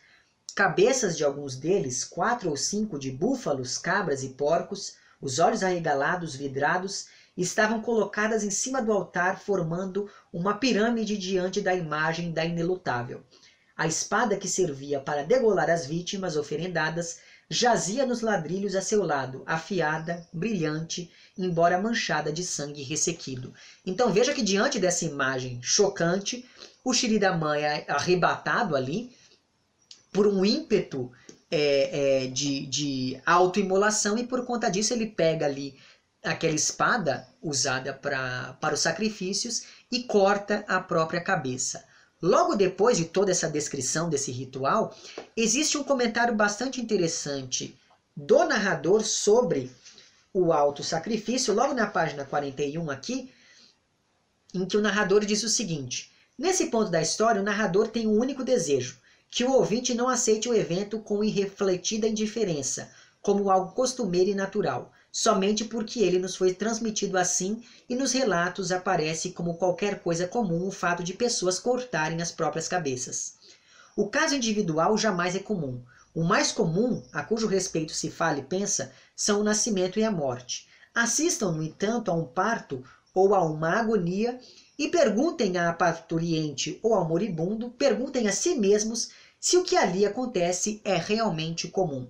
Cabeças 0.55 1.17
de 1.17 1.25
alguns 1.25 1.57
deles, 1.57 2.05
quatro 2.05 2.49
ou 2.49 2.57
cinco 2.57 2.97
de 2.97 3.11
búfalos, 3.11 3.77
cabras 3.77 4.23
e 4.23 4.29
porcos, 4.31 4.95
os 5.21 5.41
olhos 5.41 5.65
arregalados, 5.65 6.37
vidrados, 6.37 7.09
estavam 7.37 7.83
colocadas 7.83 8.45
em 8.45 8.51
cima 8.51 8.81
do 8.81 8.93
altar, 8.93 9.41
formando 9.41 10.09
uma 10.33 10.55
pirâmide 10.55 11.19
diante 11.19 11.61
da 11.61 11.75
imagem 11.75 12.31
da 12.31 12.45
inelutável. 12.45 13.21
A 13.77 13.87
espada 13.87 14.37
que 14.37 14.49
servia 14.49 15.01
para 15.01 15.25
degolar 15.25 15.69
as 15.69 15.87
vítimas 15.87 16.37
oferendadas 16.37 17.19
jazia 17.51 18.07
nos 18.07 18.21
ladrilhos 18.21 18.75
a 18.75 18.81
seu 18.81 19.05
lado, 19.05 19.43
afiada, 19.47 20.27
brilhante, 20.33 21.11
embora 21.37 21.81
manchada 21.81 22.33
de 22.33 22.45
sangue 22.45 22.83
ressequido. 22.83 23.53
Então 23.85 24.13
veja 24.13 24.33
que 24.33 24.43
diante 24.43 24.79
dessa 24.79 25.05
imagem 25.05 25.61
chocante, 25.63 26.49
o 26.85 26.93
Shiridamã 26.93 27.57
é 27.57 27.85
arrebatado 27.89 28.77
ali 28.77 29.15
por 30.13 30.27
um 30.27 30.45
ímpeto 30.45 31.11
é, 31.51 32.25
é, 32.25 32.27
de, 32.29 32.67
de 32.67 33.21
autoimolação 33.27 34.17
e 34.17 34.25
por 34.25 34.45
conta 34.45 34.71
disso 34.71 34.95
ele 34.95 35.07
pega 35.07 35.47
ali 35.47 35.77
aquela 36.23 36.55
espada 36.55 37.27
usada 37.43 37.93
pra, 37.93 38.57
para 38.61 38.75
os 38.75 38.81
sacrifícios 38.81 39.65
e 39.91 40.05
corta 40.05 40.65
a 40.67 40.81
própria 40.81 41.21
cabeça. 41.21 41.85
Logo 42.23 42.55
depois 42.55 42.97
de 42.97 43.05
toda 43.05 43.31
essa 43.31 43.51
descrição 43.51 44.09
desse 44.09 44.31
ritual, 44.31 44.97
existe 45.37 45.77
um 45.77 45.85
comentário 45.85 46.35
bastante 46.35 46.81
interessante 46.81 47.79
do 48.17 48.45
narrador 48.45 49.03
sobre 49.03 49.71
o 50.33 50.53
auto 50.53 50.83
sacrifício, 50.83 51.55
logo 51.55 51.75
na 51.75 51.87
página 51.87 52.25
41 52.25 52.91
aqui, 52.91 53.33
em 54.55 54.65
que 54.65 54.77
o 54.77 54.81
narrador 54.81 55.25
diz 55.25 55.43
o 55.43 55.49
seguinte: 55.49 56.11
Nesse 56.39 56.67
ponto 56.67 56.91
da 56.91 57.03
história, 57.03 57.41
o 57.41 57.45
narrador 57.45 57.89
tem 57.89 58.07
um 58.07 58.19
único 58.19 58.43
desejo, 58.43 58.99
que 59.31 59.45
o 59.45 59.53
ouvinte 59.53 59.95
não 59.95 60.09
aceite 60.09 60.49
o 60.49 60.55
evento 60.55 60.99
com 61.01 61.23
irrefletida 61.23 62.09
indiferença, 62.09 62.91
como 63.21 63.51
algo 63.51 63.73
costumeiro 63.73 64.31
e 64.31 64.35
natural, 64.35 64.93
somente 65.17 65.65
porque 65.65 66.01
ele 66.01 66.19
nos 66.19 66.35
foi 66.35 66.53
transmitido 66.53 67.17
assim 67.17 67.63
e 67.89 67.95
nos 67.95 68.11
relatos 68.11 68.73
aparece 68.73 69.31
como 69.31 69.55
qualquer 69.55 70.01
coisa 70.01 70.27
comum 70.27 70.67
o 70.67 70.73
fato 70.73 71.05
de 71.05 71.15
pessoas 71.15 71.61
cortarem 71.61 72.21
as 72.21 72.33
próprias 72.33 72.67
cabeças. 72.67 73.37
O 73.97 74.09
caso 74.09 74.35
individual 74.35 74.99
jamais 74.99 75.37
é 75.37 75.39
comum. 75.39 75.81
O 76.13 76.25
mais 76.25 76.51
comum, 76.51 77.01
a 77.13 77.23
cujo 77.23 77.47
respeito 77.47 77.93
se 77.93 78.11
fala 78.11 78.41
e 78.41 78.43
pensa, 78.43 78.91
são 79.15 79.41
o 79.41 79.45
nascimento 79.45 80.01
e 80.01 80.05
a 80.05 80.11
morte. 80.11 80.67
Assistam, 80.93 81.53
no 81.53 81.63
entanto, 81.63 82.11
a 82.11 82.15
um 82.15 82.25
parto 82.25 82.83
ou 83.15 83.37
a 83.37 83.45
uma 83.45 83.71
agonia 83.71 84.41
e 84.77 84.89
perguntem 84.89 85.57
à 85.59 85.73
parturiente 85.73 86.81
ou 86.83 86.93
ao 86.93 87.07
moribundo, 87.07 87.71
perguntem 87.71 88.27
a 88.27 88.33
si 88.33 88.57
mesmos 88.57 89.11
se 89.39 89.57
o 89.57 89.63
que 89.63 89.77
ali 89.77 90.05
acontece 90.05 90.81
é 90.85 90.97
realmente 90.97 91.69
comum. 91.69 92.09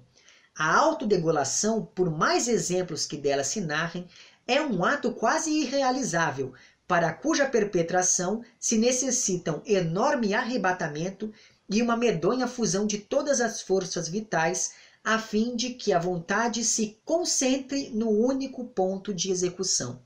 A 0.57 0.77
autodegolação, 0.77 1.85
por 1.95 2.09
mais 2.09 2.47
exemplos 2.47 3.07
que 3.07 3.17
dela 3.17 3.43
se 3.43 3.61
narrem, 3.61 4.07
é 4.47 4.61
um 4.61 4.85
ato 4.85 5.11
quase 5.13 5.51
irrealizável, 5.51 6.55
para 6.87 7.13
cuja 7.13 7.47
perpetração 7.47 8.45
se 8.59 8.79
necessitam 8.79 9.63
enorme 9.67 10.33
arrebatamento 10.33 11.33
e 11.69 11.83
uma 11.83 11.97
medonha 11.97 12.47
fusão 12.47 12.87
de 12.87 12.99
todas 12.99 13.41
as 13.41 13.63
forças 13.63 14.07
vitais, 14.07 14.75
a 15.03 15.19
fim 15.19 15.57
de 15.57 15.71
que 15.71 15.93
a 15.93 15.99
vontade 15.99 16.63
se 16.63 16.99
concentre 17.05 17.91
no 17.91 18.09
único 18.09 18.65
ponto 18.65 19.13
de 19.13 19.31
execução. 19.31 20.01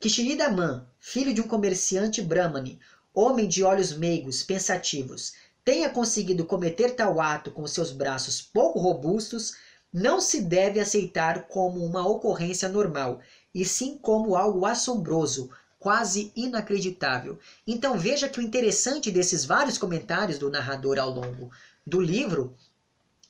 Kishinidaman, 0.00 0.86
filho 0.98 1.32
de 1.32 1.40
um 1.40 1.46
comerciante 1.46 2.20
brahmane, 2.20 2.80
homem 3.14 3.46
de 3.46 3.62
olhos 3.62 3.92
meigos, 3.92 4.42
pensativos, 4.42 5.34
tenha 5.64 5.88
conseguido 5.88 6.44
cometer 6.44 6.96
tal 6.96 7.20
ato 7.20 7.50
com 7.50 7.66
seus 7.66 7.92
braços 7.92 8.42
pouco 8.42 8.78
robustos, 8.78 9.54
não 9.94 10.20
se 10.20 10.40
deve 10.40 10.80
aceitar 10.80 11.46
como 11.46 11.84
uma 11.84 12.04
ocorrência 12.04 12.68
normal, 12.68 13.20
e 13.54 13.64
sim 13.64 13.96
como 13.96 14.34
algo 14.34 14.66
assombroso, 14.66 15.50
quase 15.78 16.32
inacreditável. 16.34 17.38
Então 17.64 17.96
veja 17.96 18.28
que 18.28 18.40
o 18.40 18.42
interessante 18.42 19.08
desses 19.08 19.44
vários 19.44 19.78
comentários 19.78 20.36
do 20.36 20.50
narrador 20.50 20.98
ao 20.98 21.10
longo 21.10 21.48
do 21.86 22.00
livro 22.00 22.56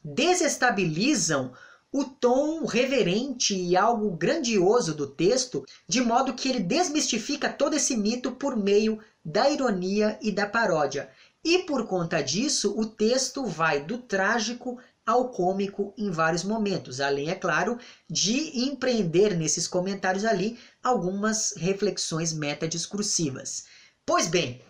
desestabilizam 0.03 1.53
o 1.92 2.03
tom 2.03 2.64
reverente 2.64 3.55
e 3.55 3.77
algo 3.77 4.11
grandioso 4.12 4.94
do 4.94 5.07
texto, 5.07 5.66
de 5.87 6.00
modo 6.00 6.33
que 6.33 6.48
ele 6.48 6.61
desmistifica 6.61 7.53
todo 7.53 7.77
esse 7.77 7.94
mito 7.94 8.33
por 8.33 8.57
meio 8.57 8.98
da 9.22 9.50
ironia 9.50 10.18
e 10.22 10.33
da 10.33 10.46
paródia. 10.46 11.11
E 11.44 11.59
por 11.59 11.87
conta 11.87 12.22
disso, 12.22 12.74
o 12.77 12.87
texto 12.87 13.44
vai 13.44 13.85
do 13.85 13.98
trágico 13.98 14.79
ao 15.06 15.28
cômico 15.28 15.92
em 15.98 16.10
vários 16.10 16.44
momentos, 16.44 17.00
além, 17.00 17.30
é 17.30 17.34
claro, 17.34 17.78
de 18.08 18.66
empreender 18.66 19.36
nesses 19.36 19.68
comentários 19.68 20.24
ali 20.24 20.58
algumas 20.82 21.54
reflexões 21.56 22.32
metadiscursivas. 22.32 23.66
Pois 24.06 24.26
bem, 24.26 24.62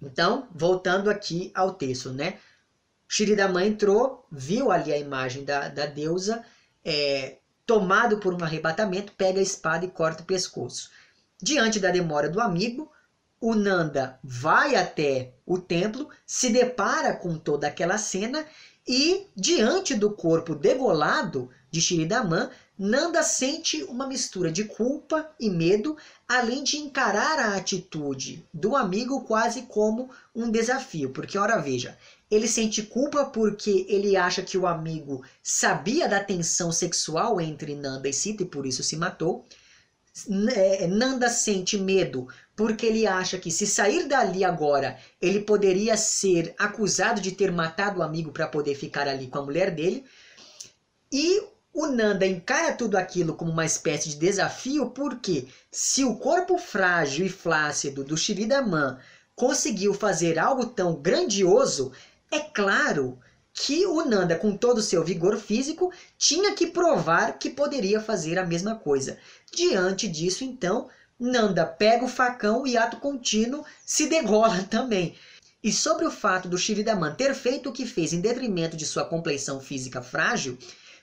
então, 0.00 0.48
voltando 0.54 1.10
aqui 1.10 1.50
ao 1.54 1.74
texto, 1.74 2.12
né? 2.12 2.38
Shiridama 3.08 3.64
entrou, 3.64 4.26
viu 4.30 4.70
ali 4.70 4.92
a 4.92 4.98
imagem 4.98 5.44
da, 5.44 5.68
da 5.68 5.86
deusa, 5.86 6.44
é, 6.84 7.38
tomado 7.66 8.18
por 8.18 8.34
um 8.34 8.44
arrebatamento, 8.44 9.12
pega 9.12 9.40
a 9.40 9.42
espada 9.42 9.84
e 9.84 9.90
corta 9.90 10.22
o 10.22 10.26
pescoço. 10.26 10.90
Diante 11.40 11.80
da 11.80 11.90
demora 11.90 12.28
do 12.28 12.40
amigo, 12.40 12.90
o 13.40 13.54
Nanda 13.54 14.18
vai 14.22 14.74
até 14.74 15.32
o 15.46 15.58
templo, 15.58 16.08
se 16.26 16.50
depara 16.50 17.14
com 17.14 17.38
toda 17.38 17.66
aquela 17.66 17.96
cena 17.96 18.44
e, 18.88 19.26
diante 19.36 19.94
do 19.94 20.10
corpo 20.10 20.54
degolado 20.54 21.50
de 21.70 21.78
Shiridaman, 21.78 22.50
Nanda 22.78 23.22
sente 23.22 23.82
uma 23.82 24.06
mistura 24.06 24.50
de 24.50 24.64
culpa 24.64 25.28
e 25.38 25.50
medo, 25.50 25.96
além 26.26 26.62
de 26.62 26.78
encarar 26.78 27.38
a 27.38 27.56
atitude 27.56 28.46
do 28.54 28.76
amigo 28.76 29.22
quase 29.24 29.62
como 29.62 30.08
um 30.34 30.48
desafio. 30.50 31.10
Porque, 31.10 31.36
ora, 31.36 31.58
veja, 31.58 31.98
ele 32.30 32.46
sente 32.46 32.82
culpa 32.82 33.24
porque 33.26 33.84
ele 33.88 34.16
acha 34.16 34.42
que 34.42 34.56
o 34.56 34.66
amigo 34.66 35.22
sabia 35.42 36.08
da 36.08 36.22
tensão 36.22 36.70
sexual 36.70 37.40
entre 37.40 37.74
Nanda 37.74 38.08
e 38.08 38.12
Sita 38.12 38.44
e 38.44 38.46
por 38.46 38.64
isso 38.64 38.82
se 38.82 38.96
matou. 38.96 39.44
É, 40.54 40.86
Nanda 40.86 41.28
sente 41.28 41.76
medo 41.78 42.28
porque 42.56 42.86
ele 42.86 43.06
acha 43.06 43.38
que 43.38 43.50
se 43.50 43.66
sair 43.66 44.08
dali 44.08 44.44
agora, 44.44 44.98
ele 45.20 45.40
poderia 45.40 45.96
ser 45.96 46.54
acusado 46.58 47.20
de 47.20 47.32
ter 47.32 47.52
matado 47.52 48.00
o 48.00 48.02
amigo 48.02 48.32
para 48.32 48.48
poder 48.48 48.74
ficar 48.74 49.06
ali 49.06 49.28
com 49.28 49.38
a 49.38 49.44
mulher 49.44 49.70
dele. 49.74 50.04
E 51.12 51.40
o 51.72 51.86
Nanda 51.86 52.26
encara 52.26 52.72
tudo 52.72 52.96
aquilo 52.96 53.34
como 53.34 53.52
uma 53.52 53.64
espécie 53.64 54.08
de 54.08 54.16
desafio, 54.16 54.90
porque 54.90 55.46
se 55.70 56.04
o 56.04 56.16
corpo 56.16 56.58
frágil 56.58 57.26
e 57.26 57.28
flácido 57.28 58.02
do 58.02 58.16
Shiridaman 58.16 58.98
conseguiu 59.36 59.94
fazer 59.94 60.38
algo 60.38 60.66
tão 60.66 60.96
grandioso, 60.96 61.92
é 62.30 62.40
claro 62.40 63.18
que 63.60 63.84
o 63.86 64.04
Nanda, 64.04 64.36
com 64.36 64.56
todo 64.56 64.78
o 64.78 64.82
seu 64.82 65.02
vigor 65.02 65.36
físico, 65.36 65.92
tinha 66.16 66.54
que 66.54 66.68
provar 66.68 67.38
que 67.38 67.50
poderia 67.50 68.00
fazer 68.00 68.38
a 68.38 68.46
mesma 68.46 68.76
coisa. 68.76 69.18
Diante 69.52 70.06
disso, 70.06 70.44
então, 70.44 70.88
Nanda 71.18 71.66
pega 71.66 72.04
o 72.04 72.08
facão 72.08 72.64
e 72.64 72.76
ato 72.76 72.98
contínuo 72.98 73.64
se 73.84 74.06
degola 74.06 74.62
também. 74.70 75.16
E 75.62 75.72
sobre 75.72 76.06
o 76.06 76.10
fato 76.10 76.48
do 76.48 76.56
Shiridaman 76.56 77.16
ter 77.16 77.34
feito 77.34 77.68
o 77.68 77.72
que 77.72 77.84
fez 77.84 78.12
em 78.12 78.20
detrimento 78.20 78.76
de 78.76 78.86
sua 78.86 79.04
compleição 79.04 79.60
física 79.60 80.00
frágil, 80.00 80.56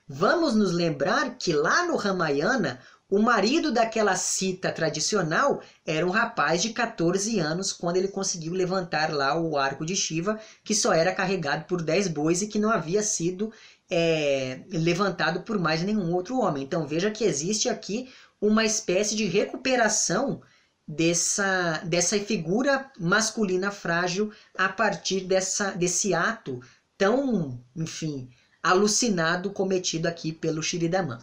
vamos 0.07 0.55
nos 0.55 0.71
lembrar 0.71 1.37
que 1.37 1.51
lá 1.51 1.85
no 1.85 1.97
Ramayana, 1.97 2.79
o 3.09 3.19
marido 3.19 3.71
daquela 3.71 4.15
cita 4.15 4.71
tradicional 4.71 5.61
era 5.85 6.05
um 6.05 6.09
rapaz 6.09 6.61
de 6.61 6.71
14 6.71 7.39
anos 7.39 7.71
quando 7.71 7.97
ele 7.97 8.07
conseguiu 8.07 8.53
levantar 8.53 9.13
lá 9.13 9.39
o 9.39 9.57
arco 9.57 9.85
de 9.85 9.95
Shiva, 9.95 10.39
que 10.63 10.73
só 10.73 10.91
era 10.91 11.13
carregado 11.13 11.65
por 11.65 11.81
10 11.83 12.07
bois 12.07 12.41
e 12.41 12.47
que 12.47 12.57
não 12.57 12.71
havia 12.71 13.03
sido 13.03 13.53
é, 13.89 14.61
levantado 14.69 15.41
por 15.41 15.59
mais 15.59 15.83
nenhum 15.83 16.13
outro 16.13 16.39
homem. 16.39 16.63
Então 16.63 16.87
veja 16.87 17.11
que 17.11 17.23
existe 17.23 17.69
aqui 17.69 18.09
uma 18.41 18.65
espécie 18.65 19.15
de 19.15 19.25
recuperação 19.25 20.41
dessa, 20.87 21.81
dessa 21.85 22.19
figura 22.19 22.91
masculina 22.99 23.71
frágil 23.71 24.31
a 24.57 24.69
partir 24.69 25.21
dessa, 25.21 25.71
desse 25.71 26.13
ato 26.13 26.59
tão, 26.97 27.63
enfim, 27.75 28.29
alucinado 28.63 29.51
cometido 29.51 30.07
aqui 30.07 30.31
pelo 30.31 30.63
Shiridaman. 30.63 31.19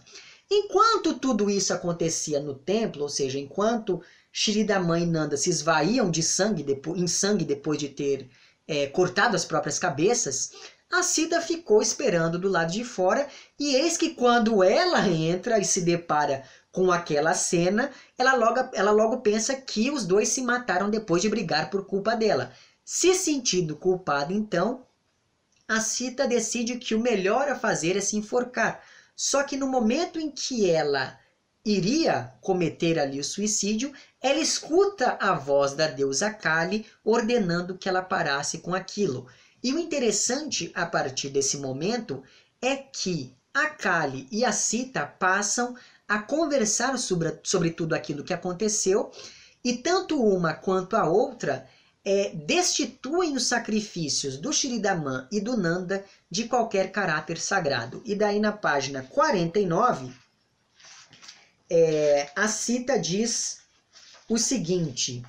Enquanto 0.54 1.14
tudo 1.14 1.48
isso 1.48 1.72
acontecia 1.72 2.38
no 2.38 2.52
templo, 2.52 3.04
ou 3.04 3.08
seja, 3.08 3.38
enquanto 3.38 4.02
Shiridaman 4.30 5.00
e 5.00 5.06
Nanda 5.06 5.34
se 5.34 5.48
esvaíam 5.48 6.10
de 6.10 6.22
sangue 6.22 6.66
em 6.94 7.06
sangue 7.06 7.42
depois 7.42 7.78
de 7.78 7.88
ter 7.88 8.28
é, 8.68 8.86
cortado 8.88 9.34
as 9.34 9.46
próprias 9.46 9.78
cabeças, 9.78 10.52
a 10.90 11.02
Sita 11.02 11.40
ficou 11.40 11.80
esperando 11.80 12.38
do 12.38 12.50
lado 12.50 12.70
de 12.70 12.84
fora 12.84 13.26
e 13.58 13.74
eis 13.74 13.96
que 13.96 14.10
quando 14.10 14.62
ela 14.62 15.08
entra 15.08 15.58
e 15.58 15.64
se 15.64 15.80
depara 15.80 16.44
com 16.70 16.92
aquela 16.92 17.32
cena, 17.32 17.90
ela 18.18 18.34
logo, 18.34 18.60
ela 18.74 18.90
logo 18.90 19.22
pensa 19.22 19.54
que 19.54 19.90
os 19.90 20.04
dois 20.04 20.28
se 20.28 20.42
mataram 20.42 20.90
depois 20.90 21.22
de 21.22 21.30
brigar 21.30 21.70
por 21.70 21.86
culpa 21.86 22.14
dela. 22.14 22.52
Se 22.84 23.14
sentindo 23.14 23.74
culpada, 23.74 24.34
então, 24.34 24.84
a 25.66 25.80
Cita 25.80 26.26
decide 26.26 26.76
que 26.76 26.94
o 26.94 27.00
melhor 27.00 27.48
a 27.48 27.58
fazer 27.58 27.96
é 27.96 28.02
se 28.02 28.18
enforcar. 28.18 28.82
Só 29.16 29.42
que 29.42 29.56
no 29.56 29.66
momento 29.66 30.18
em 30.18 30.30
que 30.30 30.68
ela 30.68 31.18
iria 31.64 32.34
cometer 32.40 32.98
ali 32.98 33.20
o 33.20 33.24
suicídio, 33.24 33.92
ela 34.20 34.40
escuta 34.40 35.16
a 35.20 35.34
voz 35.34 35.74
da 35.74 35.86
deusa 35.86 36.30
Kali 36.30 36.86
ordenando 37.04 37.78
que 37.78 37.88
ela 37.88 38.02
parasse 38.02 38.58
com 38.58 38.74
aquilo. 38.74 39.28
E 39.62 39.72
o 39.72 39.78
interessante 39.78 40.72
a 40.74 40.84
partir 40.84 41.28
desse 41.28 41.58
momento 41.58 42.22
é 42.60 42.76
que 42.76 43.36
a 43.54 43.68
Kali 43.68 44.26
e 44.30 44.44
a 44.44 44.50
Sita 44.50 45.06
passam 45.06 45.76
a 46.08 46.18
conversar 46.20 46.98
sobre, 46.98 47.38
sobre 47.44 47.70
tudo 47.70 47.94
aquilo 47.94 48.24
que 48.24 48.34
aconteceu, 48.34 49.10
e 49.64 49.76
tanto 49.76 50.20
uma 50.20 50.54
quanto 50.54 50.96
a 50.96 51.08
outra 51.08 51.68
é, 52.04 52.30
destituem 52.34 53.36
os 53.36 53.46
sacrifícios 53.46 54.36
do 54.36 54.52
Shiridaman 54.52 55.28
e 55.30 55.40
do 55.40 55.56
Nanda 55.56 56.04
de 56.30 56.44
qualquer 56.44 56.90
caráter 56.90 57.38
sagrado. 57.38 58.02
E 58.04 58.14
daí 58.14 58.40
na 58.40 58.52
página 58.52 59.02
49, 59.02 60.12
é, 61.70 62.30
a 62.34 62.48
cita 62.48 62.98
diz 62.98 63.60
o 64.28 64.36
seguinte: 64.36 65.22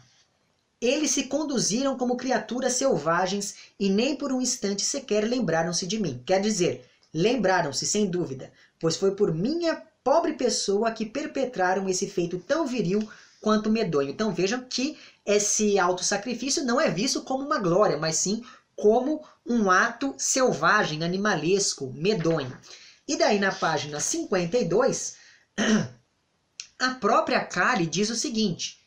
Eles 0.82 1.12
se 1.12 1.26
conduziram 1.26 1.96
como 1.96 2.18
criaturas 2.18 2.74
selvagens 2.74 3.56
e 3.80 3.90
nem 3.90 4.16
por 4.16 4.32
um 4.32 4.42
instante 4.42 4.84
sequer 4.84 5.24
lembraram-se 5.24 5.86
de 5.86 6.00
mim. 6.00 6.22
Quer 6.26 6.42
dizer, 6.42 6.90
lembraram-se 7.14 7.86
sem 7.86 8.10
dúvida, 8.10 8.52
pois 8.80 8.96
foi 8.96 9.16
por 9.16 9.34
minha 9.34 9.82
pobre 10.04 10.34
pessoa 10.34 10.92
que 10.92 11.06
perpetraram 11.06 11.88
esse 11.88 12.10
feito 12.10 12.38
tão 12.40 12.66
viril 12.66 13.08
quanto 13.44 13.70
medonho. 13.70 14.10
Então 14.10 14.34
vejam 14.34 14.64
que 14.64 14.98
esse 15.26 15.78
auto-sacrifício 15.78 16.64
não 16.64 16.80
é 16.80 16.90
visto 16.90 17.22
como 17.22 17.44
uma 17.44 17.60
glória, 17.60 17.98
mas 17.98 18.16
sim 18.16 18.42
como 18.74 19.22
um 19.46 19.70
ato 19.70 20.16
selvagem, 20.18 21.04
animalesco, 21.04 21.92
medonho. 21.94 22.58
E 23.06 23.18
daí 23.18 23.38
na 23.38 23.52
página 23.52 24.00
52, 24.00 25.16
a 26.80 26.90
própria 26.96 27.44
Kali 27.44 27.86
diz 27.86 28.10
o 28.10 28.16
seguinte: 28.16 28.80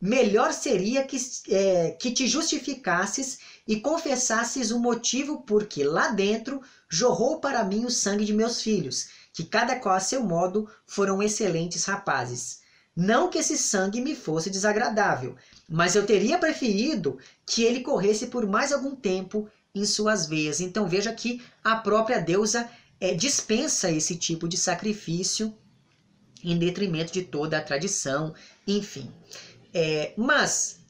melhor 0.00 0.54
seria 0.54 1.04
que, 1.04 1.18
é, 1.50 1.90
que 1.92 2.10
te 2.10 2.26
justificasses 2.26 3.38
e 3.68 3.78
confessasses 3.80 4.70
o 4.70 4.80
motivo 4.80 5.42
porque 5.42 5.84
lá 5.84 6.08
dentro 6.08 6.62
jorrou 6.88 7.38
para 7.38 7.62
mim 7.62 7.84
o 7.84 7.90
sangue 7.90 8.24
de 8.24 8.32
meus 8.32 8.62
filhos 8.62 9.08
que 9.32 9.44
cada 9.44 9.76
qual 9.76 9.94
a 9.94 10.00
seu 10.00 10.22
modo 10.22 10.68
foram 10.86 11.22
excelentes 11.22 11.84
rapazes. 11.84 12.60
Não 12.96 13.30
que 13.30 13.38
esse 13.38 13.56
sangue 13.56 14.00
me 14.00 14.14
fosse 14.14 14.50
desagradável, 14.50 15.36
mas 15.68 15.94
eu 15.94 16.04
teria 16.04 16.38
preferido 16.38 17.18
que 17.46 17.62
ele 17.62 17.80
corresse 17.80 18.26
por 18.26 18.46
mais 18.46 18.72
algum 18.72 18.94
tempo 18.94 19.48
em 19.74 19.84
suas 19.84 20.26
veias. 20.26 20.60
Então 20.60 20.88
veja 20.88 21.12
que 21.12 21.42
a 21.62 21.76
própria 21.76 22.20
deusa 22.20 22.68
é, 23.00 23.14
dispensa 23.14 23.90
esse 23.90 24.16
tipo 24.16 24.48
de 24.48 24.56
sacrifício 24.56 25.54
em 26.42 26.58
detrimento 26.58 27.12
de 27.12 27.22
toda 27.22 27.58
a 27.58 27.62
tradição, 27.62 28.34
enfim. 28.66 29.10
É, 29.72 30.12
mas, 30.16 30.80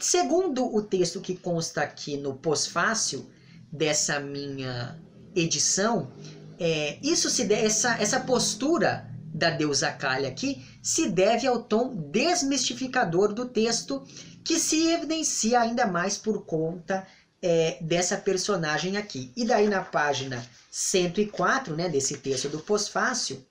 segundo 0.00 0.74
o 0.74 0.82
texto 0.82 1.20
que 1.20 1.36
consta 1.36 1.82
aqui 1.82 2.16
no 2.16 2.34
pós-fácil 2.34 3.30
dessa 3.70 4.18
minha 4.18 4.98
edição, 5.34 6.10
é, 6.58 6.98
isso 7.02 7.28
se 7.28 7.52
essa, 7.52 7.96
essa 8.00 8.20
postura 8.20 9.09
da 9.40 9.48
deusa 9.48 9.90
Kali 9.90 10.26
aqui 10.26 10.62
se 10.82 11.08
deve 11.08 11.46
ao 11.46 11.62
tom 11.62 11.96
desmistificador 11.96 13.32
do 13.32 13.46
texto 13.46 14.06
que 14.44 14.58
se 14.58 14.88
evidencia 14.92 15.60
ainda 15.60 15.86
mais 15.86 16.18
por 16.18 16.44
conta 16.44 17.06
é, 17.42 17.78
dessa 17.80 18.18
personagem 18.18 18.98
aqui. 18.98 19.32
E 19.34 19.46
daí 19.46 19.66
na 19.66 19.82
página 19.82 20.46
104, 20.70 21.74
né, 21.74 21.88
desse 21.88 22.18
texto 22.18 22.50
do 22.50 22.60
pós-fácil, 22.60 23.44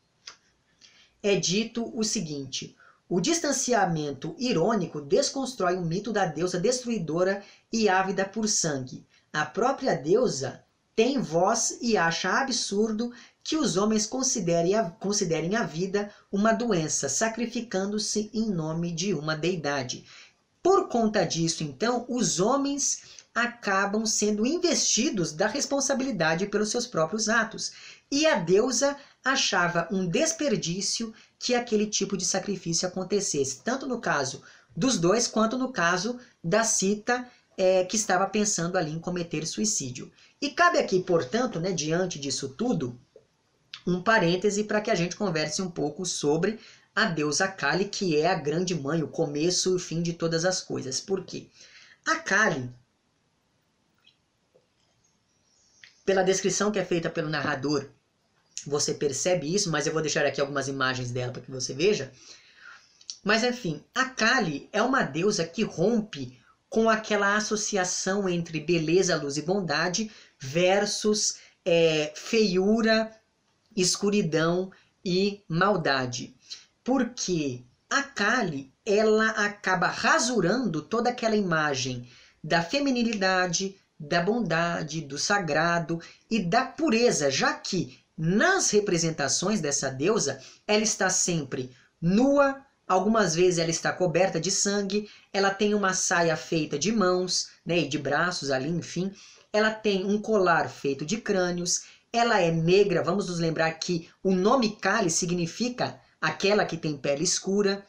é 1.23 1.35
dito 1.35 1.91
o 1.97 2.03
seguinte: 2.03 2.75
o 3.09 3.19
distanciamento 3.19 4.35
irônico 4.37 5.01
desconstrói 5.01 5.75
o 5.75 5.81
mito 5.81 6.13
da 6.13 6.27
deusa 6.27 6.59
destruidora 6.59 7.43
e 7.73 7.89
ávida 7.89 8.25
por 8.25 8.47
sangue. 8.47 9.05
A 9.33 9.43
própria 9.43 9.95
deusa 9.95 10.63
tem 10.95 11.17
voz 11.17 11.77
e 11.81 11.95
acha 11.95 12.41
absurdo 12.41 13.13
que 13.43 13.57
os 13.57 13.77
homens 13.77 14.05
considerem 14.05 14.75
a, 14.75 14.89
considerem 14.89 15.55
a 15.55 15.63
vida 15.63 16.11
uma 16.31 16.53
doença, 16.53 17.09
sacrificando-se 17.09 18.29
em 18.33 18.49
nome 18.49 18.91
de 18.91 19.13
uma 19.13 19.35
deidade. 19.35 20.05
Por 20.61 20.87
conta 20.87 21.25
disso, 21.25 21.63
então, 21.63 22.05
os 22.09 22.39
homens 22.39 23.01
acabam 23.33 24.05
sendo 24.05 24.45
investidos 24.45 25.31
da 25.31 25.47
responsabilidade 25.47 26.45
pelos 26.47 26.69
seus 26.69 26.85
próprios 26.85 27.29
atos. 27.29 27.71
E 28.11 28.25
a 28.25 28.35
deusa 28.35 28.97
achava 29.23 29.87
um 29.91 30.05
desperdício 30.05 31.13
que 31.37 31.55
aquele 31.55 31.85
tipo 31.85 32.17
de 32.17 32.25
sacrifício 32.25 32.87
acontecesse, 32.87 33.61
tanto 33.63 33.87
no 33.87 34.01
caso 34.01 34.41
dos 34.75 34.97
dois, 34.97 35.27
quanto 35.27 35.57
no 35.57 35.71
caso 35.71 36.19
da 36.43 36.63
Cita, 36.63 37.27
é, 37.57 37.83
que 37.83 37.95
estava 37.95 38.25
pensando 38.27 38.77
ali 38.77 38.91
em 38.91 38.99
cometer 38.99 39.45
suicídio. 39.45 40.11
E 40.41 40.49
cabe 40.49 40.77
aqui, 40.77 41.01
portanto, 41.01 41.59
né, 41.59 41.71
diante 41.71 42.17
disso 42.17 42.49
tudo, 42.49 42.99
um 43.85 44.01
parêntese 44.01 44.63
para 44.63 44.81
que 44.81 44.91
a 44.91 44.95
gente 44.95 45.15
converse 45.15 45.61
um 45.61 45.69
pouco 45.69 46.05
sobre 46.05 46.59
a 46.95 47.05
deusa 47.05 47.47
Kali, 47.47 47.85
que 47.85 48.17
é 48.17 48.27
a 48.27 48.35
grande 48.35 48.75
mãe, 48.75 49.01
o 49.03 49.07
começo 49.07 49.71
e 49.71 49.75
o 49.75 49.79
fim 49.79 50.01
de 50.01 50.13
todas 50.13 50.45
as 50.45 50.61
coisas. 50.61 50.99
Por 50.99 51.23
quê? 51.23 51.47
A 52.05 52.15
Kali, 52.17 52.69
pela 56.05 56.23
descrição 56.23 56.71
que 56.71 56.79
é 56.79 56.85
feita 56.85 57.09
pelo 57.09 57.29
narrador 57.29 57.89
você 58.65 58.93
percebe 58.93 59.53
isso, 59.53 59.71
mas 59.71 59.87
eu 59.87 59.93
vou 59.93 60.01
deixar 60.01 60.25
aqui 60.25 60.41
algumas 60.41 60.67
imagens 60.67 61.11
dela 61.11 61.31
para 61.31 61.41
que 61.41 61.51
você 61.51 61.73
veja. 61.73 62.11
Mas 63.23 63.43
enfim, 63.43 63.83
a 63.93 64.05
Kali 64.05 64.69
é 64.71 64.81
uma 64.81 65.03
deusa 65.03 65.45
que 65.45 65.63
rompe 65.63 66.37
com 66.69 66.89
aquela 66.89 67.35
associação 67.35 68.29
entre 68.29 68.59
beleza, 68.59 69.15
luz 69.15 69.37
e 69.37 69.41
bondade 69.41 70.11
versus 70.37 71.37
é, 71.65 72.13
feiura, 72.15 73.11
escuridão 73.81 74.71
e 75.03 75.41
maldade. 75.47 76.35
Porque 76.83 77.63
a 77.89 78.03
Kali 78.03 78.71
ela 78.85 79.29
acaba 79.31 79.87
rasurando 79.87 80.81
toda 80.81 81.09
aquela 81.09 81.35
imagem 81.35 82.07
da 82.43 82.61
feminilidade, 82.61 83.75
da 83.99 84.21
bondade, 84.21 85.01
do 85.01 85.17
sagrado 85.17 86.01
e 86.29 86.39
da 86.39 86.65
pureza, 86.65 87.29
já 87.29 87.53
que 87.53 87.99
nas 88.17 88.69
representações 88.71 89.61
dessa 89.61 89.89
deusa, 89.89 90.41
ela 90.67 90.83
está 90.83 91.09
sempre 91.09 91.71
nua, 92.01 92.61
algumas 92.87 93.35
vezes 93.35 93.59
ela 93.59 93.69
está 93.69 93.93
coberta 93.93 94.39
de 94.39 94.51
sangue, 94.51 95.09
ela 95.31 95.51
tem 95.51 95.73
uma 95.73 95.93
saia 95.93 96.35
feita 96.35 96.77
de 96.77 96.91
mãos 96.91 97.49
né, 97.65 97.79
e 97.79 97.87
de 97.87 97.97
braços 97.97 98.51
ali, 98.51 98.69
enfim. 98.69 99.13
Ela 99.51 99.71
tem 99.71 100.05
um 100.05 100.21
colar 100.21 100.69
feito 100.69 101.05
de 101.05 101.17
crânios, 101.17 101.83
ela 102.11 102.39
é 102.41 102.51
negra, 102.51 103.03
vamos 103.03 103.27
nos 103.27 103.39
lembrar 103.39 103.71
que 103.73 104.09
o 104.23 104.33
nome 104.33 104.75
Kali 104.75 105.09
significa 105.09 105.99
aquela 106.19 106.65
que 106.65 106.77
tem 106.77 106.97
pele 106.97 107.23
escura. 107.23 107.85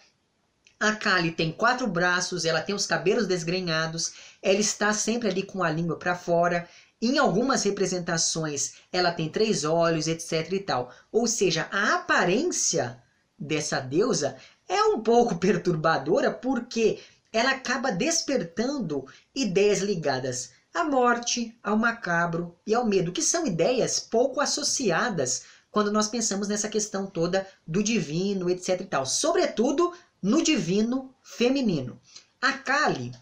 A 0.79 0.93
Kali 0.95 1.33
tem 1.33 1.53
quatro 1.53 1.87
braços, 1.87 2.45
ela 2.45 2.61
tem 2.61 2.75
os 2.75 2.87
cabelos 2.87 3.27
desgrenhados, 3.27 4.13
ela 4.43 4.59
está 4.59 4.93
sempre 4.93 5.29
ali 5.29 5.43
com 5.43 5.63
a 5.63 5.71
língua 5.71 5.99
para 5.99 6.15
fora, 6.15 6.69
em 7.03 7.17
algumas 7.17 7.63
representações, 7.63 8.75
ela 8.93 9.11
tem 9.11 9.31
três 9.31 9.65
olhos, 9.65 10.07
etc 10.07 10.53
e 10.53 10.61
tal. 10.61 10.93
Ou 11.11 11.27
seja, 11.27 11.67
a 11.73 11.95
aparência 11.95 13.03
dessa 13.39 13.81
deusa 13.81 14.37
é 14.69 14.83
um 14.85 15.01
pouco 15.01 15.37
perturbadora 15.41 16.31
porque 16.31 17.01
ela 17.33 17.53
acaba 17.53 17.91
despertando 17.91 19.07
ideias 19.35 19.79
ligadas 19.79 20.51
à 20.75 20.85
morte, 20.85 21.59
ao 21.63 21.77
macabro 21.77 22.57
e 22.67 22.75
ao 22.75 22.87
medo, 22.87 23.13
que 23.13 23.23
são 23.23 23.47
ideias 23.47 23.99
pouco 23.99 24.41
associadas 24.41 25.45
quando 25.71 25.93
nós 25.93 26.09
pensamos 26.09 26.49
nessa 26.49 26.69
questão 26.69 27.07
toda 27.07 27.47
do 27.67 27.83
divino, 27.83 28.51
etc 28.51 28.81
e 28.81 28.85
tal. 28.85 29.07
Sobretudo 29.07 29.93
no 30.23 30.43
divino 30.43 31.15
feminino. 31.23 32.01
A 32.41 32.53
Kali 32.53 33.13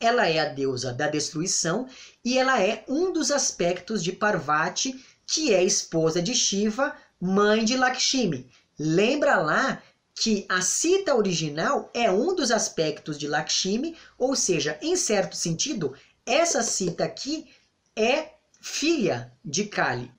ela 0.00 0.26
é 0.26 0.38
a 0.38 0.46
deusa 0.46 0.94
da 0.94 1.08
destruição 1.08 1.86
e 2.24 2.38
ela 2.38 2.60
é 2.60 2.82
um 2.88 3.12
dos 3.12 3.30
aspectos 3.30 4.02
de 4.02 4.12
Parvati, 4.12 4.98
que 5.26 5.52
é 5.52 5.62
esposa 5.62 6.22
de 6.22 6.34
Shiva, 6.34 6.96
mãe 7.20 7.66
de 7.66 7.76
Lakshmi. 7.76 8.48
Lembra 8.78 9.36
lá 9.36 9.82
que 10.14 10.46
a 10.48 10.62
cita 10.62 11.14
original 11.14 11.90
é 11.92 12.10
um 12.10 12.34
dos 12.34 12.50
aspectos 12.50 13.18
de 13.18 13.28
Lakshmi, 13.28 13.94
ou 14.18 14.34
seja, 14.34 14.78
em 14.80 14.96
certo 14.96 15.36
sentido, 15.36 15.94
essa 16.26 16.62
cita 16.62 17.04
aqui 17.04 17.48
é 17.96 18.30
filha 18.60 19.32
de 19.44 19.64
Kali. 19.64 20.10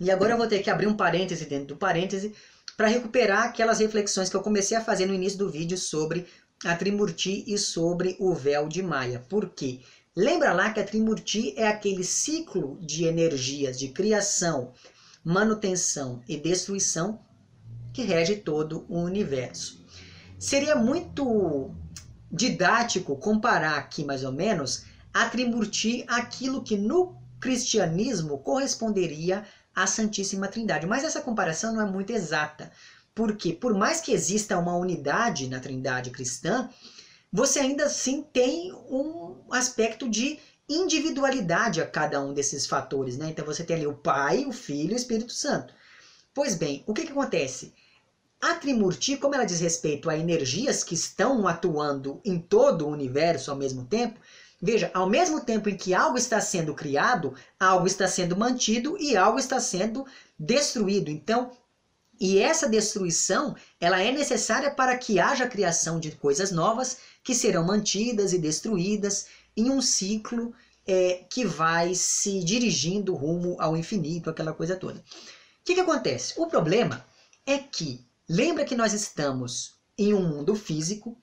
E 0.00 0.10
agora 0.10 0.32
eu 0.32 0.38
vou 0.38 0.48
ter 0.48 0.62
que 0.62 0.70
abrir 0.70 0.86
um 0.86 0.96
parêntese 0.96 1.44
dentro 1.44 1.68
do 1.68 1.76
parêntese 1.76 2.34
para 2.76 2.88
recuperar 2.88 3.44
aquelas 3.44 3.78
reflexões 3.78 4.28
que 4.28 4.36
eu 4.36 4.42
comecei 4.42 4.76
a 4.76 4.84
fazer 4.84 5.06
no 5.06 5.14
início 5.14 5.38
do 5.38 5.50
vídeo 5.50 5.76
sobre 5.78 6.26
a 6.64 6.74
Trimurti 6.74 7.44
e 7.46 7.58
sobre 7.58 8.16
o 8.18 8.34
véu 8.34 8.68
de 8.68 8.82
Maia. 8.82 9.24
Por 9.28 9.50
quê? 9.50 9.80
Lembra 10.14 10.52
lá 10.52 10.70
que 10.70 10.80
a 10.80 10.84
Trimurti 10.84 11.54
é 11.56 11.66
aquele 11.66 12.04
ciclo 12.04 12.78
de 12.80 13.04
energias 13.04 13.78
de 13.78 13.88
criação, 13.88 14.72
manutenção 15.24 16.22
e 16.28 16.36
destruição 16.36 17.20
que 17.92 18.02
rege 18.02 18.36
todo 18.36 18.84
o 18.88 18.98
universo. 18.98 19.84
Seria 20.38 20.74
muito 20.74 21.70
didático 22.30 23.16
comparar 23.16 23.76
aqui 23.76 24.04
mais 24.04 24.24
ou 24.24 24.32
menos 24.32 24.84
a 25.12 25.28
Trimurti 25.28 26.04
aquilo 26.08 26.62
que 26.62 26.76
no 26.76 27.16
cristianismo 27.40 28.38
corresponderia 28.38 29.44
à 29.74 29.86
Santíssima 29.86 30.48
Trindade, 30.48 30.86
mas 30.86 31.04
essa 31.04 31.20
comparação 31.20 31.74
não 31.74 31.86
é 31.86 31.90
muito 31.90 32.12
exata, 32.12 32.70
porque, 33.14 33.52
por 33.52 33.74
mais 33.74 34.00
que 34.00 34.12
exista 34.12 34.58
uma 34.58 34.76
unidade 34.76 35.48
na 35.48 35.60
trindade 35.60 36.10
cristã, 36.10 36.70
você 37.32 37.60
ainda 37.60 37.86
assim 37.86 38.22
tem 38.32 38.72
um 38.72 39.36
aspecto 39.50 40.08
de 40.08 40.38
individualidade 40.68 41.80
a 41.80 41.86
cada 41.86 42.20
um 42.20 42.32
desses 42.32 42.66
fatores. 42.66 43.16
Né? 43.18 43.30
Então 43.30 43.44
você 43.44 43.64
tem 43.64 43.76
ali 43.76 43.86
o 43.86 43.94
Pai, 43.94 44.44
o 44.46 44.52
Filho 44.52 44.92
e 44.92 44.94
o 44.94 44.96
Espírito 44.96 45.32
Santo. 45.32 45.74
Pois 46.34 46.54
bem, 46.54 46.82
o 46.86 46.94
que, 46.94 47.04
que 47.04 47.12
acontece? 47.12 47.74
A 48.40 48.54
Trimurti, 48.54 49.16
como 49.16 49.34
ela 49.34 49.44
diz 49.44 49.60
respeito 49.60 50.10
a 50.10 50.16
energias 50.16 50.82
que 50.82 50.94
estão 50.94 51.46
atuando 51.46 52.20
em 52.24 52.38
todo 52.38 52.86
o 52.86 52.90
universo 52.90 53.50
ao 53.50 53.56
mesmo 53.56 53.84
tempo, 53.84 54.18
veja, 54.62 54.92
ao 54.94 55.10
mesmo 55.10 55.40
tempo 55.40 55.68
em 55.68 55.76
que 55.76 55.92
algo 55.92 56.16
está 56.16 56.40
sendo 56.40 56.72
criado, 56.72 57.34
algo 57.58 57.88
está 57.88 58.06
sendo 58.06 58.36
mantido 58.36 58.96
e 58.96 59.16
algo 59.16 59.40
está 59.40 59.58
sendo 59.58 60.06
destruído. 60.38 61.10
Então, 61.10 61.50
e 62.20 62.38
essa 62.38 62.68
destruição, 62.68 63.56
ela 63.80 64.00
é 64.00 64.12
necessária 64.12 64.70
para 64.70 64.96
que 64.96 65.18
haja 65.18 65.48
criação 65.48 65.98
de 65.98 66.12
coisas 66.12 66.52
novas 66.52 66.98
que 67.24 67.34
serão 67.34 67.66
mantidas 67.66 68.32
e 68.32 68.38
destruídas 68.38 69.26
em 69.56 69.68
um 69.68 69.82
ciclo 69.82 70.54
é, 70.86 71.24
que 71.28 71.44
vai 71.44 71.94
se 71.96 72.38
dirigindo 72.44 73.14
rumo 73.14 73.56
ao 73.58 73.76
infinito, 73.76 74.30
aquela 74.30 74.52
coisa 74.52 74.76
toda. 74.76 75.00
O 75.00 75.64
que, 75.64 75.74
que 75.74 75.80
acontece? 75.80 76.34
O 76.36 76.46
problema 76.46 77.04
é 77.44 77.58
que, 77.58 78.06
lembra 78.28 78.64
que 78.64 78.76
nós 78.76 78.92
estamos 78.92 79.74
em 79.98 80.14
um 80.14 80.22
mundo 80.22 80.54
físico 80.54 81.18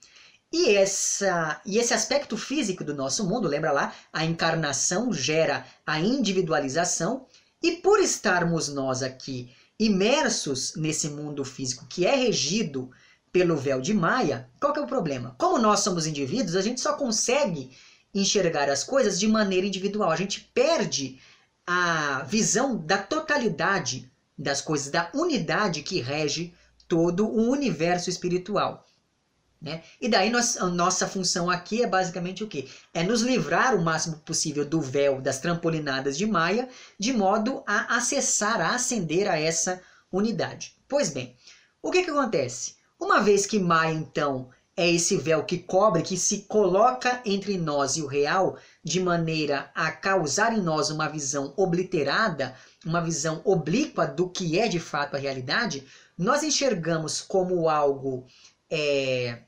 e, 0.52 0.76
essa, 0.76 1.62
e 1.66 1.78
esse 1.78 1.94
aspecto 1.94 2.36
físico 2.36 2.84
do 2.84 2.94
nosso 2.94 3.28
mundo, 3.28 3.48
lembra 3.48 3.72
lá, 3.72 3.94
a 4.12 4.26
encarnação 4.26 5.14
gera 5.14 5.66
a 5.86 6.00
individualização, 6.00 7.26
e 7.62 7.74
por 7.74 8.00
estarmos 8.00 8.70
nós 8.70 9.04
aqui 9.04 9.54
imersos 9.78 10.76
nesse 10.76 11.10
mundo 11.10 11.46
físico 11.46 11.86
que 11.88 12.06
é 12.06 12.16
regido 12.16 12.90
pelo 13.32 13.56
véu 13.56 13.80
de 13.80 13.94
Maia, 13.94 14.50
qual 14.60 14.74
que 14.74 14.80
é 14.80 14.82
o 14.82 14.88
problema? 14.88 15.36
Como 15.38 15.60
nós 15.60 15.82
somos 15.82 16.08
indivíduos, 16.08 16.56
a 16.56 16.62
gente 16.62 16.82
só 16.82 16.94
consegue 16.94 17.72
enxergar 18.14 18.70
as 18.70 18.84
coisas 18.84 19.20
de 19.20 19.28
maneira 19.28 19.68
individual. 19.68 20.10
A 20.10 20.16
gente 20.16 20.42
perde 20.54 21.20
a 21.66 22.24
visão 22.24 22.76
da 22.76 22.98
totalidade 22.98 24.12
das 24.38 24.62
coisas, 24.62 24.90
da 24.90 25.12
unidade 25.14 25.84
que 25.84 26.02
rege 26.02 26.54
todo 26.88 27.28
o 27.28 27.52
universo 27.52 28.10
espiritual. 28.10 28.89
Né? 29.62 29.84
E 30.00 30.08
daí 30.08 30.30
nós, 30.30 30.56
a 30.56 30.68
nossa 30.68 31.06
função 31.06 31.50
aqui 31.50 31.84
é 31.84 31.88
basicamente 31.88 32.44
o 32.44 32.48
quê? 32.48 32.68
É 32.94 33.04
nos 33.04 33.22
livrar 33.22 33.76
o 33.76 33.82
máximo 33.82 34.16
possível 34.20 34.64
do 34.64 34.80
véu 34.80 35.22
das 35.22 35.40
trampolinadas 35.40 36.18
de 36.18 36.26
Maia, 36.26 36.70
de 36.98 37.12
modo 37.12 37.62
a 37.68 37.98
acessar, 37.98 38.62
a 38.62 38.76
ascender 38.76 39.30
a 39.30 39.38
essa 39.38 39.82
unidade. 40.12 40.76
Pois 40.88 41.10
bem, 41.10 41.36
o 41.82 41.92
que, 41.92 42.04
que 42.04 42.10
acontece? 42.10 42.76
Uma 42.98 43.22
vez 43.22 43.46
que 43.46 43.60
Maia, 43.60 43.94
então, 43.94 44.50
é 44.78 44.90
esse 44.90 45.18
véu 45.18 45.44
que 45.44 45.58
cobre, 45.58 46.04
que 46.04 46.16
se 46.16 46.44
coloca 46.44 47.22
entre 47.26 47.58
nós 47.58 47.98
e 47.98 48.02
o 48.02 48.08
real, 48.08 48.58
de 48.82 49.02
maneira 49.02 49.70
a 49.76 49.92
causar 49.92 50.58
em 50.58 50.62
nós 50.62 50.90
uma 50.90 51.10
visão 51.10 51.54
obliterada, 51.58 52.56
uma 52.86 53.02
visão 53.02 53.42
oblíqua 53.44 54.08
do 54.08 54.30
que 54.30 54.58
é 54.58 54.70
de 54.70 54.80
fato 54.80 55.18
a 55.18 55.20
realidade, 55.20 55.86
nós 56.18 56.44
enxergamos 56.44 57.20
como 57.20 57.68
algo 57.68 58.26
é, 58.70 59.40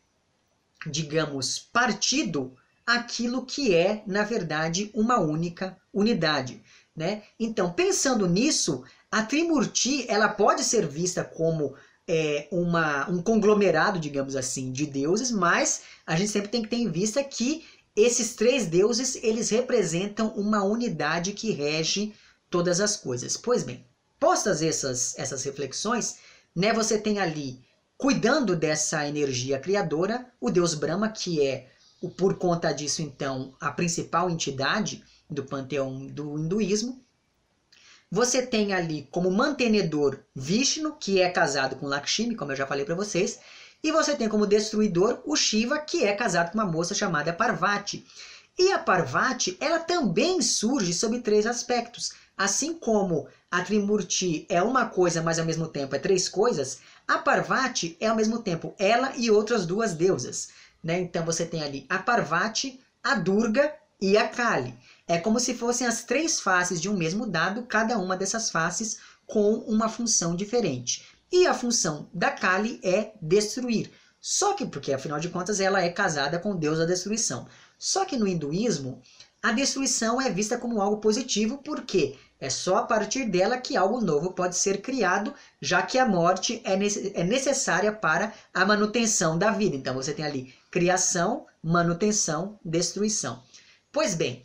digamos, 0.88 1.59
partido 1.59 2.55
aquilo 2.86 3.45
que 3.45 3.73
é, 3.73 4.03
na 4.05 4.23
verdade, 4.23 4.91
uma 4.93 5.19
única 5.19 5.77
unidade. 5.93 6.61
Né? 6.95 7.23
Então, 7.39 7.71
pensando 7.71 8.27
nisso, 8.27 8.84
a 9.09 9.23
Trimurti 9.23 10.05
ela 10.09 10.27
pode 10.27 10.63
ser 10.63 10.88
vista 10.88 11.23
como 11.23 11.75
é, 12.07 12.47
uma, 12.51 13.09
um 13.09 13.21
conglomerado, 13.21 13.99
digamos 13.99 14.36
assim, 14.36 14.71
de 14.71 14.86
deuses, 14.86 15.32
mas 15.32 15.84
a 16.05 16.15
gente 16.15 16.32
sempre 16.32 16.49
tem 16.49 16.63
que 16.63 16.69
ter 16.69 16.77
em 16.77 16.91
vista 16.91 17.23
que 17.23 17.65
esses 17.95 18.36
três 18.36 18.65
deuses 18.65 19.15
eles 19.21 19.49
representam 19.49 20.29
uma 20.29 20.63
unidade 20.63 21.34
que 21.34 21.51
rege 21.51 22.13
todas 22.49 22.79
as 22.79 22.97
coisas. 22.97 23.38
Pois 23.38 23.63
bem, 23.63 23.86
postas 24.19 24.61
essas, 24.61 25.17
essas 25.17 25.43
reflexões, 25.43 26.17
né, 26.55 26.73
você 26.73 26.97
tem 26.97 27.19
ali, 27.19 27.61
cuidando 28.02 28.56
dessa 28.56 29.08
energia 29.08 29.60
criadora, 29.60 30.26
o 30.41 30.49
deus 30.49 30.74
Brahma, 30.74 31.08
que 31.08 31.45
é, 31.45 31.68
por 32.18 32.36
conta 32.39 32.72
disso, 32.72 33.04
então, 33.04 33.54
a 33.62 33.70
principal 33.70 34.28
entidade 34.28 35.04
do 35.30 35.43
panteão 35.43 36.08
do 36.08 36.36
hinduísmo. 36.39 36.99
Você 38.10 38.41
tem 38.41 38.74
ali 38.74 39.08
como 39.12 39.30
mantenedor 39.30 40.18
Vishnu, 40.36 40.93
que 40.93 41.22
é 41.22 41.30
casado 41.30 41.76
com 41.76 41.86
Lakshmi, 41.86 42.36
como 42.36 42.52
eu 42.52 42.56
já 42.56 42.66
falei 42.66 42.86
para 42.86 42.95
vocês, 42.95 43.39
e 43.84 43.91
você 43.91 44.16
tem 44.16 44.28
como 44.28 44.47
destruidor 44.47 45.22
o 45.24 45.36
Shiva, 45.36 45.78
que 45.78 46.04
é 46.04 46.16
casado 46.16 46.52
com 46.52 46.58
uma 46.58 46.66
moça 46.66 46.95
chamada 46.95 47.32
Parvati. 47.32 48.04
E 48.58 48.72
a 48.72 48.80
Parvati, 48.80 49.56
ela 49.60 49.78
também 49.78 50.41
surge 50.41 50.91
sob 50.91 51.20
três 51.20 51.45
aspectos. 51.45 52.14
Assim 52.41 52.73
como 52.73 53.27
a 53.51 53.61
Trimurti 53.61 54.47
é 54.49 54.63
uma 54.63 54.87
coisa, 54.87 55.21
mas 55.21 55.37
ao 55.37 55.45
mesmo 55.45 55.67
tempo 55.67 55.95
é 55.95 55.99
três 55.99 56.27
coisas, 56.27 56.79
a 57.07 57.19
Parvati 57.19 57.95
é 57.99 58.07
ao 58.07 58.15
mesmo 58.15 58.39
tempo 58.39 58.73
ela 58.79 59.13
e 59.15 59.29
outras 59.29 59.63
duas 59.63 59.93
deusas. 59.93 60.49
Né? 60.83 61.01
Então 61.01 61.23
você 61.23 61.45
tem 61.45 61.61
ali 61.61 61.85
a 61.87 61.99
Parvati, 61.99 62.79
a 63.03 63.13
Durga 63.13 63.71
e 64.01 64.17
a 64.17 64.27
Kali. 64.27 64.75
É 65.07 65.19
como 65.19 65.39
se 65.39 65.53
fossem 65.53 65.85
as 65.85 66.03
três 66.03 66.39
faces 66.39 66.81
de 66.81 66.89
um 66.89 66.97
mesmo 66.97 67.27
dado, 67.27 67.61
cada 67.61 67.99
uma 67.99 68.17
dessas 68.17 68.49
faces 68.49 68.97
com 69.27 69.57
uma 69.67 69.87
função 69.87 70.35
diferente. 70.35 71.05
E 71.31 71.45
a 71.45 71.53
função 71.53 72.09
da 72.11 72.31
Kali 72.31 72.79
é 72.83 73.13
destruir. 73.21 73.91
Só 74.19 74.53
que, 74.53 74.65
porque 74.65 74.91
afinal 74.91 75.19
de 75.19 75.29
contas 75.29 75.59
ela 75.59 75.83
é 75.83 75.89
casada 75.91 76.39
com 76.39 76.53
o 76.53 76.57
deus 76.57 76.79
da 76.79 76.85
destruição. 76.85 77.47
Só 77.77 78.03
que 78.03 78.17
no 78.17 78.27
hinduísmo, 78.27 78.99
a 79.43 79.51
destruição 79.51 80.19
é 80.21 80.29
vista 80.29 80.57
como 80.57 80.81
algo 80.81 80.97
positivo, 80.97 81.59
porque 81.59 82.15
é 82.41 82.49
só 82.49 82.77
a 82.77 82.83
partir 82.83 83.25
dela 83.25 83.59
que 83.59 83.77
algo 83.77 84.01
novo 84.01 84.33
pode 84.33 84.57
ser 84.57 84.81
criado, 84.81 85.31
já 85.61 85.83
que 85.83 85.99
a 85.99 86.07
morte 86.07 86.59
é, 86.65 86.73
é 86.73 87.23
necessária 87.23 87.93
para 87.93 88.33
a 88.51 88.65
manutenção 88.65 89.37
da 89.37 89.51
vida. 89.51 89.75
Então 89.75 89.93
você 89.93 90.11
tem 90.11 90.25
ali 90.25 90.51
criação, 90.71 91.45
manutenção, 91.63 92.59
destruição. 92.65 93.43
Pois 93.91 94.15
bem, 94.15 94.43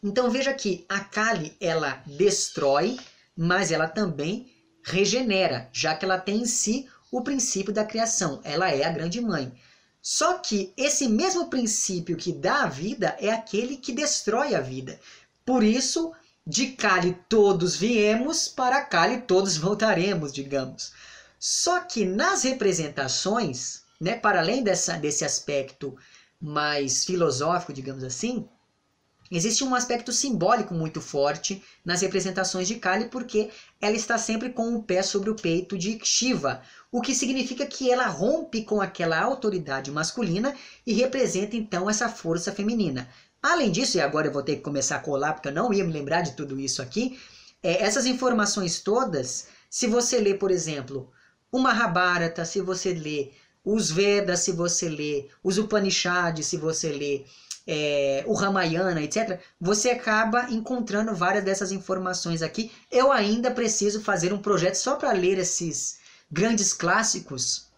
então 0.00 0.30
veja 0.30 0.54
que 0.54 0.86
a 0.88 1.00
Kali 1.00 1.56
ela 1.60 2.00
destrói, 2.06 2.96
mas 3.36 3.72
ela 3.72 3.88
também 3.88 4.48
regenera, 4.84 5.68
já 5.72 5.96
que 5.96 6.04
ela 6.04 6.20
tem 6.20 6.42
em 6.42 6.46
si 6.46 6.88
o 7.10 7.22
princípio 7.22 7.72
da 7.74 7.84
criação. 7.84 8.40
Ela 8.44 8.70
é 8.70 8.84
a 8.84 8.92
grande 8.92 9.20
mãe. 9.20 9.52
Só 10.00 10.38
que 10.38 10.72
esse 10.76 11.08
mesmo 11.08 11.50
princípio 11.50 12.16
que 12.16 12.32
dá 12.32 12.62
a 12.62 12.68
vida 12.68 13.16
é 13.18 13.30
aquele 13.30 13.76
que 13.76 13.92
destrói 13.92 14.54
a 14.54 14.60
vida. 14.60 15.00
Por 15.44 15.64
isso, 15.64 16.12
de 16.46 16.68
Kali 16.68 17.18
todos 17.28 17.76
viemos, 17.76 18.46
para 18.46 18.84
Kali 18.84 19.22
todos 19.22 19.56
voltaremos, 19.56 20.32
digamos. 20.32 20.92
Só 21.38 21.80
que 21.80 22.04
nas 22.04 22.44
representações, 22.44 23.82
né, 24.00 24.16
para 24.16 24.40
além 24.40 24.62
dessa, 24.62 24.96
desse 24.96 25.24
aspecto 25.24 25.96
mais 26.40 27.04
filosófico, 27.04 27.72
digamos 27.72 28.04
assim, 28.04 28.48
Existe 29.28 29.64
um 29.64 29.74
aspecto 29.74 30.12
simbólico 30.12 30.72
muito 30.72 31.00
forte 31.00 31.60
nas 31.84 32.00
representações 32.00 32.68
de 32.68 32.76
Kali, 32.76 33.06
porque 33.08 33.50
ela 33.80 33.96
está 33.96 34.16
sempre 34.16 34.50
com 34.50 34.76
o 34.76 34.82
pé 34.84 35.02
sobre 35.02 35.28
o 35.30 35.34
peito 35.34 35.76
de 35.76 35.98
Shiva, 36.04 36.62
o 36.92 37.00
que 37.00 37.12
significa 37.12 37.66
que 37.66 37.90
ela 37.90 38.06
rompe 38.06 38.62
com 38.62 38.80
aquela 38.80 39.20
autoridade 39.20 39.90
masculina 39.90 40.54
e 40.86 40.92
representa 40.92 41.56
então 41.56 41.90
essa 41.90 42.08
força 42.08 42.52
feminina. 42.52 43.08
Além 43.46 43.70
disso, 43.70 43.96
e 43.96 44.00
agora 44.00 44.26
eu 44.26 44.32
vou 44.32 44.42
ter 44.42 44.56
que 44.56 44.62
começar 44.62 44.96
a 44.96 44.98
colar, 44.98 45.34
porque 45.34 45.46
eu 45.46 45.52
não 45.52 45.72
ia 45.72 45.84
me 45.84 45.92
lembrar 45.92 46.20
de 46.22 46.32
tudo 46.32 46.58
isso 46.58 46.82
aqui, 46.82 47.16
é, 47.62 47.80
essas 47.80 48.04
informações 48.04 48.80
todas, 48.80 49.46
se 49.70 49.86
você 49.86 50.18
lê, 50.18 50.34
por 50.34 50.50
exemplo, 50.50 51.12
o 51.52 51.60
Mahabharata, 51.60 52.44
se 52.44 52.60
você 52.60 52.92
lê 52.92 53.30
os 53.64 53.88
Vedas, 53.88 54.40
se 54.40 54.50
você 54.50 54.88
lê 54.88 55.28
os 55.44 55.58
Upanishads, 55.58 56.44
se 56.44 56.56
você 56.56 56.90
lê 56.90 57.24
é, 57.64 58.24
o 58.26 58.34
Ramayana, 58.34 59.00
etc., 59.00 59.38
você 59.60 59.90
acaba 59.90 60.50
encontrando 60.50 61.14
várias 61.14 61.44
dessas 61.44 61.70
informações 61.70 62.42
aqui. 62.42 62.72
Eu 62.90 63.12
ainda 63.12 63.52
preciso 63.52 64.00
fazer 64.00 64.32
um 64.32 64.42
projeto 64.42 64.74
só 64.74 64.96
para 64.96 65.12
ler 65.12 65.38
esses 65.38 66.00
grandes 66.28 66.72
clássicos 66.72 67.68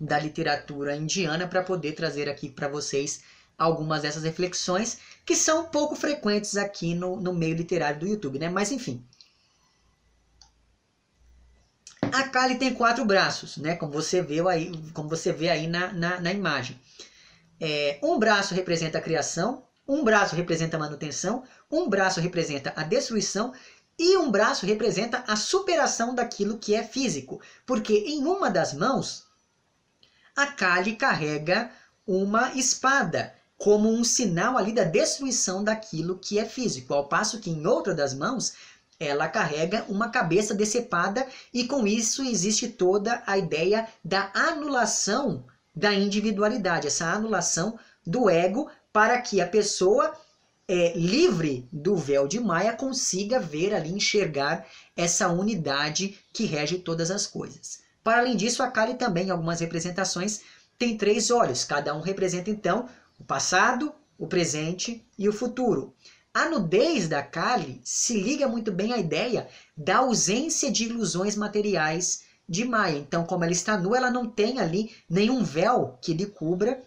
da 0.00 0.18
literatura 0.18 0.96
indiana 0.96 1.46
para 1.46 1.62
poder 1.62 1.92
trazer 1.92 2.30
aqui 2.30 2.48
para 2.48 2.66
vocês 2.66 3.20
algumas 3.58 4.02
dessas 4.02 4.22
reflexões 4.22 4.98
que 5.24 5.36
são 5.36 5.66
pouco 5.66 5.94
frequentes 5.94 6.56
aqui 6.56 6.94
no, 6.94 7.16
no 7.16 7.32
meio 7.32 7.54
literário 7.54 8.00
do 8.00 8.06
YouTube, 8.06 8.38
né? 8.38 8.48
Mas 8.48 8.72
enfim. 8.72 9.04
A 12.12 12.24
Kali 12.28 12.56
tem 12.56 12.74
quatro 12.74 13.04
braços, 13.04 13.56
né? 13.56 13.74
Como 13.76 13.92
você 13.92 14.20
vê 14.20 14.46
aí, 14.46 14.72
como 14.92 15.08
você 15.08 15.32
vê 15.32 15.48
aí 15.48 15.66
na, 15.66 15.92
na, 15.92 16.20
na 16.20 16.32
imagem. 16.32 16.78
É, 17.60 17.98
um 18.02 18.18
braço 18.18 18.54
representa 18.54 18.98
a 18.98 19.00
criação, 19.00 19.64
um 19.86 20.02
braço 20.04 20.34
representa 20.34 20.76
a 20.76 20.80
manutenção, 20.80 21.44
um 21.70 21.88
braço 21.88 22.20
representa 22.20 22.72
a 22.76 22.82
destruição 22.82 23.52
e 23.98 24.16
um 24.16 24.30
braço 24.30 24.66
representa 24.66 25.24
a 25.26 25.36
superação 25.36 26.14
daquilo 26.14 26.58
que 26.58 26.74
é 26.74 26.82
físico. 26.82 27.40
Porque 27.64 27.94
em 27.94 28.24
uma 28.24 28.50
das 28.50 28.74
mãos, 28.74 29.26
a 30.34 30.46
Kali 30.46 30.96
carrega 30.96 31.70
uma 32.06 32.52
espada, 32.54 33.34
como 33.62 33.88
um 33.88 34.02
sinal 34.02 34.58
ali 34.58 34.72
da 34.72 34.82
destruição 34.82 35.62
daquilo 35.62 36.18
que 36.18 36.36
é 36.36 36.44
físico, 36.44 36.92
ao 36.92 37.06
passo 37.06 37.38
que 37.38 37.48
em 37.48 37.64
outra 37.64 37.94
das 37.94 38.12
mãos 38.12 38.54
ela 38.98 39.28
carrega 39.28 39.86
uma 39.88 40.08
cabeça 40.08 40.52
decepada 40.52 41.24
e 41.54 41.64
com 41.64 41.86
isso 41.86 42.24
existe 42.24 42.66
toda 42.66 43.22
a 43.24 43.38
ideia 43.38 43.86
da 44.04 44.32
anulação 44.34 45.44
da 45.72 45.94
individualidade, 45.94 46.88
essa 46.88 47.06
anulação 47.06 47.78
do 48.04 48.28
ego 48.28 48.68
para 48.92 49.20
que 49.20 49.40
a 49.40 49.46
pessoa 49.46 50.12
é, 50.66 50.92
livre 50.96 51.68
do 51.70 51.94
véu 51.94 52.26
de 52.26 52.40
Maia 52.40 52.72
consiga 52.72 53.38
ver 53.38 53.74
ali, 53.74 53.92
enxergar 53.92 54.66
essa 54.96 55.28
unidade 55.28 56.18
que 56.32 56.46
rege 56.46 56.78
todas 56.78 57.12
as 57.12 57.28
coisas. 57.28 57.80
Para 58.02 58.18
além 58.18 58.36
disso, 58.36 58.60
a 58.60 58.66
Kali 58.66 58.94
também, 58.94 59.28
em 59.28 59.30
algumas 59.30 59.60
representações, 59.60 60.40
tem 60.76 60.96
três 60.96 61.30
olhos. 61.30 61.62
Cada 61.62 61.94
um 61.94 62.00
representa, 62.00 62.50
então, 62.50 62.88
o 63.22 63.24
passado, 63.24 63.94
o 64.18 64.26
presente 64.26 65.06
e 65.16 65.28
o 65.28 65.32
futuro. 65.32 65.94
A 66.34 66.48
nudez 66.48 67.08
da 67.08 67.22
Kali 67.22 67.80
se 67.84 68.20
liga 68.20 68.48
muito 68.48 68.72
bem 68.72 68.92
à 68.92 68.98
ideia 68.98 69.48
da 69.76 69.98
ausência 69.98 70.72
de 70.72 70.84
ilusões 70.84 71.36
materiais 71.36 72.24
de 72.48 72.64
Maia. 72.64 72.98
Então, 72.98 73.24
como 73.24 73.44
ela 73.44 73.52
está 73.52 73.78
nua, 73.78 73.96
ela 73.96 74.10
não 74.10 74.28
tem 74.28 74.58
ali 74.58 74.92
nenhum 75.08 75.44
véu 75.44 75.98
que 76.02 76.12
lhe 76.12 76.26
cubra, 76.26 76.82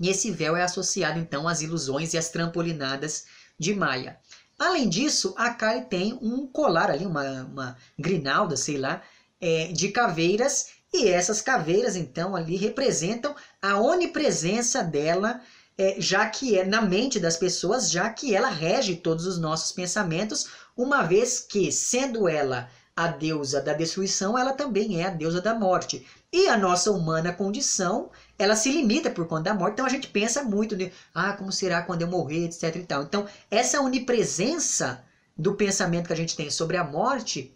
e 0.00 0.08
esse 0.08 0.30
véu 0.30 0.56
é 0.56 0.62
associado 0.62 1.18
então 1.18 1.46
às 1.46 1.60
ilusões 1.60 2.14
e 2.14 2.18
às 2.18 2.30
trampolinadas 2.30 3.26
de 3.58 3.74
Maia. 3.74 4.18
Além 4.58 4.88
disso, 4.88 5.34
a 5.36 5.50
Kali 5.50 5.82
tem 5.82 6.18
um 6.22 6.46
colar 6.46 6.90
ali, 6.90 7.04
uma, 7.04 7.44
uma 7.44 7.76
grinalda, 7.98 8.56
sei 8.56 8.78
lá, 8.78 9.02
é, 9.38 9.66
de 9.66 9.90
caveiras, 9.90 10.78
e 10.92 11.08
essas 11.08 11.42
caveiras 11.42 11.94
então 11.94 12.34
ali 12.34 12.56
representam 12.56 13.36
a 13.60 13.78
onipresença 13.78 14.82
dela, 14.82 15.42
é, 15.78 15.94
já 15.98 16.28
que 16.28 16.58
é 16.58 16.64
na 16.64 16.82
mente 16.82 17.20
das 17.20 17.36
pessoas, 17.36 17.88
já 17.88 18.10
que 18.10 18.34
ela 18.34 18.50
rege 18.50 18.96
todos 18.96 19.24
os 19.26 19.38
nossos 19.38 19.70
pensamentos, 19.70 20.48
uma 20.76 21.02
vez 21.02 21.38
que, 21.38 21.70
sendo 21.70 22.28
ela 22.28 22.68
a 22.96 23.06
deusa 23.06 23.60
da 23.60 23.72
destruição, 23.72 24.36
ela 24.36 24.52
também 24.52 25.00
é 25.00 25.06
a 25.06 25.10
deusa 25.10 25.40
da 25.40 25.54
morte. 25.54 26.04
E 26.32 26.48
a 26.48 26.58
nossa 26.58 26.90
humana 26.90 27.32
condição, 27.32 28.10
ela 28.36 28.56
se 28.56 28.72
limita 28.72 29.08
por 29.08 29.28
conta 29.28 29.44
da 29.44 29.54
morte. 29.54 29.74
Então 29.74 29.86
a 29.86 29.88
gente 29.88 30.08
pensa 30.08 30.42
muito, 30.42 30.76
né? 30.76 30.90
ah, 31.14 31.32
como 31.32 31.52
será 31.52 31.82
quando 31.82 32.02
eu 32.02 32.08
morrer, 32.08 32.46
etc 32.46 32.74
e 32.74 32.82
tal. 32.82 33.04
Então, 33.04 33.28
essa 33.48 33.80
onipresença 33.80 35.04
do 35.36 35.54
pensamento 35.54 36.08
que 36.08 36.12
a 36.12 36.16
gente 36.16 36.34
tem 36.34 36.50
sobre 36.50 36.76
a 36.76 36.82
morte, 36.82 37.54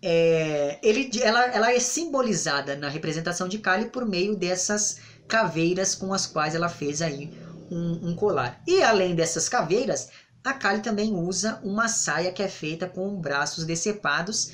é, 0.00 0.78
ele, 0.82 1.10
ela, 1.22 1.44
ela 1.46 1.72
é 1.72 1.78
simbolizada 1.78 2.74
na 2.74 2.88
representação 2.88 3.46
de 3.46 3.58
Kali 3.58 3.90
por 3.90 4.06
meio 4.06 4.34
dessas 4.34 4.98
caveiras 5.32 5.94
com 5.94 6.12
as 6.12 6.26
quais 6.26 6.54
ela 6.54 6.68
fez 6.68 7.00
aí 7.00 7.32
um, 7.70 8.10
um 8.10 8.14
colar. 8.14 8.60
E 8.66 8.82
além 8.82 9.14
dessas 9.14 9.48
caveiras, 9.48 10.10
a 10.44 10.52
Kali 10.52 10.82
também 10.82 11.14
usa 11.14 11.58
uma 11.64 11.88
saia 11.88 12.30
que 12.30 12.42
é 12.42 12.48
feita 12.48 12.86
com 12.86 13.18
braços 13.18 13.64
decepados 13.64 14.52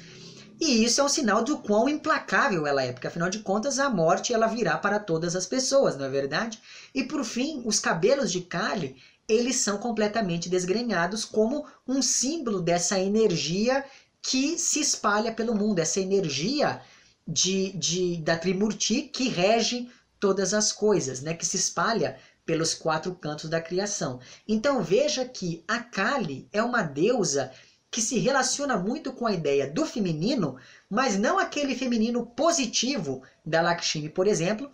E 0.61 0.85
isso 0.85 1.01
é 1.01 1.05
um 1.05 1.09
sinal 1.09 1.43
do 1.43 1.59
quão 1.59 1.89
implacável 1.89 2.64
ela 2.64 2.83
é, 2.83 2.93
porque 2.93 3.09
afinal 3.09 3.29
de 3.29 3.41
contas 3.41 3.79
a 3.81 3.91
morte 3.91 4.33
ela 4.33 4.47
virá 4.47 4.79
para 4.79 5.01
todas 5.01 5.35
as 5.35 5.47
pessoas, 5.47 5.97
não 5.97 6.05
é 6.05 6.09
verdade? 6.09 6.61
E 6.95 7.03
por 7.03 7.24
fim, 7.24 7.62
os 7.64 7.81
cabelos 7.81 8.31
de 8.31 8.41
Kali, 8.43 8.97
eles 9.29 9.57
são 9.57 9.79
completamente 9.79 10.49
desgrenhados 10.49 11.24
como 11.24 11.66
um 11.87 12.01
símbolo 12.03 12.61
dessa 12.61 12.99
energia 12.99 13.85
que 14.22 14.59
se 14.59 14.81
espalha 14.81 15.33
pelo 15.33 15.55
mundo, 15.55 15.81
essa 15.81 16.01
energia 16.01 16.81
de, 17.26 17.72
de 17.72 18.16
da 18.18 18.37
Trimurti 18.37 19.03
que 19.03 19.29
rege 19.29 19.89
todas 20.20 20.54
as 20.54 20.72
coisas, 20.72 21.20
né, 21.20 21.34
que 21.34 21.46
se 21.46 21.56
espalha 21.56 22.18
pelos 22.44 22.74
quatro 22.74 23.14
cantos 23.14 23.50
da 23.50 23.60
criação. 23.60 24.20
Então 24.46 24.82
veja 24.82 25.24
que 25.24 25.62
a 25.68 25.80
Kali 25.80 26.48
é 26.52 26.62
uma 26.62 26.82
deusa 26.82 27.52
que 27.90 28.00
se 28.00 28.18
relaciona 28.18 28.76
muito 28.76 29.12
com 29.12 29.26
a 29.26 29.32
ideia 29.32 29.70
do 29.70 29.84
feminino, 29.86 30.56
mas 30.88 31.18
não 31.18 31.38
aquele 31.38 31.74
feminino 31.74 32.26
positivo 32.26 33.22
da 33.44 33.62
Lakshmi, 33.62 34.08
por 34.08 34.26
exemplo, 34.26 34.70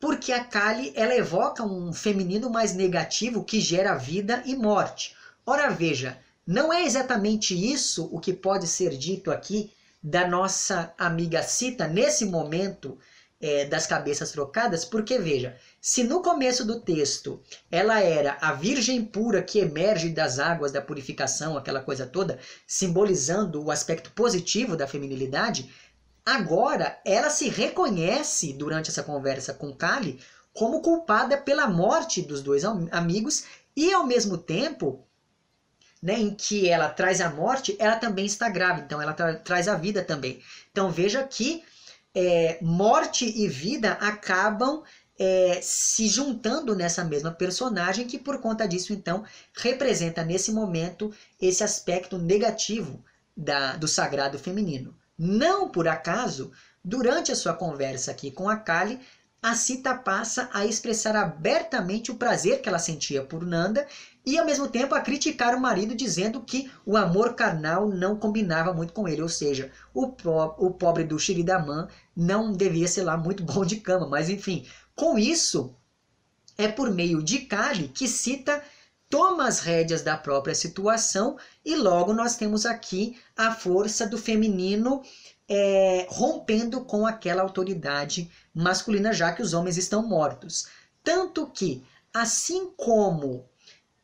porque 0.00 0.32
a 0.32 0.44
Kali 0.44 0.92
ela 0.96 1.14
evoca 1.14 1.62
um 1.62 1.92
feminino 1.92 2.50
mais 2.50 2.74
negativo 2.74 3.44
que 3.44 3.60
gera 3.60 3.94
vida 3.94 4.42
e 4.44 4.56
morte. 4.56 5.14
Ora 5.46 5.70
veja, 5.70 6.18
não 6.46 6.72
é 6.72 6.84
exatamente 6.84 7.54
isso 7.54 8.08
o 8.10 8.18
que 8.18 8.32
pode 8.32 8.66
ser 8.66 8.90
dito 8.96 9.30
aqui 9.30 9.72
da 10.02 10.26
nossa 10.26 10.92
amiga 10.98 11.42
Cita 11.42 11.86
nesse 11.86 12.24
momento 12.24 12.98
é, 13.42 13.64
das 13.64 13.88
cabeças 13.88 14.30
trocadas, 14.30 14.84
porque 14.84 15.18
veja, 15.18 15.56
se 15.80 16.04
no 16.04 16.22
começo 16.22 16.64
do 16.64 16.80
texto 16.80 17.42
ela 17.68 18.00
era 18.00 18.38
a 18.40 18.52
virgem 18.52 19.04
pura 19.04 19.42
que 19.42 19.58
emerge 19.58 20.10
das 20.10 20.38
águas 20.38 20.70
da 20.70 20.80
purificação, 20.80 21.58
aquela 21.58 21.80
coisa 21.80 22.06
toda, 22.06 22.38
simbolizando 22.64 23.60
o 23.60 23.72
aspecto 23.72 24.12
positivo 24.12 24.76
da 24.76 24.86
feminilidade, 24.86 25.74
agora 26.24 27.00
ela 27.04 27.28
se 27.28 27.48
reconhece 27.48 28.52
durante 28.52 28.90
essa 28.90 29.02
conversa 29.02 29.52
com 29.52 29.74
Kali 29.74 30.20
como 30.54 30.80
culpada 30.80 31.36
pela 31.36 31.66
morte 31.66 32.22
dos 32.22 32.42
dois 32.42 32.62
amigos 32.64 33.44
e 33.74 33.92
ao 33.92 34.06
mesmo 34.06 34.38
tempo 34.38 35.04
né, 36.00 36.14
em 36.14 36.34
que 36.34 36.68
ela 36.68 36.88
traz 36.88 37.20
a 37.20 37.30
morte, 37.30 37.76
ela 37.78 37.96
também 37.96 38.26
está 38.26 38.48
grávida, 38.48 38.84
então 38.84 39.00
ela 39.00 39.14
tra 39.14 39.34
traz 39.36 39.68
a 39.68 39.76
vida 39.76 40.02
também. 40.02 40.42
Então 40.70 40.90
veja 40.90 41.22
que 41.22 41.64
é, 42.14 42.58
morte 42.60 43.24
e 43.24 43.48
vida 43.48 43.92
acabam 43.92 44.82
é, 45.18 45.60
se 45.62 46.08
juntando 46.08 46.74
nessa 46.74 47.04
mesma 47.04 47.30
personagem 47.30 48.06
que 48.06 48.18
por 48.18 48.40
conta 48.40 48.66
disso 48.66 48.92
então 48.92 49.24
representa 49.56 50.24
nesse 50.24 50.52
momento 50.52 51.12
esse 51.40 51.62
aspecto 51.62 52.18
negativo 52.18 53.04
da, 53.36 53.76
do 53.76 53.88
sagrado 53.88 54.38
feminino. 54.38 54.96
Não 55.18 55.68
por 55.68 55.86
acaso, 55.86 56.50
durante 56.84 57.30
a 57.30 57.36
sua 57.36 57.54
conversa 57.54 58.10
aqui 58.10 58.30
com 58.30 58.48
a 58.48 58.56
Kali, 58.56 58.98
a 59.42 59.56
Sita 59.56 59.92
passa 59.94 60.48
a 60.52 60.64
expressar 60.64 61.16
abertamente 61.16 62.12
o 62.12 62.16
prazer 62.16 62.62
que 62.62 62.68
ela 62.68 62.78
sentia 62.78 63.24
por 63.24 63.44
Nanda 63.44 63.86
e 64.24 64.38
ao 64.38 64.46
mesmo 64.46 64.68
tempo 64.68 64.94
a 64.94 65.00
criticar 65.00 65.52
o 65.52 65.60
marido 65.60 65.96
dizendo 65.96 66.40
que 66.42 66.70
o 66.86 66.96
amor 66.96 67.34
carnal 67.34 67.88
não 67.88 68.16
combinava 68.16 68.72
muito 68.72 68.92
com 68.92 69.08
ele, 69.08 69.20
ou 69.20 69.28
seja, 69.28 69.72
o, 69.92 70.12
po 70.12 70.54
o 70.58 70.70
pobre 70.70 71.02
do 71.02 71.18
Shiridaman 71.18 71.88
não 72.16 72.52
devia 72.52 72.88
ser 72.88 73.02
lá 73.02 73.16
muito 73.16 73.42
bom 73.44 73.64
de 73.64 73.76
cama, 73.76 74.06
mas 74.06 74.28
enfim, 74.28 74.66
com 74.94 75.18
isso 75.18 75.74
é 76.58 76.68
por 76.68 76.90
meio 76.90 77.22
de 77.22 77.40
Kali 77.40 77.88
que 77.88 78.06
Sita 78.06 78.62
toma 79.08 79.46
as 79.46 79.60
rédeas 79.60 80.02
da 80.02 80.16
própria 80.16 80.54
situação 80.54 81.36
e 81.64 81.74
logo 81.74 82.14
nós 82.14 82.36
temos 82.36 82.64
aqui 82.64 83.18
a 83.36 83.54
força 83.54 84.06
do 84.06 84.16
feminino 84.16 85.02
é, 85.48 86.06
rompendo 86.08 86.82
com 86.82 87.06
aquela 87.06 87.42
autoridade 87.42 88.30
masculina, 88.54 89.12
já 89.12 89.32
que 89.32 89.42
os 89.42 89.52
homens 89.52 89.76
estão 89.76 90.02
mortos. 90.06 90.66
Tanto 91.04 91.46
que, 91.46 91.84
assim 92.12 92.70
como 92.74 93.44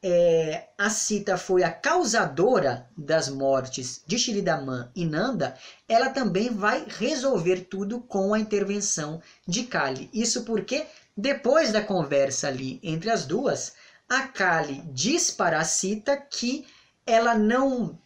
é, 0.02 0.68
a 0.78 0.88
Sita 0.90 1.36
foi 1.36 1.64
a 1.64 1.70
causadora 1.70 2.88
das 2.96 3.28
mortes 3.28 4.02
de 4.06 4.18
Shiridaman 4.18 4.90
e 4.94 5.04
Nanda, 5.04 5.56
ela 5.88 6.10
também 6.10 6.50
vai 6.50 6.86
resolver 6.86 7.62
tudo 7.62 8.00
com 8.00 8.32
a 8.32 8.38
intervenção 8.38 9.20
de 9.46 9.64
Kali. 9.64 10.08
Isso 10.12 10.44
porque, 10.44 10.86
depois 11.16 11.72
da 11.72 11.82
conversa 11.82 12.48
ali 12.48 12.78
entre 12.82 13.10
as 13.10 13.26
duas, 13.26 13.74
a 14.08 14.22
Kali 14.22 14.82
diz 14.92 15.30
para 15.30 15.58
a 15.58 15.64
Sita 15.64 16.16
que 16.16 16.64
ela 17.04 17.34
não, 17.34 17.98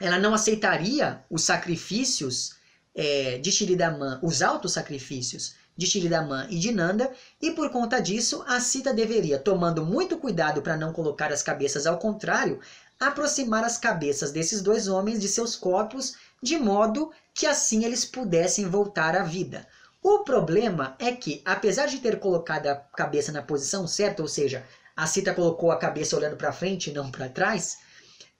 ela 0.00 0.18
não 0.18 0.34
aceitaria 0.34 1.24
os 1.30 1.42
sacrifícios 1.42 2.56
é, 2.94 3.38
de 3.38 3.50
Shiridaman, 3.50 4.20
os 4.22 4.42
altos 4.42 4.72
sacrifícios 4.72 5.54
de 5.78 5.86
Shiridaman 5.86 6.48
e 6.50 6.58
de 6.58 6.72
Nanda, 6.72 7.08
e 7.40 7.52
por 7.52 7.70
conta 7.70 8.00
disso, 8.00 8.44
a 8.48 8.58
Sita 8.58 8.92
deveria, 8.92 9.38
tomando 9.38 9.86
muito 9.86 10.18
cuidado 10.18 10.60
para 10.60 10.76
não 10.76 10.92
colocar 10.92 11.32
as 11.32 11.40
cabeças 11.40 11.86
ao 11.86 11.98
contrário, 11.98 12.58
aproximar 12.98 13.62
as 13.62 13.78
cabeças 13.78 14.32
desses 14.32 14.60
dois 14.60 14.88
homens 14.88 15.20
de 15.20 15.28
seus 15.28 15.54
corpos, 15.54 16.16
de 16.42 16.58
modo 16.58 17.12
que 17.32 17.46
assim 17.46 17.84
eles 17.84 18.04
pudessem 18.04 18.68
voltar 18.68 19.16
à 19.16 19.22
vida. 19.22 19.68
O 20.02 20.24
problema 20.24 20.96
é 20.98 21.12
que, 21.12 21.40
apesar 21.44 21.86
de 21.86 21.98
ter 21.98 22.18
colocado 22.18 22.66
a 22.66 22.74
cabeça 22.74 23.30
na 23.30 23.40
posição 23.40 23.86
certa, 23.86 24.20
ou 24.20 24.28
seja, 24.28 24.64
a 24.96 25.06
Sita 25.06 25.32
colocou 25.32 25.70
a 25.70 25.78
cabeça 25.78 26.16
olhando 26.16 26.36
para 26.36 26.52
frente 26.52 26.90
e 26.90 26.92
não 26.92 27.08
para 27.08 27.28
trás, 27.28 27.78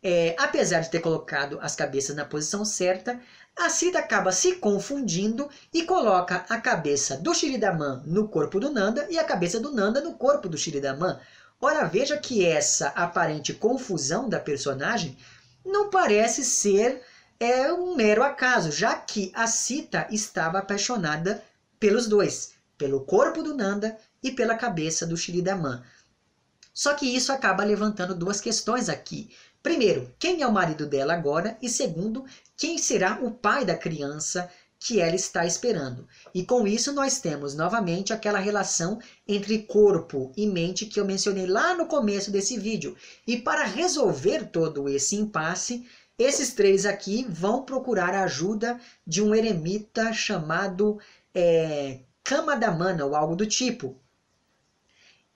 é, 0.03 0.35
apesar 0.39 0.81
de 0.81 0.91
ter 0.91 1.01
colocado 1.01 1.59
as 1.61 1.77
cabeças 1.77 2.17
na 2.17 2.25
posição 2.25 2.65
certa, 2.65 3.21
a 3.59 3.69
Sita 3.69 3.99
acaba 3.99 4.31
se 4.31 4.55
confundindo 4.55 5.51
e 5.75 5.83
coloca 5.83 6.47
a 6.49 6.61
cabeça 6.61 7.17
do 7.17 7.35
Shiridaman 7.35 8.03
no 8.07 8.29
corpo 8.29 8.61
do 8.61 8.71
Nanda 8.71 9.07
e 9.11 9.19
a 9.19 9.25
cabeça 9.25 9.59
do 9.59 9.73
Nanda 9.73 10.01
no 10.01 10.15
corpo 10.15 10.49
do 10.49 10.57
Shiridaman. 10.57 11.19
Ora, 11.61 11.85
veja 11.85 12.17
que 12.17 12.47
essa 12.47 12.89
aparente 12.89 13.53
confusão 13.53 14.29
da 14.29 14.39
personagem 14.39 15.19
não 15.65 15.91
parece 15.91 16.45
ser 16.45 17.03
é, 17.41 17.73
um 17.73 17.97
mero 17.97 18.23
acaso, 18.23 18.71
já 18.71 18.95
que 18.95 19.33
a 19.35 19.49
Sita 19.49 20.07
estava 20.11 20.61
apaixonada 20.61 21.43
pelos 21.81 22.07
dois, 22.07 22.53
pelo 22.77 23.01
corpo 23.01 23.43
do 23.43 23.57
Nanda 23.57 23.99
e 24.23 24.31
pela 24.31 24.55
cabeça 24.55 25.05
do 25.05 25.17
Shiridaman. 25.17 25.83
Só 26.73 26.95
que 26.95 27.07
isso 27.07 27.33
acaba 27.33 27.65
levantando 27.65 28.15
duas 28.15 28.41
questões 28.41 28.89
aqui. 28.89 29.35
Primeiro, 29.61 30.15
quem 30.17 30.43
é 30.43 30.47
o 30.47 30.53
marido 30.53 30.87
dela 30.87 31.13
agora? 31.13 31.59
E 31.61 31.69
segundo, 31.69 32.25
quem 32.59 32.77
será 32.77 33.21
o 33.23 33.31
pai 33.31 33.65
da 33.65 33.77
criança 33.77 34.51
que 34.81 35.01
ela 35.01 35.15
está 35.15 35.47
esperando? 35.47 36.09
E 36.35 36.45
com 36.45 36.67
isso 36.67 36.93
nós 36.93 37.21
temos 37.21 37.55
novamente 37.55 38.13
aquela 38.13 38.41
relação 38.41 39.01
entre 39.29 39.63
corpo 39.63 40.33
e 40.37 40.45
mente 40.45 40.85
que 40.85 40.99
eu 40.99 41.05
mencionei 41.05 41.47
lá 41.47 41.73
no 41.75 41.87
começo 41.87 42.33
desse 42.33 42.59
vídeo. 42.59 42.97
E 43.25 43.37
para 43.37 43.63
resolver 43.63 44.51
todo 44.51 44.89
esse 44.89 45.15
impasse, 45.15 45.87
esses 46.19 46.53
três 46.53 46.85
aqui 46.85 47.25
vão 47.31 47.63
procurar 47.63 48.13
a 48.13 48.25
ajuda 48.25 48.81
de 49.07 49.23
um 49.23 49.33
eremita 49.33 50.13
chamado 50.13 50.99
é, 51.33 52.01
Kamadamana 52.25 53.07
ou 53.07 53.15
algo 53.15 53.37
do 53.37 53.47
tipo. 53.47 53.97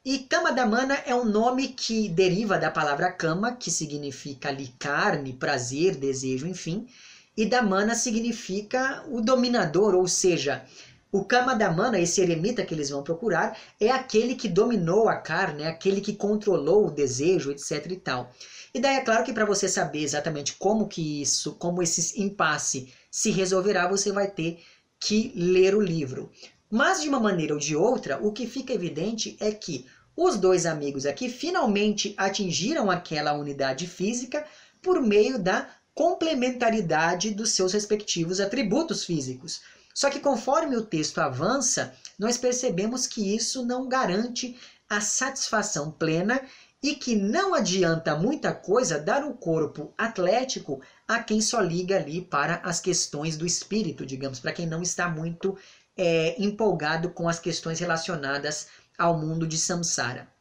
E 0.05 0.19
Kamadamana 0.19 0.95
é 1.07 1.15
um 1.15 1.25
nome 1.25 1.69
que 1.69 2.09
deriva 2.09 2.59
da 2.59 2.69
palavra 2.69 3.13
Kama, 3.13 3.55
que 3.55 3.71
significa 3.71 4.49
ali 4.49 4.75
carne, 4.77 5.33
prazer, 5.33 5.95
desejo, 5.95 6.49
enfim. 6.49 6.89
E 7.37 7.47
Damana 7.47 7.95
significa 7.95 9.05
o 9.09 9.21
dominador, 9.21 9.95
ou 9.95 10.07
seja, 10.07 10.65
o 11.11 11.25
Kamadamana, 11.25 12.01
esse 12.01 12.23
eremita 12.23 12.65
que 12.65 12.75
eles 12.75 12.89
vão 12.89 13.03
procurar, 13.03 13.59
é 13.79 13.91
aquele 13.91 14.35
que 14.35 14.49
dominou 14.49 15.11
a 15.11 15.17
carne, 15.17 15.63
é 15.63 15.69
aquele 15.69 16.01
que 16.01 16.15
controlou 16.15 16.87
o 16.87 16.91
desejo, 16.91 17.51
etc 17.51 17.87
e 17.91 17.97
tal. 17.97 18.33
E 18.75 18.81
daí 18.81 18.97
é 18.97 19.01
claro 19.01 19.23
que 19.23 19.33
para 19.33 19.45
você 19.45 19.69
saber 19.69 20.03
exatamente 20.03 20.55
como 20.55 20.89
que 20.89 21.21
isso, 21.21 21.55
como 21.57 21.83
esse 21.83 22.21
impasse 22.21 22.93
se 23.11 23.31
resolverá, 23.31 23.87
você 23.87 24.11
vai 24.11 24.31
ter 24.31 24.63
que 24.99 25.33
ler 25.37 25.75
o 25.75 25.81
livro. 25.81 26.31
Mas 26.71 27.03
de 27.03 27.11
uma 27.11 27.21
maneira 27.21 27.53
ou 27.53 27.61
de 27.61 27.77
outra, 27.77 28.19
o 28.23 28.33
que 28.33 28.47
fica 28.47 28.73
evidente 28.73 29.37
é 29.39 29.53
que 29.53 29.85
os 30.17 30.37
dois 30.39 30.65
amigos 30.65 31.05
aqui 31.05 31.29
finalmente 31.29 32.15
atingiram 32.17 32.91
aquela 32.91 33.35
unidade 33.35 33.87
física 33.87 34.47
por 34.81 35.03
meio 35.03 35.39
da 35.39 35.69
complementaridade 35.95 37.31
dos 37.31 37.53
seus 37.53 37.73
respectivos 37.73 38.41
atributos 38.41 39.05
físicos. 39.05 39.61
Só 39.95 40.09
que 40.09 40.21
conforme 40.21 40.77
o 40.77 40.87
texto 40.87 41.19
avança, 41.19 41.95
nós 42.19 42.39
percebemos 42.39 43.07
que 43.07 43.35
isso 43.35 43.65
não 43.65 43.89
garante 43.89 44.59
a 44.89 45.01
satisfação 45.01 45.91
plena 45.91 46.41
e 46.83 46.97
que 46.97 47.15
não 47.15 47.55
adianta 47.55 48.17
muita 48.17 48.53
coisa 48.53 48.99
dar 48.99 49.23
um 49.23 49.33
corpo 49.33 49.93
atlético 49.97 50.81
a 51.07 51.23
quem 51.23 51.41
só 51.41 51.61
liga 51.61 51.97
ali 51.97 52.21
para 52.21 52.57
as 52.65 52.81
questões 52.81 53.37
do 53.37 53.47
espírito, 53.47 54.05
digamos, 54.05 54.41
para 54.41 54.53
quem 54.53 54.67
não 54.67 54.83
está 54.83 55.09
muito 55.09 55.57
é, 55.97 56.35
empolgado 56.43 57.11
com 57.11 57.29
as 57.29 57.39
questões 57.39 57.79
relacionadas 57.79 58.67
ao 58.99 59.19
mundo 59.19 59.47
de 59.47 59.59
samsara. 59.59 60.32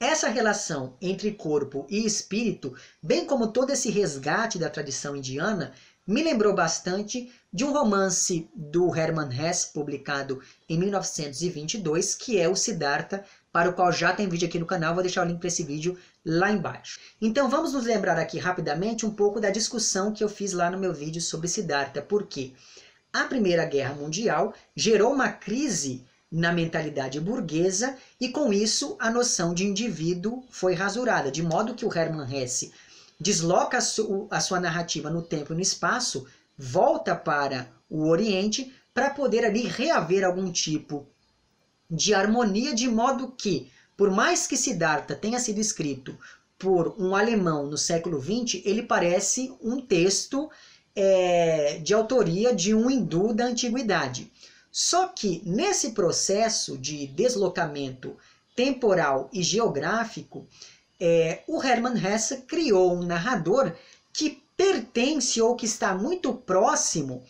Essa 0.00 0.28
relação 0.28 0.96
entre 1.02 1.32
corpo 1.32 1.84
e 1.90 2.06
espírito, 2.06 2.72
bem 3.02 3.26
como 3.26 3.48
todo 3.48 3.70
esse 3.70 3.90
resgate 3.90 4.56
da 4.56 4.70
tradição 4.70 5.16
indiana, 5.16 5.72
me 6.06 6.22
lembrou 6.22 6.54
bastante 6.54 7.32
de 7.52 7.64
um 7.64 7.72
romance 7.72 8.48
do 8.54 8.94
Hermann 8.94 9.28
Hesse, 9.28 9.72
publicado 9.72 10.40
em 10.68 10.78
1922, 10.78 12.14
que 12.14 12.38
é 12.38 12.48
o 12.48 12.54
Siddhartha, 12.54 13.24
para 13.52 13.70
o 13.70 13.72
qual 13.72 13.90
já 13.90 14.12
tem 14.12 14.28
vídeo 14.28 14.46
aqui 14.46 14.60
no 14.60 14.66
canal, 14.66 14.94
vou 14.94 15.02
deixar 15.02 15.26
o 15.26 15.28
link 15.28 15.40
para 15.40 15.48
esse 15.48 15.64
vídeo 15.64 15.98
lá 16.24 16.48
embaixo. 16.48 17.00
Então 17.20 17.50
vamos 17.50 17.72
nos 17.72 17.84
lembrar 17.84 18.20
aqui 18.20 18.38
rapidamente 18.38 19.04
um 19.04 19.10
pouco 19.10 19.40
da 19.40 19.50
discussão 19.50 20.12
que 20.12 20.22
eu 20.22 20.28
fiz 20.28 20.52
lá 20.52 20.70
no 20.70 20.78
meu 20.78 20.94
vídeo 20.94 21.20
sobre 21.20 21.48
Siddhartha, 21.48 22.02
porque 22.02 22.52
a 23.12 23.24
Primeira 23.24 23.64
Guerra 23.64 23.94
Mundial 23.94 24.54
gerou 24.76 25.12
uma 25.12 25.32
crise 25.32 26.06
na 26.30 26.52
mentalidade 26.52 27.20
burguesa 27.20 27.96
e 28.20 28.28
com 28.28 28.52
isso 28.52 28.96
a 28.98 29.10
noção 29.10 29.54
de 29.54 29.64
indivíduo 29.64 30.44
foi 30.50 30.74
rasurada, 30.74 31.30
de 31.30 31.42
modo 31.42 31.74
que 31.74 31.86
o 31.86 31.92
Hermann 31.92 32.30
Hesse 32.30 32.72
desloca 33.18 33.78
a, 33.78 33.80
su 33.80 34.28
a 34.30 34.40
sua 34.40 34.60
narrativa 34.60 35.10
no 35.10 35.22
tempo 35.22 35.52
e 35.52 35.56
no 35.56 35.62
espaço, 35.62 36.26
volta 36.56 37.14
para 37.14 37.68
o 37.88 38.08
Oriente 38.08 38.72
para 38.92 39.10
poder 39.10 39.44
ali 39.44 39.66
reaver 39.66 40.24
algum 40.24 40.50
tipo 40.52 41.06
de 41.90 42.12
harmonia, 42.12 42.74
de 42.74 42.88
modo 42.88 43.32
que, 43.36 43.70
por 43.96 44.10
mais 44.10 44.46
que 44.46 44.56
Siddhartha 44.56 45.14
tenha 45.14 45.40
sido 45.40 45.58
escrito 45.58 46.18
por 46.58 46.94
um 46.98 47.14
alemão 47.14 47.66
no 47.66 47.78
século 47.78 48.20
XX, 48.20 48.60
ele 48.64 48.82
parece 48.82 49.54
um 49.62 49.80
texto 49.80 50.50
é, 50.94 51.78
de 51.78 51.94
autoria 51.94 52.54
de 52.54 52.74
um 52.74 52.90
hindu 52.90 53.32
da 53.32 53.46
antiguidade. 53.46 54.30
Só 54.70 55.08
que 55.08 55.42
nesse 55.44 55.92
processo 55.92 56.76
de 56.76 57.06
deslocamento 57.06 58.16
temporal 58.54 59.28
e 59.32 59.42
geográfico, 59.42 60.46
é, 61.00 61.42
o 61.46 61.62
Hermann 61.62 61.96
Hesse 61.96 62.38
criou 62.38 62.94
um 62.94 63.02
narrador 63.02 63.72
que 64.12 64.42
pertence 64.56 65.40
ou 65.40 65.54
que 65.54 65.66
está 65.66 65.94
muito 65.94 66.34
próximo 66.34 67.22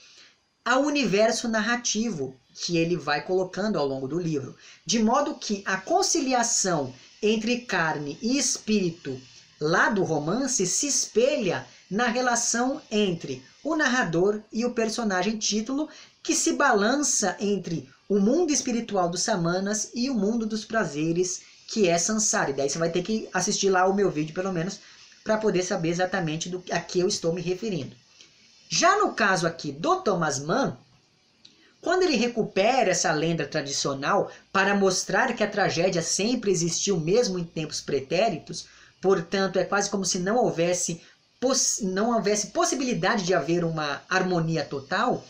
ao 0.65 0.83
universo 0.83 1.49
narrativo 1.49 2.35
que 2.55 2.77
ele 2.77 2.97
vai 2.97 3.25
colocando 3.25 3.79
ao 3.79 3.87
longo 3.87 4.09
do 4.09 4.19
livro, 4.19 4.57
de 4.85 4.99
modo 4.99 5.35
que 5.35 5.63
a 5.65 5.77
conciliação 5.77 6.93
entre 7.23 7.61
carne 7.61 8.19
e 8.21 8.39
espírito 8.39 9.21
lá 9.61 9.91
do 9.91 10.03
romance 10.03 10.67
se 10.67 10.87
espelha 10.87 11.67
na 11.91 12.07
relação 12.07 12.81
entre 12.91 13.43
o 13.63 13.77
narrador 13.77 14.41
e 14.53 14.65
o 14.65 14.73
personagem 14.73 15.39
título, 15.39 15.89
que 16.29 16.35
se 16.35 16.53
balança 16.53 17.35
entre 17.41 17.89
o 18.07 18.21
mundo 18.21 18.53
espiritual 18.53 19.09
dos 19.09 19.23
samanas 19.23 19.93
e 19.95 20.11
o 20.11 20.15
mundo 20.15 20.45
dos 20.45 20.63
prazeres, 20.63 21.41
que 21.67 21.89
é 21.89 21.97
Sansara. 21.97 22.51
E 22.51 22.53
daí 22.53 22.69
você 22.69 22.77
vai 22.77 22.91
ter 22.91 23.03
que 23.03 23.27
assistir 23.33 23.71
lá 23.71 23.87
o 23.87 23.95
meu 23.95 24.11
vídeo, 24.11 24.35
pelo 24.35 24.53
menos, 24.53 24.79
para 25.25 25.39
poder 25.39 25.63
saber 25.63 25.89
exatamente 25.89 26.51
do 26.51 26.63
a 26.71 26.81
que 26.81 27.01
eu 27.01 27.09
estou 27.09 27.33
me 27.33 27.41
referindo. 27.41 27.97
Já 28.69 28.99
no 28.99 29.15
caso 29.15 29.47
aqui 29.47 29.73
do 29.73 30.03
Thomas 30.03 30.39
Mann, 30.39 30.77
quando 31.81 32.03
ele 32.03 32.17
recupera 32.17 32.91
essa 32.91 33.11
lenda 33.11 33.47
tradicional 33.47 34.31
para 34.53 34.75
mostrar 34.75 35.35
que 35.35 35.43
a 35.43 35.51
tragédia 35.51 36.03
sempre 36.03 36.51
existiu 36.51 37.01
mesmo 37.01 37.39
em 37.39 37.45
tempos 37.45 37.81
pretéritos, 37.81 38.67
portanto 39.01 39.59
é 39.59 39.65
quase 39.65 39.89
como 39.89 40.05
se 40.05 40.19
não 40.19 40.37
houvesse 40.37 41.01
não 41.85 42.17
houvesse 42.17 42.49
possibilidade 42.49 43.25
de 43.25 43.33
haver 43.33 43.65
uma 43.65 44.03
harmonia 44.11 44.63
total, 44.63 45.25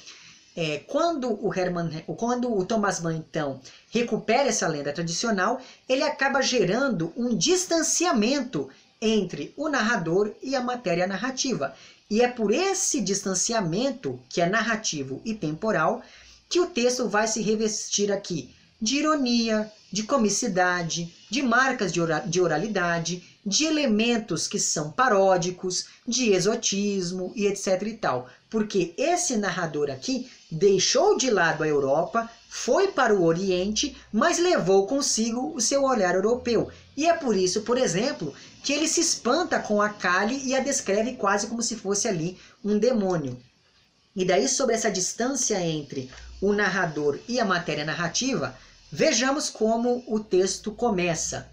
é, 0.61 0.79
quando 0.89 1.39
o 1.41 1.55
Herman, 1.55 2.03
quando 2.17 2.53
o 2.53 2.65
Thomas 2.65 2.99
Mann 2.99 3.19
então 3.19 3.61
recupera 3.93 4.49
essa 4.49 4.67
lenda 4.67 4.93
tradicional, 4.93 5.61
ele 5.89 6.03
acaba 6.03 6.43
gerando 6.43 7.13
um 7.17 7.37
distanciamento 7.37 8.69
entre 9.01 9.55
o 9.57 9.69
narrador 9.69 10.33
e 10.43 10.57
a 10.57 10.61
matéria 10.61 11.07
narrativa. 11.07 11.73
E 12.11 12.23
é 12.23 12.27
por 12.27 12.53
esse 12.53 13.01
distanciamento, 13.01 14.19
que 14.29 14.41
é 14.41 14.49
narrativo 14.49 15.23
e 15.25 15.33
temporal, 15.33 16.03
que 16.49 16.59
o 16.59 16.67
texto 16.67 17.09
vai 17.09 17.29
se 17.29 17.41
revestir 17.41 18.11
aqui 18.11 18.53
de 18.83 18.97
ironia, 18.97 19.71
de 19.93 20.03
comicidade, 20.03 21.15
de 21.31 21.41
marcas 21.41 21.93
de 21.93 22.41
oralidade, 22.41 23.23
de 23.49 23.65
elementos 23.65 24.47
que 24.47 24.59
são 24.59 24.91
paródicos, 24.91 25.87
de 26.07 26.33
exotismo 26.33 27.33
e 27.35 27.47
etc 27.47 27.83
e 27.83 27.95
tal. 27.95 28.29
Porque 28.51 28.95
esse 28.99 29.37
narrador 29.37 29.91
aqui 29.91 30.31
deixou 30.51 31.17
de 31.17 31.31
lado 31.31 31.63
a 31.63 31.69
Europa, 31.69 32.31
foi 32.49 32.89
para 32.89 33.15
o 33.15 33.25
Oriente, 33.25 33.97
mas 34.13 34.39
levou 34.39 34.87
consigo 34.87 35.55
o 35.55 35.61
seu 35.61 35.85
olhar 35.85 36.15
europeu. 36.15 36.71
E 36.97 37.07
é 37.07 37.15
por 37.15 37.35
isso, 37.35 37.63
por 37.63 37.79
exemplo, 37.79 38.35
que 38.63 38.73
ele 38.73 38.87
se 38.87 39.01
espanta 39.01 39.59
com 39.59 39.81
a 39.81 39.89
Kali 39.89 40.43
e 40.45 40.55
a 40.55 40.61
descreve 40.61 41.15
quase 41.15 41.47
como 41.47 41.63
se 41.63 41.77
fosse 41.77 42.07
ali 42.07 42.39
um 42.63 42.79
demônio. 42.79 43.39
E 44.15 44.25
daí, 44.25 44.47
sobre 44.49 44.75
essa 44.75 44.91
distância 44.91 45.59
entre 45.61 46.11
o 46.41 46.53
narrador 46.53 47.19
e 47.27 47.41
a 47.41 47.45
matéria 47.45 47.85
narrativa, 47.85 48.55
vejamos 48.93 49.49
como 49.49 50.05
o 50.07 50.21
texto 50.21 50.71
começa. 50.73 51.49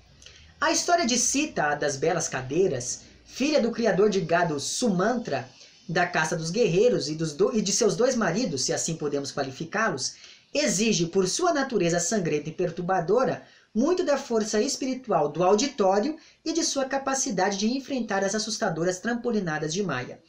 A 0.60 0.72
história 0.72 1.06
de 1.06 1.18
Sita, 1.18 1.64
a 1.64 1.76
das 1.76 1.98
belas 1.98 2.30
cadeiras, 2.30 3.02
filha 3.26 3.62
do 3.62 3.72
criador 3.72 4.10
de 4.10 4.22
gado 4.22 4.58
Sumantra, 4.60 5.48
da 5.88 6.08
caça 6.08 6.36
dos 6.36 6.50
guerreiros 6.50 7.10
e, 7.10 7.16
dos 7.16 7.34
do... 7.34 7.56
e 7.56 7.62
de 7.62 7.74
seus 7.74 7.96
dois 7.96 8.16
maridos, 8.16 8.64
se 8.64 8.74
assim 8.74 8.96
podemos 8.96 9.34
qualificá-los, 9.34 10.16
exige, 10.54 11.08
por 11.08 11.28
sua 11.28 11.54
natureza 11.54 12.00
sangrenta 12.00 12.50
e 12.50 12.54
perturbadora, 12.54 13.44
muito 13.74 14.04
da 14.06 14.18
força 14.18 14.62
espiritual 14.62 15.30
do 15.30 15.44
auditório 15.44 16.18
e 16.44 16.54
de 16.54 16.64
sua 16.64 16.86
capacidade 16.86 17.58
de 17.58 17.68
enfrentar 17.68 18.24
as 18.24 18.34
assustadoras 18.34 19.00
trampolinadas 19.00 19.74
de 19.74 19.84
Maia. 19.84 20.20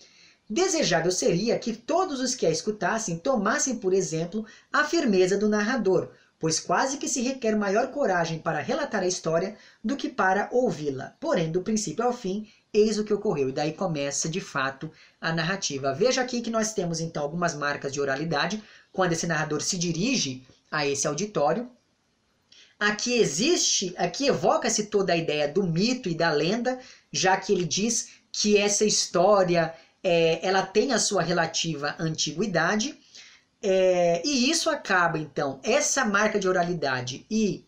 Desejável 0.50 1.12
seria 1.12 1.58
que 1.58 1.72
todos 1.72 2.20
os 2.20 2.34
que 2.34 2.44
a 2.44 2.50
escutassem 2.50 3.18
tomassem 3.18 3.76
por 3.76 3.92
exemplo 3.92 4.44
a 4.72 4.84
firmeza 4.84 5.38
do 5.38 5.48
narrador, 5.48 6.10
pois 6.38 6.60
quase 6.60 6.98
que 6.98 7.08
se 7.08 7.22
requer 7.22 7.56
maior 7.56 7.88
coragem 7.90 8.38
para 8.38 8.60
relatar 8.60 9.02
a 9.02 9.06
história 9.06 9.56
do 9.82 9.96
que 9.96 10.08
para 10.08 10.48
ouvi-la. 10.52 11.14
Porém, 11.18 11.50
do 11.50 11.62
princípio 11.62 12.04
ao 12.04 12.12
fim, 12.12 12.48
eis 12.72 12.98
o 12.98 13.04
que 13.04 13.14
ocorreu. 13.14 13.48
E 13.48 13.52
daí 13.52 13.72
começa, 13.72 14.28
de 14.28 14.40
fato, 14.40 14.90
a 15.20 15.32
narrativa. 15.32 15.94
Veja 15.94 16.20
aqui 16.20 16.42
que 16.42 16.50
nós 16.50 16.72
temos, 16.74 17.00
então, 17.00 17.22
algumas 17.22 17.54
marcas 17.54 17.92
de 17.92 18.00
oralidade, 18.00 18.62
quando 18.92 19.12
esse 19.12 19.26
narrador 19.26 19.62
se 19.62 19.78
dirige 19.78 20.46
a 20.70 20.86
esse 20.86 21.06
auditório. 21.06 21.70
Aqui 22.78 23.18
existe, 23.18 23.94
aqui 23.96 24.26
evoca-se 24.26 24.86
toda 24.86 25.12
a 25.12 25.16
ideia 25.16 25.48
do 25.48 25.62
mito 25.62 26.10
e 26.10 26.14
da 26.14 26.30
lenda, 26.30 26.78
já 27.10 27.36
que 27.36 27.52
ele 27.52 27.64
diz 27.64 28.10
que 28.30 28.58
essa 28.58 28.84
história 28.84 29.74
é, 30.04 30.46
ela 30.46 30.64
tem 30.64 30.92
a 30.92 30.98
sua 30.98 31.22
relativa 31.22 31.96
antiguidade, 31.98 32.98
é, 33.62 34.22
e 34.24 34.50
isso 34.50 34.68
acaba, 34.70 35.18
então, 35.18 35.60
essa 35.62 36.04
marca 36.04 36.38
de 36.38 36.48
oralidade 36.48 37.26
e 37.30 37.64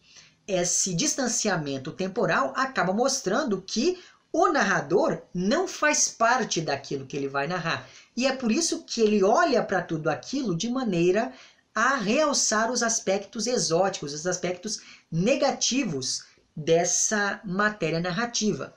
esse 0.47 0.95
distanciamento 0.95 1.93
temporal 1.93 2.53
acaba 2.57 2.93
mostrando 2.93 3.61
que 3.61 3.99
o 4.33 4.49
narrador 4.49 5.23
não 5.35 5.67
faz 5.67 6.09
parte 6.09 6.61
daquilo 6.61 7.07
que 7.07 7.17
ele 7.17 7.29
vai 7.29 7.47
narrar. 7.47 7.89
E 8.17 8.27
é 8.27 8.35
por 8.35 8.53
isso 8.53 8.85
que 8.85 9.01
ele 9.01 9.23
olha 9.23 9.63
para 9.63 9.83
tudo 9.83 10.09
aquilo 10.09 10.57
de 10.57 10.71
maneira 10.71 11.33
a 11.75 11.97
realçar 11.97 12.71
os 12.71 12.83
aspectos 12.83 13.47
exóticos, 13.47 14.13
os 14.13 14.27
aspectos 14.27 14.81
negativos 15.11 16.25
dessa 16.55 17.41
matéria 17.45 18.01
narrativa. 18.01 18.75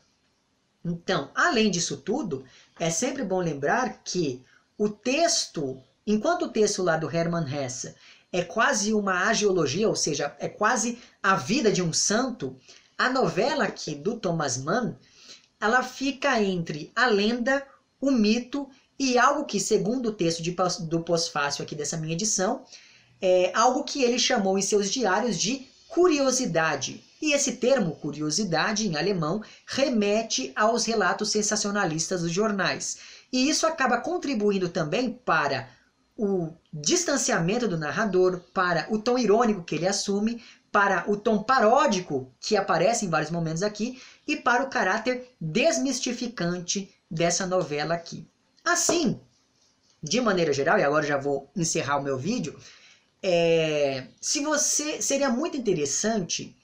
Então, 0.84 1.32
além 1.34 1.72
disso 1.72 1.98
tudo, 1.98 2.46
é 2.80 2.90
sempre 2.90 3.24
bom 3.24 3.40
lembrar 3.40 4.02
que 4.04 4.44
o 4.78 4.90
texto 4.90 5.82
Enquanto 6.06 6.46
o 6.46 6.50
texto 6.50 6.82
lá 6.82 6.98
do 6.98 7.10
Hermann 7.10 7.46
Hesse 7.48 7.94
é 8.32 8.44
quase 8.44 8.94
uma 8.94 9.28
agiologia, 9.28 9.88
ou 9.88 9.96
seja, 9.96 10.36
é 10.40 10.48
quase 10.48 10.98
a 11.22 11.36
vida 11.36 11.72
de 11.72 11.82
um 11.82 11.94
santo, 11.94 12.56
a 12.98 13.10
novela 13.10 13.66
aqui 13.66 13.94
do 13.94 14.20
Thomas 14.20 14.58
Mann, 14.58 14.96
ela 15.60 15.84
fica 15.84 16.42
entre 16.42 16.92
a 16.96 17.06
lenda, 17.06 17.66
o 18.00 18.10
mito 18.10 18.68
e 18.98 19.18
algo 19.18 19.46
que, 19.46 19.60
segundo 19.60 20.10
o 20.10 20.14
texto 20.14 20.42
de, 20.42 20.56
do 20.88 21.02
pós-fácil 21.02 21.64
aqui 21.64 21.76
dessa 21.76 21.98
minha 21.98 22.14
edição, 22.14 22.64
é 23.22 23.52
algo 23.54 23.84
que 23.84 24.04
ele 24.04 24.18
chamou 24.18 24.58
em 24.58 24.62
seus 24.62 24.92
diários 24.92 25.38
de 25.38 25.68
curiosidade. 25.88 27.04
E 27.22 27.34
esse 27.34 27.54
termo, 27.58 27.96
curiosidade, 27.98 28.88
em 28.88 28.96
alemão, 28.96 29.44
remete 29.68 30.52
aos 30.56 30.86
relatos 30.86 31.30
sensacionalistas 31.30 32.22
dos 32.22 32.32
jornais. 32.32 32.98
E 33.32 33.48
isso 33.48 33.68
acaba 33.68 33.98
contribuindo 33.98 34.70
também 34.70 35.12
para 35.12 35.70
o 36.24 36.54
distanciamento 36.72 37.68
do 37.68 37.80
narrador, 37.80 38.42
para 38.54 38.86
o 38.92 39.00
tom 39.00 39.18
irônico 39.18 39.64
que 39.64 39.74
ele 39.74 39.88
assume, 39.88 40.40
para 40.72 41.04
o 41.10 41.18
tom 41.18 41.42
paródico 41.42 42.32
que 42.40 42.56
aparece 42.56 43.08
em 43.08 43.10
vários 43.10 43.32
momentos 43.32 43.64
aqui 43.64 44.00
e 44.28 44.38
para 44.38 44.64
o 44.64 44.70
caráter 44.70 45.34
desmistificante 45.42 46.94
dessa 47.10 47.48
novela 47.48 47.96
aqui. 47.96 48.28
Assim, 48.64 49.20
de 50.02 50.22
maneira 50.22 50.54
geral, 50.54 50.78
e 50.78 50.84
agora 50.84 51.08
já 51.08 51.18
vou 51.18 51.50
encerrar 51.56 51.98
o 51.98 52.04
meu 52.04 52.20
vídeo, 52.20 52.56
é, 53.24 54.06
se 54.22 54.42
você 54.42 55.02
seria 55.02 55.30
muito 55.32 55.58
interessante 55.58 56.56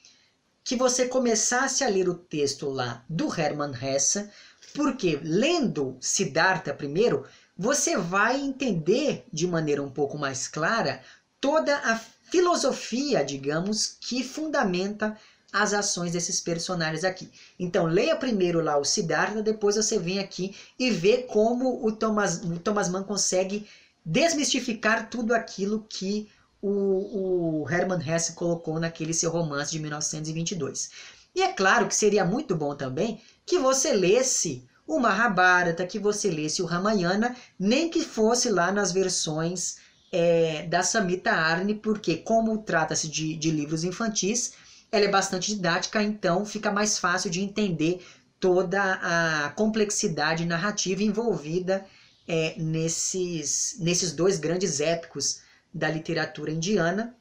que 0.63 0.75
você 0.75 1.07
começasse 1.07 1.83
a 1.83 1.89
ler 1.89 2.07
o 2.07 2.13
texto 2.13 2.69
lá 2.69 3.03
do 3.09 3.27
Hermann 3.27 3.73
Hesse, 3.73 4.29
porque 4.75 5.19
lendo 5.23 5.97
Siddhartha 5.99 6.75
primeiro, 6.75 7.25
você 7.57 7.97
vai 7.97 8.39
entender 8.39 9.25
de 9.31 9.47
maneira 9.47 9.81
um 9.81 9.89
pouco 9.89 10.17
mais 10.17 10.47
clara 10.47 11.01
toda 11.41 11.75
a 11.77 11.99
filosofia, 12.29 13.23
digamos, 13.23 13.97
que 13.99 14.23
fundamenta 14.23 15.17
as 15.51 15.73
ações 15.73 16.11
desses 16.11 16.41
personagens 16.41 17.03
aqui. 17.03 17.31
Então, 17.57 17.85
leia 17.85 18.15
primeiro 18.15 18.61
lá 18.61 18.77
o 18.77 18.83
Siddhartha, 18.83 19.41
depois 19.41 19.75
você 19.75 19.97
vem 19.97 20.19
aqui 20.19 20.55
e 20.77 20.91
vê 20.91 21.23
como 21.23 21.85
o 21.85 21.91
Thomas, 21.91 22.43
o 22.43 22.59
Thomas 22.59 22.89
Mann 22.89 23.03
consegue 23.03 23.67
desmistificar 24.05 25.09
tudo 25.09 25.33
aquilo 25.33 25.85
que 25.89 26.29
o, 26.61 27.61
o 27.61 27.69
Hermann 27.69 28.01
Hesse 28.01 28.33
colocou 28.33 28.79
naquele 28.79 29.13
seu 29.13 29.31
romance 29.31 29.71
de 29.71 29.79
1922. 29.79 30.89
E 31.35 31.41
é 31.41 31.53
claro 31.53 31.87
que 31.87 31.95
seria 31.95 32.25
muito 32.25 32.55
bom 32.55 32.75
também 32.75 33.21
que 33.45 33.59
você 33.59 33.93
lesse 33.93 34.67
o 34.87 34.99
Mahabharata, 34.99 35.85
que 35.85 35.99
você 35.99 36.31
lesse 36.31 36.61
o 36.61 36.65
Ramayana, 36.65 37.35
nem 37.59 37.89
que 37.89 38.03
fosse 38.03 38.49
lá 38.49 38.71
nas 38.71 38.93
versões 38.93 39.77
é, 40.11 40.65
da 40.67 40.81
Samita 40.81 41.31
Arni, 41.31 41.75
porque 41.75 42.15
como 42.15 42.57
trata-se 42.59 43.09
de, 43.09 43.35
de 43.35 43.51
livros 43.51 43.83
infantis, 43.83 44.53
ela 44.89 45.05
é 45.05 45.09
bastante 45.09 45.53
didática, 45.53 46.01
então 46.01 46.45
fica 46.45 46.71
mais 46.71 46.97
fácil 46.97 47.29
de 47.29 47.41
entender 47.41 48.01
toda 48.39 48.81
a 49.01 49.49
complexidade 49.49 50.45
narrativa 50.45 51.03
envolvida 51.03 51.85
é, 52.27 52.55
nesses, 52.57 53.75
nesses 53.79 54.13
dois 54.13 54.39
grandes 54.39 54.79
épicos 54.79 55.41
da 55.73 55.89
literatura 55.89 56.51
indiana. 56.51 57.13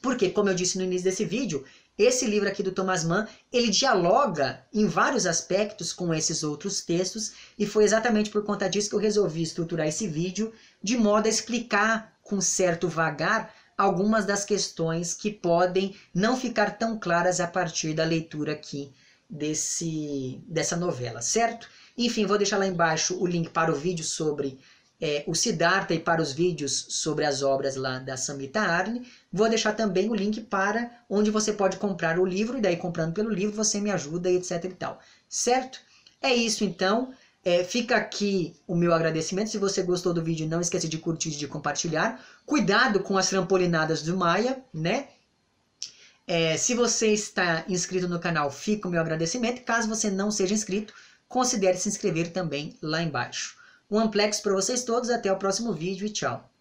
Porque, 0.00 0.30
como 0.30 0.50
eu 0.50 0.54
disse 0.54 0.76
no 0.76 0.84
início 0.84 1.04
desse 1.04 1.24
vídeo, 1.24 1.64
esse 1.96 2.26
livro 2.26 2.48
aqui 2.48 2.62
do 2.62 2.72
Thomas 2.72 3.04
Mann, 3.04 3.26
ele 3.52 3.70
dialoga 3.70 4.64
em 4.72 4.86
vários 4.86 5.26
aspectos 5.26 5.92
com 5.92 6.12
esses 6.12 6.42
outros 6.42 6.80
textos 6.80 7.32
e 7.58 7.66
foi 7.66 7.84
exatamente 7.84 8.30
por 8.30 8.44
conta 8.44 8.68
disso 8.68 8.90
que 8.90 8.96
eu 8.96 9.00
resolvi 9.00 9.42
estruturar 9.42 9.86
esse 9.86 10.08
vídeo 10.08 10.52
de 10.82 10.96
modo 10.96 11.26
a 11.26 11.30
explicar 11.30 12.16
com 12.22 12.40
certo 12.40 12.88
vagar 12.88 13.54
algumas 13.78 14.24
das 14.24 14.44
questões 14.44 15.14
que 15.14 15.30
podem 15.30 15.96
não 16.12 16.36
ficar 16.36 16.78
tão 16.78 16.98
claras 16.98 17.38
a 17.40 17.46
partir 17.46 17.94
da 17.94 18.04
leitura 18.04 18.52
aqui 18.52 18.92
desse, 19.28 20.42
dessa 20.46 20.76
novela, 20.76 21.20
certo? 21.20 21.68
Enfim, 21.96 22.26
vou 22.26 22.38
deixar 22.38 22.58
lá 22.58 22.66
embaixo 22.66 23.16
o 23.20 23.26
link 23.26 23.50
para 23.50 23.70
o 23.70 23.74
vídeo 23.74 24.04
sobre 24.04 24.58
é, 25.00 25.24
o 25.26 25.34
Siddhartha 25.34 25.94
e 25.94 25.98
para 25.98 26.22
os 26.22 26.32
vídeos 26.32 26.86
sobre 26.88 27.24
as 27.24 27.42
obras 27.42 27.76
lá 27.76 27.98
da 27.98 28.16
Samhita 28.16 28.60
Arni. 28.60 29.06
Vou 29.32 29.48
deixar 29.48 29.72
também 29.72 30.08
o 30.08 30.14
link 30.14 30.40
para 30.40 30.90
onde 31.08 31.30
você 31.30 31.52
pode 31.52 31.76
comprar 31.76 32.18
o 32.18 32.24
livro, 32.24 32.58
e 32.58 32.60
daí 32.60 32.76
comprando 32.76 33.12
pelo 33.12 33.30
livro 33.30 33.54
você 33.54 33.80
me 33.80 33.90
ajuda 33.90 34.30
e 34.30 34.36
etc 34.36 34.64
e 34.64 34.68
tal. 34.68 35.00
Certo? 35.28 35.80
É 36.22 36.32
isso 36.32 36.64
então. 36.64 37.12
É, 37.44 37.62
fica 37.62 37.96
aqui 37.96 38.56
o 38.66 38.74
meu 38.74 38.94
agradecimento. 38.94 39.50
Se 39.50 39.58
você 39.58 39.82
gostou 39.82 40.14
do 40.14 40.22
vídeo, 40.22 40.48
não 40.48 40.62
esqueça 40.62 40.88
de 40.88 40.96
curtir 40.96 41.28
e 41.28 41.36
de 41.36 41.46
compartilhar. 41.46 42.24
Cuidado 42.46 43.00
com 43.00 43.18
as 43.18 43.28
trampolinadas 43.28 44.02
do 44.02 44.16
Maia, 44.16 44.64
né? 44.72 45.08
É, 46.26 46.56
se 46.56 46.74
você 46.74 47.08
está 47.08 47.64
inscrito 47.68 48.08
no 48.08 48.18
canal, 48.18 48.50
fica 48.50 48.88
o 48.88 48.90
meu 48.90 49.00
agradecimento. 49.00 49.62
Caso 49.62 49.88
você 49.88 50.10
não 50.10 50.30
seja 50.30 50.54
inscrito, 50.54 50.94
considere 51.28 51.76
se 51.76 51.88
inscrever 51.88 52.32
também 52.32 52.78
lá 52.80 53.02
embaixo. 53.02 53.58
Um 53.90 53.98
amplex 53.98 54.40
para 54.40 54.54
vocês 54.54 54.84
todos, 54.84 55.10
até 55.10 55.30
o 55.30 55.38
próximo 55.38 55.72
vídeo 55.72 56.06
e 56.06 56.10
tchau. 56.10 56.53